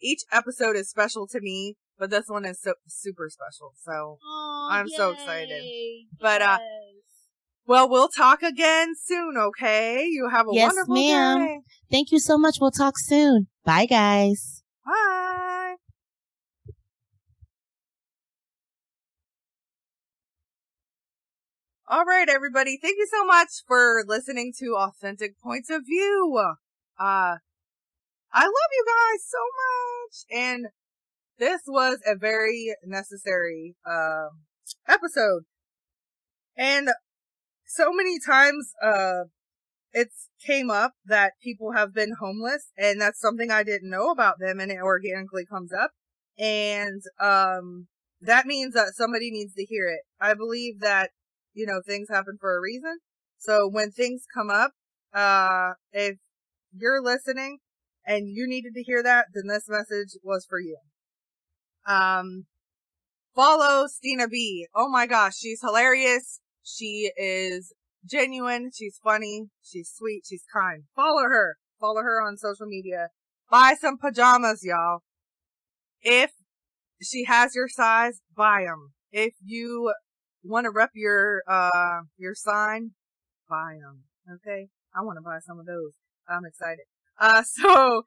[0.00, 3.72] each episode is special to me, but this one is so super special.
[3.82, 5.64] So Aw, I'm so excited.
[6.20, 6.58] But, uh,
[7.66, 9.36] well, we'll talk again soon.
[9.36, 10.04] Okay.
[10.04, 11.38] You have a Yes, wonderful ma'am.
[11.38, 11.60] day.
[11.90, 12.58] thank you so much.
[12.60, 13.48] We'll talk soon.
[13.64, 14.62] Bye, guys.
[14.86, 15.40] Bye.
[21.86, 22.78] All right, everybody.
[22.80, 26.34] Thank you so much for listening to Authentic Points of View.
[26.98, 27.36] Uh,
[28.32, 30.40] I love you guys so much.
[30.42, 30.66] And
[31.38, 34.28] this was a very necessary, uh,
[34.88, 35.42] episode.
[36.56, 36.88] And
[37.66, 39.24] so many times, uh,
[39.92, 44.38] it's came up that people have been homeless and that's something I didn't know about
[44.40, 45.90] them and it organically comes up.
[46.38, 47.88] And, um,
[48.22, 50.00] that means that somebody needs to hear it.
[50.18, 51.10] I believe that,
[51.54, 52.98] you know, things happen for a reason.
[53.38, 54.72] So when things come up,
[55.14, 56.18] uh, if
[56.76, 57.58] you're listening
[58.06, 60.78] and you needed to hear that, then this message was for you.
[61.86, 62.46] Um,
[63.34, 64.66] follow Stina B.
[64.74, 66.40] Oh my gosh, she's hilarious.
[66.62, 67.72] She is
[68.08, 68.70] genuine.
[68.74, 69.48] She's funny.
[69.62, 70.22] She's sweet.
[70.28, 70.84] She's kind.
[70.94, 71.56] Follow her.
[71.80, 73.08] Follow her on social media.
[73.50, 75.00] Buy some pajamas, y'all.
[76.02, 76.30] If
[77.02, 78.92] she has your size, buy them.
[79.12, 79.92] If you
[80.44, 82.92] want to rep your, uh, your sign,
[83.48, 84.04] buy them.
[84.36, 84.68] Okay.
[84.96, 85.92] I want to buy some of those.
[86.28, 86.84] I'm excited.
[87.18, 88.02] Uh, so,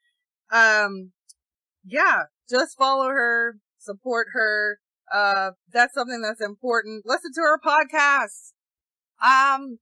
[0.51, 1.11] um,
[1.85, 4.79] yeah, just follow her, support her.
[5.11, 7.03] Uh, that's something that's important.
[7.05, 8.51] Listen to her podcast.
[9.23, 9.79] Um,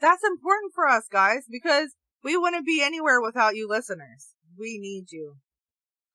[0.00, 4.34] that's important for us guys because we wouldn't be anywhere without you listeners.
[4.58, 5.36] We need you.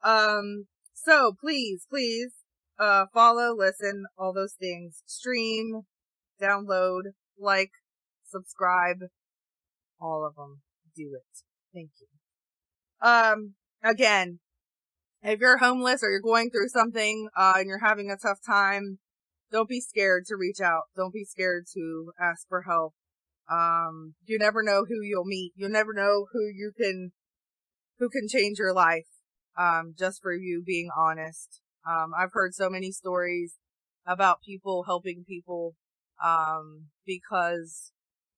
[0.04, 2.32] Um, so please, please,
[2.84, 5.84] uh, follow, listen, all those things, stream,
[6.42, 7.02] download,
[7.40, 7.72] like,
[8.26, 8.98] subscribe,
[10.00, 10.62] all of them.
[10.96, 11.44] Do it.
[11.74, 12.08] Thank you.
[13.08, 13.54] Um,
[13.84, 14.40] again,
[15.24, 19.00] if you're homeless or you're going through something, uh, and you're having a tough time,
[19.52, 20.84] don't be scared to reach out.
[20.96, 22.94] Don't be scared to ask for help.
[23.50, 25.54] Um, you never know who you'll meet.
[25.56, 27.12] You'll never know who you can,
[28.00, 29.08] who can change your life.
[29.58, 31.63] Um, just for you being honest.
[31.88, 33.58] Um, I've heard so many stories
[34.06, 35.76] about people helping people,
[36.24, 37.92] um, because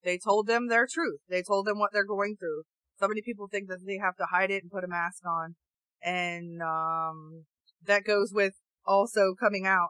[0.04, 1.20] they told them their truth.
[1.30, 2.64] They told them what they're going through.
[3.00, 5.56] So many people think that they have to hide it and put a mask on.
[6.02, 7.46] And, um,
[7.86, 8.54] that goes with
[8.86, 9.90] also coming out,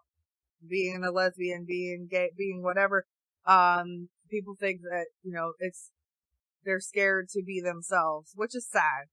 [0.68, 3.06] being a lesbian, being gay, being whatever.
[3.46, 5.92] Um, people think that, you know, it's,
[6.64, 9.08] they're scared to be themselves, which is sad.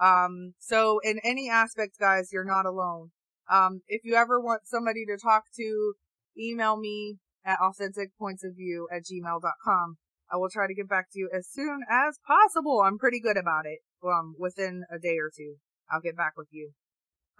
[0.00, 3.10] Um, so in any aspect, guys, you're not alone.
[3.50, 5.94] Um, if you ever want somebody to talk to,
[6.38, 9.96] email me at authenticpointsofview at gmail.com.
[10.32, 12.80] I will try to get back to you as soon as possible.
[12.80, 13.80] I'm pretty good about it.
[14.02, 15.56] Um, within a day or two,
[15.90, 16.72] I'll get back with you.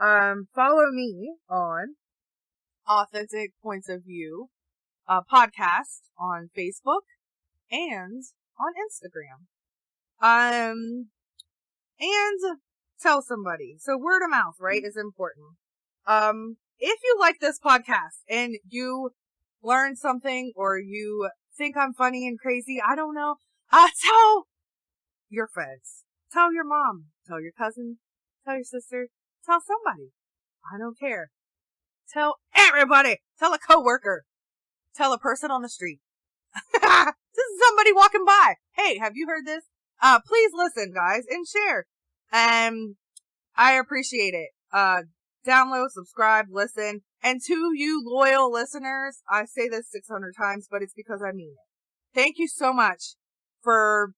[0.00, 1.96] Um, follow me on
[2.88, 4.48] Authentic Points of View,
[5.08, 7.02] uh, podcast on Facebook
[7.70, 8.22] and
[8.58, 9.46] on Instagram.
[10.20, 11.08] Um,
[12.00, 12.58] and
[13.00, 13.76] tell somebody.
[13.78, 15.56] So word of mouth, right, is important.
[16.06, 19.10] Um, if you like this podcast and you
[19.62, 23.36] learn something or you think I'm funny and crazy, I don't know,
[23.72, 24.46] uh, tell
[25.28, 26.04] your friends.
[26.32, 27.06] Tell your mom.
[27.26, 27.98] Tell your cousin.
[28.44, 29.08] Tell your sister.
[29.46, 30.10] Tell somebody.
[30.72, 31.30] I don't care.
[32.12, 33.18] Tell everybody.
[33.38, 34.24] Tell a coworker.
[34.94, 36.00] Tell a person on the street.
[36.72, 38.54] this is somebody walking by.
[38.72, 39.64] Hey, have you heard this?
[40.02, 41.86] Uh, please listen, guys, and share.
[42.32, 42.96] Um,
[43.56, 44.50] I appreciate it.
[44.72, 45.02] Uh,
[45.46, 47.02] download, subscribe, listen.
[47.22, 51.52] And to you loyal listeners, I say this 600 times, but it's because I mean
[51.52, 52.18] it.
[52.18, 53.14] Thank you so much
[53.62, 54.12] for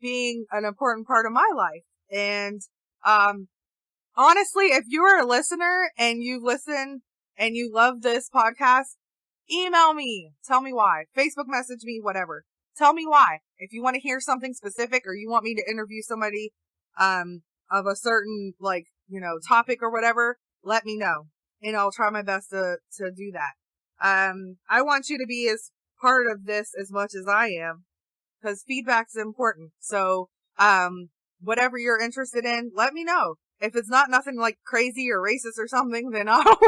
[0.00, 1.84] being an important part of my life.
[2.10, 2.60] And,
[3.04, 3.48] um,
[4.16, 7.02] honestly, if you are a listener and you listen
[7.36, 8.96] and you love this podcast,
[9.50, 10.32] email me.
[10.44, 11.04] Tell me why.
[11.16, 12.44] Facebook message me, whatever.
[12.76, 13.38] Tell me why.
[13.58, 16.52] If you want to hear something specific or you want me to interview somebody,
[16.98, 21.26] um, of a certain, like, you know, topic or whatever, let me know.
[21.62, 23.54] And I'll try my best to, to do that.
[24.00, 25.70] Um, I want you to be as
[26.00, 27.84] part of this as much as I am
[28.40, 29.72] because feedback's important.
[29.80, 30.28] So,
[30.58, 31.08] um,
[31.40, 33.34] whatever you're interested in, let me know.
[33.60, 36.58] If it's not nothing like crazy or racist or something, then I'll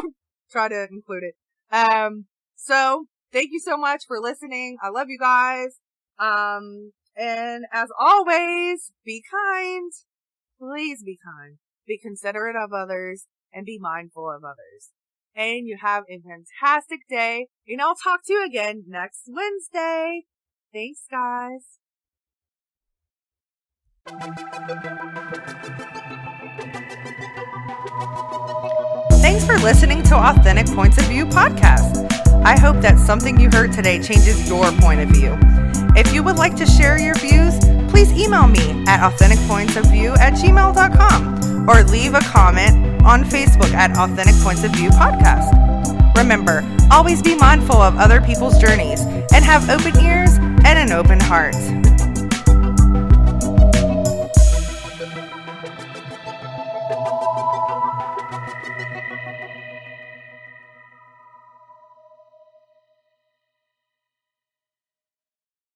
[0.51, 1.35] try to include it.
[1.73, 2.27] Um,
[2.57, 4.77] so thank you so much for listening.
[4.83, 5.79] I love you guys.
[6.19, 9.93] Um, and as always, be kind.
[10.59, 11.59] Please be kind.
[11.91, 14.91] Be considerate of others and be mindful of others.
[15.35, 17.49] And you have a fantastic day.
[17.67, 20.23] And I'll talk to you again next Wednesday.
[20.73, 21.81] Thanks, guys.
[29.21, 32.07] Thanks for listening to Authentic Points of View podcast.
[32.45, 35.37] I hope that something you heard today changes your point of view.
[35.97, 37.59] If you would like to share your views,
[37.91, 44.35] please email me at authenticpointsofview at gmail.com or leave a comment on Facebook at Authentic
[44.43, 45.57] Points of View podcast.
[46.16, 49.01] Remember, always be mindful of other people's journeys
[49.32, 51.55] and have open ears and an open heart.